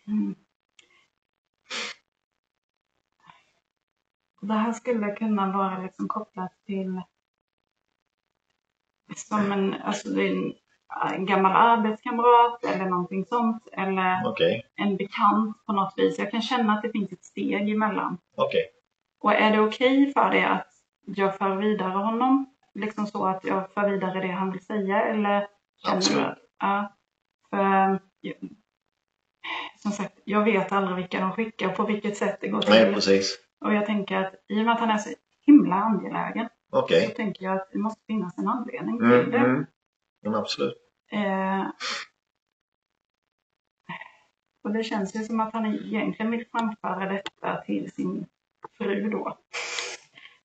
Mm. 0.07 0.35
Det 4.41 4.53
här 4.53 4.73
skulle 4.73 5.15
kunna 5.15 5.51
vara 5.51 5.83
liksom 5.83 6.07
kopplat 6.07 6.63
till 6.65 7.01
som 9.15 9.51
en, 9.51 9.73
alltså 9.73 10.09
det 10.09 10.23
är 10.23 10.35
en, 10.35 10.53
en 11.13 11.25
gammal 11.25 11.51
arbetskamrat 11.55 12.63
eller 12.65 12.85
någonting 12.85 13.25
sånt. 13.25 13.67
Eller 13.71 14.21
Okej. 14.25 14.63
en 14.75 14.97
bekant 14.97 15.65
på 15.65 15.73
något 15.73 15.93
vis. 15.97 16.19
Jag 16.19 16.31
kan 16.31 16.41
känna 16.41 16.73
att 16.73 16.81
det 16.81 16.89
finns 16.91 17.11
ett 17.11 17.23
steg 17.23 17.69
emellan. 17.69 18.17
Okej. 18.38 18.65
Och 19.21 19.33
är 19.33 19.51
det 19.51 19.59
okej 19.59 20.13
för 20.13 20.29
dig 20.29 20.43
att 20.43 20.67
jag 21.05 21.38
för 21.38 21.55
vidare 21.55 21.97
honom? 21.97 22.53
Liksom 22.73 23.05
så 23.07 23.25
att 23.25 23.45
jag 23.45 23.71
för 23.73 23.89
vidare 23.89 24.19
det 24.19 24.27
han 24.31 24.51
vill 24.51 24.65
säga? 24.65 25.01
Eller 25.03 25.47
känner 25.85 25.97
Absolut. 25.97 26.25
att, 26.27 26.38
ja, 26.59 26.93
för, 27.49 27.99
som 29.75 29.91
sagt, 29.91 30.13
jag 30.23 30.43
vet 30.43 30.71
aldrig 30.71 30.95
vilka 30.97 31.19
de 31.19 31.31
skickar 31.31 31.69
på 31.69 31.83
vilket 31.85 32.17
sätt 32.17 32.38
det 32.41 32.47
går 32.47 32.61
till. 32.61 32.69
Nej, 32.73 32.93
precis. 32.93 33.38
Och 33.65 33.73
jag 33.73 33.85
tänker 33.85 34.15
att 34.17 34.33
i 34.47 34.61
och 34.61 34.65
med 34.65 34.73
att 34.73 34.79
han 34.79 34.89
är 34.89 34.97
så 34.97 35.09
himla 35.45 35.75
angelägen 35.75 36.49
så 36.71 36.79
Okej. 36.79 37.13
tänker 37.15 37.45
jag 37.45 37.55
att 37.55 37.69
det 37.71 37.79
måste 37.79 38.01
finnas 38.07 38.38
en 38.38 38.47
anledning 38.47 38.97
till 38.99 39.07
Mm. 39.11 39.31
det. 39.31 39.38
Mm. 39.38 39.65
Men 40.22 40.36
absolut. 40.36 40.78
Eh, 41.11 41.68
och 44.63 44.74
det 44.74 44.84
känns 44.84 45.15
ju 45.15 45.24
som 45.24 45.39
att 45.39 45.53
han 45.53 45.65
egentligen 45.65 46.32
vill 46.32 46.45
framföra 46.51 47.13
detta 47.13 47.61
till 47.61 47.91
sin 47.91 48.26
fru 48.78 49.09
då. 49.09 49.38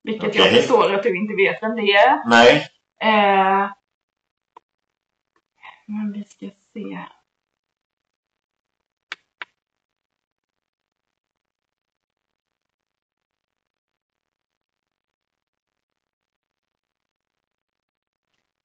Vilket 0.02 0.34
jag 0.34 0.46
Okej. 0.46 0.56
förstår 0.56 0.94
att 0.94 1.02
du 1.02 1.16
inte 1.16 1.34
vet 1.34 1.62
vem 1.62 1.76
det 1.76 1.92
är. 1.92 2.28
Nej. 2.28 2.68
Eh, 3.00 3.70
men 5.86 6.12
vi 6.12 6.24
ska 6.24 6.50
se. 6.72 7.06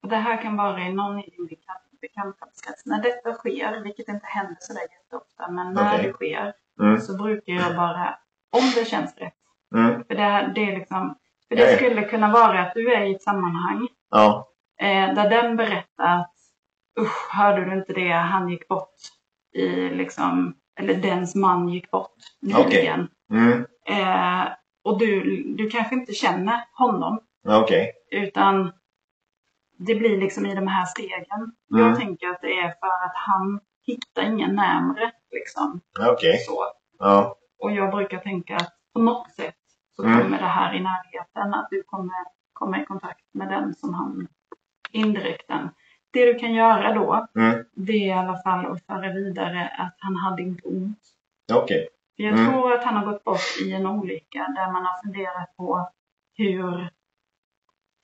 Det 0.09 0.15
här 0.15 0.41
kan 0.41 0.57
vara 0.57 0.81
i 0.81 0.93
någon 0.93 1.15
bekant- 1.17 1.99
bekantskapskrets. 2.01 2.85
När 2.85 3.01
detta 3.01 3.33
sker, 3.33 3.83
vilket 3.83 4.07
inte 4.09 4.25
händer 4.25 4.57
sådär 4.59 4.81
jätteofta, 4.81 5.51
men 5.51 5.73
när 5.73 5.93
Okej. 5.95 6.07
det 6.07 6.13
sker 6.13 6.53
Mm. 6.79 7.01
så 7.01 7.17
brukar 7.17 7.53
jag 7.53 7.75
bara, 7.75 8.19
om 8.57 8.71
det 8.75 8.85
känns 8.85 9.17
rätt. 9.17 9.33
Mm. 9.75 10.03
För 10.03 10.15
det, 10.15 10.51
det 10.55 10.71
är 10.71 10.79
liksom, 10.79 11.15
för 11.47 11.55
det 11.55 11.71
ja. 11.71 11.77
skulle 11.77 12.03
kunna 12.03 12.31
vara 12.31 12.59
att 12.61 12.73
du 12.73 12.93
är 12.93 13.01
i 13.05 13.15
ett 13.15 13.21
sammanhang 13.21 13.87
Ja. 14.11 14.47
eh, 14.81 15.13
där 15.13 15.29
den 15.29 15.55
berättar 15.57 16.17
att 16.19 16.33
usch, 16.99 17.35
hörde 17.35 17.65
du 17.65 17.73
inte 17.73 17.93
det, 17.93 18.11
han 18.11 18.49
gick 18.49 18.67
bort 18.67 18.95
i 19.55 19.67
liksom, 19.89 20.55
eller 20.79 20.93
dens 20.93 21.35
man 21.35 21.69
gick 21.69 21.91
bort 21.91 22.15
nyligen. 22.41 23.07
Mm. 23.31 23.65
Eh, 23.85 24.47
och 24.83 24.99
du, 24.99 25.43
du 25.57 25.69
kanske 25.69 25.95
inte 25.95 26.13
känner 26.13 26.61
honom 26.73 27.19
Okej. 27.47 27.93
utan 28.11 28.71
det 29.77 29.95
blir 29.95 30.17
liksom 30.17 30.45
i 30.45 30.55
de 30.55 30.67
här 30.67 30.85
stegen. 30.85 31.39
Mm. 31.73 31.87
Jag 31.87 31.99
tänker 31.99 32.27
att 32.29 32.41
det 32.41 32.59
är 32.59 32.69
för 32.79 33.05
att 33.05 33.15
han 33.15 33.59
hittar 33.85 34.21
ingen 34.21 34.55
närmre 34.55 35.11
liksom. 35.31 35.79
Så. 36.37 36.65
Ja. 36.99 37.35
Och 37.59 37.71
jag 37.71 37.91
brukar 37.91 38.17
tänka 38.17 38.55
att 38.55 38.73
på 38.93 38.99
något 39.01 39.31
sätt 39.31 39.55
så 39.95 40.03
Mm. 40.03 40.21
kommer 40.21 40.37
det 40.37 40.45
här 40.47 40.73
i 40.73 40.79
närheten, 40.79 41.53
att 41.53 41.67
du 41.71 41.83
kommer 41.83 42.15
komma 42.53 42.81
i 42.81 42.85
kontakt 42.85 43.21
med 43.33 43.49
den 43.49 43.73
som 43.75 43.93
han 43.93 44.27
indirekt 44.91 45.47
den. 45.47 45.69
Det 46.11 46.25
du 46.25 46.39
kan 46.39 46.53
göra 46.53 46.93
då, 46.93 47.27
Mm. 47.35 47.65
det 47.75 47.93
är 47.93 48.07
i 48.07 48.11
alla 48.11 48.37
fall 48.37 48.65
att 48.65 48.85
föra 48.85 49.13
vidare 49.13 49.67
att 49.77 49.95
han 49.99 50.15
hade 50.15 50.41
inte 50.41 50.67
ont. 50.67 50.99
För 52.15 52.23
jag 52.23 52.33
Mm. 52.39 52.51
tror 52.51 52.73
att 52.73 52.83
han 52.83 52.95
har 52.95 53.05
gått 53.05 53.23
bort 53.23 53.61
i 53.65 53.73
en 53.73 53.87
olycka 53.87 54.39
där 54.55 54.71
man 54.71 54.85
har 54.85 55.01
funderat 55.03 55.55
på 55.57 55.89
hur, 56.37 56.89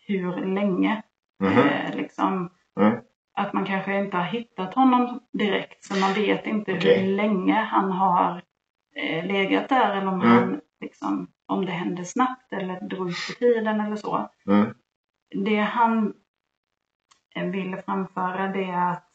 hur 0.07 0.45
länge. 0.55 1.01
Mhm. 1.43 1.57
Eh, 1.67 1.95
liksom, 1.95 2.49
Mm. 2.79 2.99
Att 3.35 3.53
man 3.53 3.65
kanske 3.65 3.99
inte 3.99 4.17
har 4.17 4.23
hittat 4.23 4.73
honom 4.73 5.19
direkt 5.33 5.83
så 5.85 5.99
man 5.99 6.13
vet 6.13 6.45
inte 6.47 6.73
Okej. 6.73 6.99
hur 6.99 7.15
länge 7.15 7.53
han 7.53 7.91
har 7.91 8.41
eh, 8.95 9.25
legat 9.25 9.69
där 9.69 9.95
eller 9.95 10.07
om, 10.07 10.21
Mm. 10.21 10.27
han, 10.31 10.61
liksom, 10.81 11.27
om 11.47 11.65
det 11.65 11.71
hände 11.71 12.05
snabbt 12.05 12.53
eller 12.53 12.81
drog 12.81 13.09
ut 13.09 13.15
på 13.29 13.33
tiden 13.39 13.79
eller 13.79 13.95
så. 13.95 14.29
Mm. 14.47 14.73
Det 15.45 15.59
han 15.59 16.13
eh, 17.35 17.45
ville 17.45 17.81
framföra 17.81 18.47
det 18.47 18.63
är 18.63 18.91
att 18.91 19.09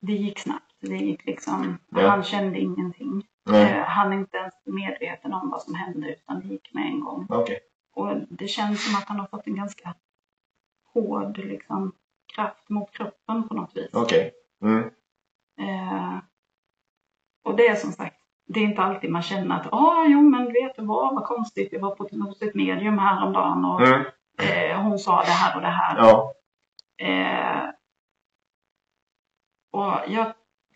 det 0.00 0.12
gick 0.12 0.38
snabbt. 0.38 0.74
Det 0.80 0.96
gick 0.96 1.24
liksom, 1.26 1.78
Ja. 1.90 2.08
han 2.08 2.22
kände 2.22 2.58
ingenting. 2.58 3.22
Eh, 3.50 3.82
Han 3.84 4.12
är 4.12 4.16
inte 4.16 4.36
ens 4.36 4.54
medveten 4.66 5.32
om 5.32 5.50
vad 5.50 5.62
som 5.62 5.74
hände 5.74 6.12
utan 6.14 6.40
det 6.40 6.46
gick 6.46 6.74
med 6.74 6.86
en 6.86 7.00
gång. 7.00 7.26
Okej. 7.30 7.58
Och 7.94 8.16
det 8.28 8.48
känns 8.48 8.84
som 8.86 8.94
att 8.98 9.08
han 9.08 9.20
har 9.20 9.26
fått 9.26 9.46
en 9.46 9.56
ganska 9.56 9.94
hård 11.00 11.38
liksom, 11.38 11.92
kraft 12.34 12.68
mot 12.68 12.90
kroppen 12.92 13.48
på 13.48 13.54
något 13.54 13.76
vis. 13.76 13.90
Okej. 13.94 14.32
Mm. 14.62 14.84
Eh, 15.60 16.18
och 17.44 17.56
det 17.56 17.66
är 17.68 17.74
som 17.74 17.92
sagt, 17.92 18.16
det 18.48 18.60
är 18.60 18.64
inte 18.64 18.82
alltid 18.82 19.10
man 19.10 19.22
känner 19.22 19.56
att 19.60 19.72
ah, 19.72 20.04
jo 20.08 20.20
men 20.20 20.46
vet 20.52 20.76
du 20.76 20.84
vad, 20.84 21.14
vad 21.14 21.24
konstigt, 21.24 21.72
jag 21.72 21.80
var 21.80 21.94
på 21.94 22.08
hos 22.28 22.42
ett 22.42 22.54
medium 22.54 22.98
häromdagen 22.98 23.64
och 23.64 23.80
Mm. 23.80 24.04
eh, 24.38 24.82
hon 24.82 24.98
sa 24.98 25.20
det 25.20 25.30
här 25.30 25.56
och 25.56 25.62
det 25.62 25.68
här. 25.68 25.96
Ja. 25.98 26.32
Eh, 27.06 27.70
och 29.72 29.92
jag 30.12 30.32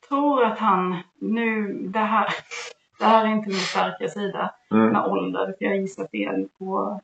tror 0.08 0.44
att 0.44 0.58
han 0.58 0.98
nu, 1.20 1.72
det 1.88 1.98
här, 1.98 2.28
det 2.98 3.04
här 3.04 3.24
är 3.24 3.28
inte 3.28 3.48
min 3.48 3.56
starka 3.58 4.08
sida 4.08 4.54
Mm. 4.72 4.92
med 4.92 5.06
ålder, 5.06 5.46
för 5.58 5.64
jag 5.64 5.76
gissar 5.76 6.06
fel 6.06 6.48
på 6.58 7.00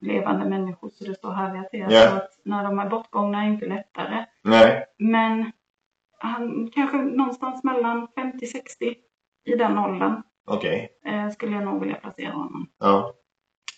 levande 0.00 0.44
människor 0.48 0.88
så 0.88 1.04
det 1.04 1.14
står 1.14 1.32
härliga 1.32 1.64
till. 1.64 1.86
Ja. 1.90 2.10
Så 2.10 2.16
att 2.16 2.40
när 2.44 2.64
de 2.64 2.78
är 2.78 2.88
bortgångna 2.90 3.42
är 3.44 3.48
inte 3.48 3.66
lättare. 3.66 4.26
Nej. 4.42 4.84
Men 4.98 5.52
han 6.18 6.70
kanske 6.70 6.96
någonstans 6.96 7.64
mellan 7.64 8.08
50-60 8.08 8.94
i 9.44 9.56
den 9.56 9.78
åldern 9.78 10.22
Okej. 10.46 10.98
eh, 11.04 11.28
skulle 11.30 11.52
jag 11.56 11.64
nog 11.64 11.80
vilja 11.80 11.96
placera 11.96 12.32
honom. 12.32 12.70
Ja. 12.78 13.14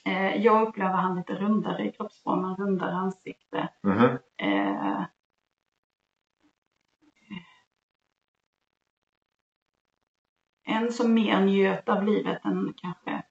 Eh, 0.06 0.36
jag 0.36 0.68
upplever 0.68 0.94
han 0.94 1.16
lite 1.16 1.34
rundare 1.34 1.88
i 1.88 1.92
kroppsformen, 1.92 2.56
rundare 2.56 2.92
ansikte. 2.92 3.68
Mhm. 3.82 4.18
Eh, 4.36 5.02
en 10.66 10.92
som 10.92 11.14
mer 11.14 11.40
njöt 11.40 11.88
av 11.88 12.04
livet 12.04 12.44
än 12.44 12.74
kanske 12.76 13.22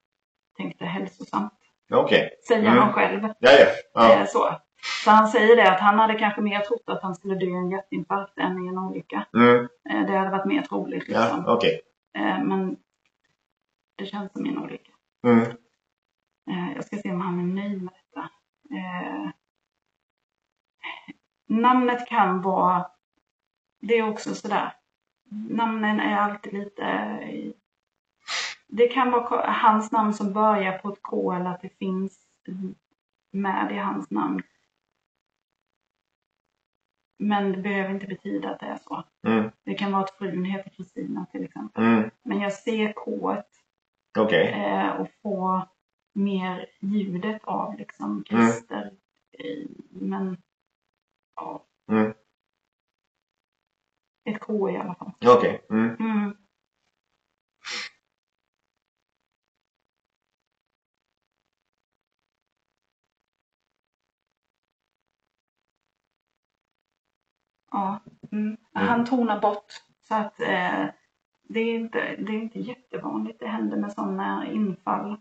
tänkte 0.58 0.86
hälsosamt. 0.86 1.54
Okej. 1.92 2.30
Säger 2.48 2.62
Mm. 2.72 2.78
han 2.78 2.94
själv. 2.94 3.24
Ja, 3.24 3.52
ja. 3.52 3.66
Ja. 3.94 4.14
Eh, 4.14 4.26
så. 4.26 4.56
så 5.04 5.12
han 5.12 5.28
säger 5.28 5.56
det 5.56 5.72
att 5.72 5.80
han 5.80 6.00
hade 6.00 6.16
kanske 6.16 6.42
mer 6.42 6.60
trott 6.60 6.84
att 6.86 7.04
han 7.04 7.16
skulle 7.16 7.36
dö 7.36 7.46
i 7.46 7.54
en 7.54 7.72
hjärtinfarkt 7.72 8.38
än 8.38 8.66
i 8.66 8.68
en 8.68 8.78
olycka. 8.78 9.26
Mm. 9.34 9.68
Eh, 9.90 10.08
det 10.08 10.18
hade 10.18 10.32
varit 10.32 10.46
mer 10.46 10.62
troligt 10.62 11.08
liksom. 11.08 11.44
Ja, 11.48 11.54
okej. 11.54 11.82
Eh, 12.18 12.44
men 12.44 12.78
det 13.96 14.06
känns 14.06 14.32
som 14.34 14.46
en 14.46 14.58
olycka. 14.58 14.92
Mm. 15.28 15.46
Jag 16.76 16.86
ska 16.86 16.98
se 16.98 17.12
om 17.12 17.22
han 17.22 17.40
är 17.40 17.44
nöjd 17.64 17.84
med 17.84 17.94
detta. 17.94 18.30
Namnet 21.50 22.08
kan 22.08 22.42
vara, 22.42 22.86
det 23.82 23.98
är 23.98 24.10
också 24.10 24.36
sådär. 24.36 24.74
Namnen 25.50 26.00
är 26.00 26.18
alltid 26.18 26.54
lite, 26.54 26.84
det 28.68 28.88
kan 28.88 29.12
vara 29.12 29.52
hans 29.52 29.92
namn 29.92 30.14
som 30.14 30.34
börjar 30.34 30.78
på 30.78 30.90
ett 30.90 31.02
K 31.02 31.32
eller 31.32 31.50
att 31.50 31.62
det 31.62 31.78
finns 31.78 32.20
med 33.32 33.72
i 33.72 33.78
hans 33.78 34.12
namn. 34.12 34.42
Men 37.20 37.52
det 37.52 37.58
behöver 37.58 37.94
inte 37.94 38.08
betyda 38.08 38.50
att 38.50 38.60
det 38.60 38.66
är 38.66 38.78
så. 38.78 39.04
Mm. 39.28 39.52
Det 39.64 39.74
kan 39.74 39.92
vara 39.92 40.04
att 40.04 40.12
frun 40.18 40.46
heter 40.46 40.70
Kristina 40.70 41.26
till 41.32 41.44
exempel. 41.44 41.84
Mm. 41.84 42.10
Men 42.24 42.40
jag 42.40 42.54
ser 42.54 42.94
K 42.94 43.36
Okej. 44.20 44.48
eh, 44.52 44.90
och 44.90 45.08
få 45.22 45.68
mer 46.14 46.66
ljudet 46.80 47.44
av 47.44 47.78
liksom 47.78 48.24
Christer. 48.28 48.92
Eh, 49.32 49.68
Men 49.90 50.38
ja, 51.36 51.64
Mm. 51.90 52.14
ett 54.24 54.40
K 54.40 54.70
i 54.70 54.78
alla 54.78 54.96
fall. 54.96 55.12
Okej. 55.26 55.62
Mm. 55.70 56.38
Ja, 67.72 68.00
mm. 68.32 68.58
han 68.74 69.06
tonar 69.06 69.40
bort. 69.40 69.74
Så 70.08 70.16
att 70.16 70.42
eh, 70.42 70.86
det, 71.44 71.60
är 71.60 71.76
inte, 71.76 72.16
det 72.18 72.32
är 72.32 72.42
inte 72.42 72.60
jättevanligt 72.60 73.40
det 73.40 73.48
händer 73.48 73.78
med 73.78 73.92
sådana 73.92 74.48
infall. 74.52 75.18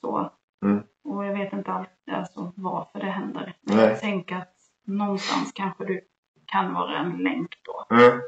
Så. 0.00 0.30
Mm. 0.64 0.82
Och 1.04 1.24
jag 1.24 1.38
vet 1.38 1.52
inte 1.52 1.72
allt, 1.72 1.88
alltså, 2.10 2.52
varför 2.56 2.98
det 2.98 3.06
händer. 3.06 3.56
Men 3.62 3.76
Nej. 3.76 3.86
jag 3.86 4.00
tänker 4.00 4.36
att 4.36 4.54
någonstans 4.84 5.52
kanske 5.54 5.84
du 5.84 6.00
kan 6.46 6.74
vara 6.74 6.98
en 6.98 7.18
länk 7.18 7.50
då. 7.64 7.96
Mm. 7.96 8.20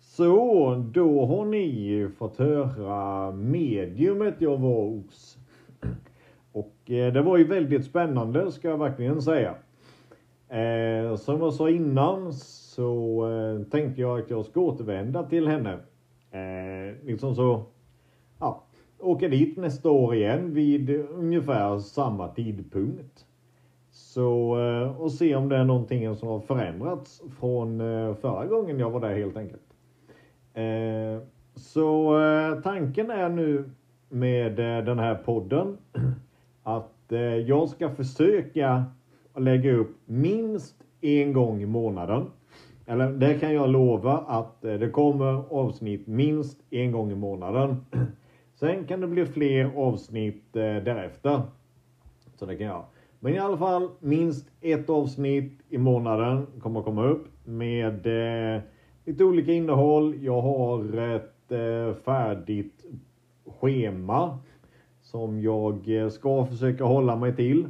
Så, 0.00 0.74
då 0.74 1.26
har 1.26 1.44
ni 1.44 2.10
fått 2.18 2.38
höra 2.38 3.32
mediumet 3.32 4.34
jag 4.38 4.56
var 4.56 4.84
hos. 4.84 5.36
Och 6.52 6.90
eh, 6.90 7.12
det 7.12 7.22
var 7.22 7.36
ju 7.36 7.44
väldigt 7.44 7.84
spännande 7.84 8.52
ska 8.52 8.68
jag 8.68 8.78
verkligen 8.78 9.22
säga. 9.22 9.54
Eh, 10.48 11.16
som 11.16 11.40
jag 11.40 11.52
sa 11.52 11.70
innan 11.70 12.32
så 12.32 13.26
eh, 13.30 13.68
tänkte 13.70 14.00
jag 14.00 14.20
att 14.20 14.30
jag 14.30 14.44
ska 14.44 14.60
återvända 14.60 15.22
till 15.22 15.48
henne. 15.48 15.72
Eh, 16.30 17.06
liksom 17.06 17.34
så, 17.34 17.62
ja, 18.38 18.64
åka 18.98 19.28
dit 19.28 19.56
nästa 19.56 19.90
år 19.90 20.14
igen 20.14 20.54
vid 20.54 20.90
ungefär 21.10 21.78
samma 21.78 22.28
tidpunkt. 22.28 23.26
Så, 23.90 24.60
eh, 24.60 25.00
och 25.00 25.12
se 25.12 25.36
om 25.36 25.48
det 25.48 25.56
är 25.56 25.64
någonting 25.64 26.16
som 26.16 26.28
har 26.28 26.40
förändrats 26.40 27.22
från 27.40 27.80
eh, 27.80 28.14
förra 28.14 28.46
gången 28.46 28.78
jag 28.78 28.90
var 28.90 29.00
där 29.00 29.14
helt 29.14 29.36
enkelt. 29.36 29.62
Eh, 30.54 31.28
så 31.54 32.20
eh, 32.20 32.60
tanken 32.60 33.10
är 33.10 33.28
nu 33.28 33.70
med 34.08 34.58
eh, 34.58 34.84
den 34.84 34.98
här 34.98 35.14
podden 35.14 35.78
att 36.62 37.12
eh, 37.12 37.20
jag 37.20 37.68
ska 37.68 37.90
försöka 37.90 38.84
att 39.36 39.42
lägga 39.42 39.72
upp 39.72 39.96
minst 40.04 40.74
en 41.00 41.32
gång 41.32 41.62
i 41.62 41.66
månaden. 41.66 42.26
Eller 42.86 43.12
det 43.12 43.38
kan 43.38 43.54
jag 43.54 43.68
lova 43.68 44.12
att 44.18 44.64
eh, 44.64 44.74
det 44.74 44.88
kommer 44.88 45.54
avsnitt 45.54 46.06
minst 46.06 46.60
en 46.70 46.92
gång 46.92 47.12
i 47.12 47.14
månaden. 47.14 47.76
Sen 48.54 48.84
kan 48.84 49.00
det 49.00 49.06
bli 49.06 49.26
fler 49.26 49.70
avsnitt 49.76 50.56
eh, 50.56 50.62
därefter. 50.62 51.42
Så 52.34 52.46
det 52.46 52.56
kan 52.56 52.66
jag. 52.66 52.84
Men 53.20 53.34
i 53.34 53.38
alla 53.38 53.56
fall 53.56 53.88
minst 54.00 54.46
ett 54.60 54.90
avsnitt 54.90 55.52
i 55.68 55.78
månaden 55.78 56.46
kommer 56.60 56.82
komma 56.82 57.04
upp 57.04 57.26
med 57.44 58.06
eh, 58.06 58.62
lite 59.04 59.24
olika 59.24 59.52
innehåll. 59.52 60.14
Jag 60.24 60.42
har 60.42 60.98
ett 60.98 61.52
eh, 61.52 61.94
färdigt 62.04 62.84
schema 63.60 64.38
som 65.02 65.40
jag 65.40 65.88
eh, 65.88 66.08
ska 66.08 66.46
försöka 66.46 66.84
hålla 66.84 67.16
mig 67.16 67.36
till. 67.36 67.66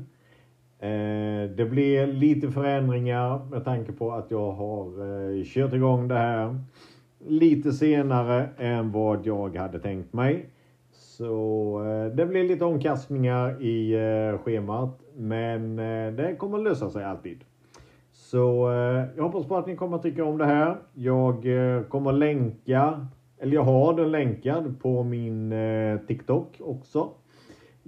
Eh, 0.79 1.51
det 1.51 1.65
blir 1.71 2.07
lite 2.07 2.51
förändringar 2.51 3.45
med 3.51 3.65
tanke 3.65 3.93
på 3.93 4.13
att 4.13 4.31
jag 4.31 4.53
har 4.53 4.87
eh, 4.87 5.45
kört 5.45 5.73
igång 5.73 6.09
det 6.09 6.15
här 6.15 6.57
lite 7.27 7.73
senare 7.73 8.49
än 8.59 8.93
vad 8.93 9.27
jag 9.27 9.57
hade 9.57 9.79
tänkt 9.79 10.13
mig. 10.13 10.51
Så 10.91 11.83
eh, 11.87 12.17
det 12.17 12.27
blir 12.27 12.45
lite 12.45 12.65
omkastningar 12.65 13.63
i 13.63 13.97
schemat. 14.45 15.01
Men 15.15 15.77
det 16.17 16.37
kommer 16.39 16.59
lösa 16.59 16.91
sig 16.91 17.05
alltid. 17.05 17.45
Så 18.13 18.71
jag 19.17 19.25
hoppas 19.25 19.47
på 19.47 19.57
att 19.57 19.67
ni 19.67 19.77
kommer 19.77 19.97
att 19.97 20.03
tycka 20.03 20.25
om 20.25 20.39
det 20.39 20.45
här. 20.45 20.77
Jag 20.95 21.45
kommer 21.89 22.13
länka, 22.13 23.07
eller 23.39 23.55
jag 23.55 23.63
har 23.63 23.95
den 23.95 24.11
länkad 24.11 24.81
på 24.81 25.03
min 25.03 25.55
TikTok 26.07 26.61
också. 26.61 27.11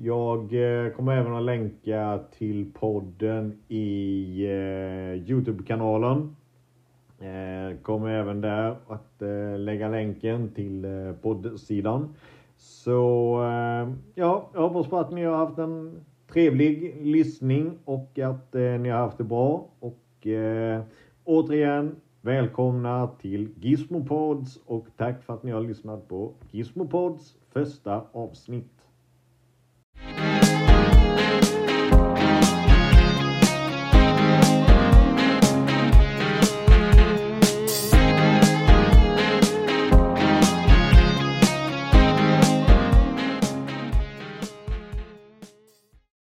Jag 0.01 0.41
eh, 0.55 0.93
kommer 0.93 1.17
även 1.17 1.35
att 1.35 1.43
länka 1.43 2.21
till 2.39 2.73
podden 2.73 3.59
i 3.69 4.45
eh, 4.45 5.31
Youtube-kanalen. 5.31 6.37
Eh, 7.19 7.79
kommer 7.83 8.09
även 8.09 8.41
där 8.41 8.77
att 8.89 9.23
lägga 9.59 9.89
länken 9.89 10.49
till 10.55 10.87
poddsidan. 11.23 12.15
Så 12.57 13.41
ja, 14.15 14.51
jag 14.55 14.69
hoppas 14.69 14.87
på 14.87 14.99
att 14.99 15.13
ni 15.13 15.25
har 15.25 15.37
haft 15.37 15.59
en 15.59 16.01
trevlig 16.33 16.97
lyssning 17.07 17.79
och 17.85 18.19
att 18.19 18.55
ni 18.55 18.89
har 18.89 18.99
haft 18.99 19.19
det 19.19 19.25
bra. 19.25 19.69
Och 19.81 20.27
återigen 21.25 21.97
välkomna 22.21 23.07
till 23.21 23.49
Gizmopods 23.57 24.61
och 24.67 24.87
tack 24.97 25.23
för 25.23 25.35
att 25.35 25.43
ni 25.43 25.51
har 25.51 25.61
lyssnat 25.61 26.09
på 26.09 26.33
Gizmopods 26.51 27.37
första 27.53 28.03
avsnitt. 28.13 28.78
Bye. 31.19 31.58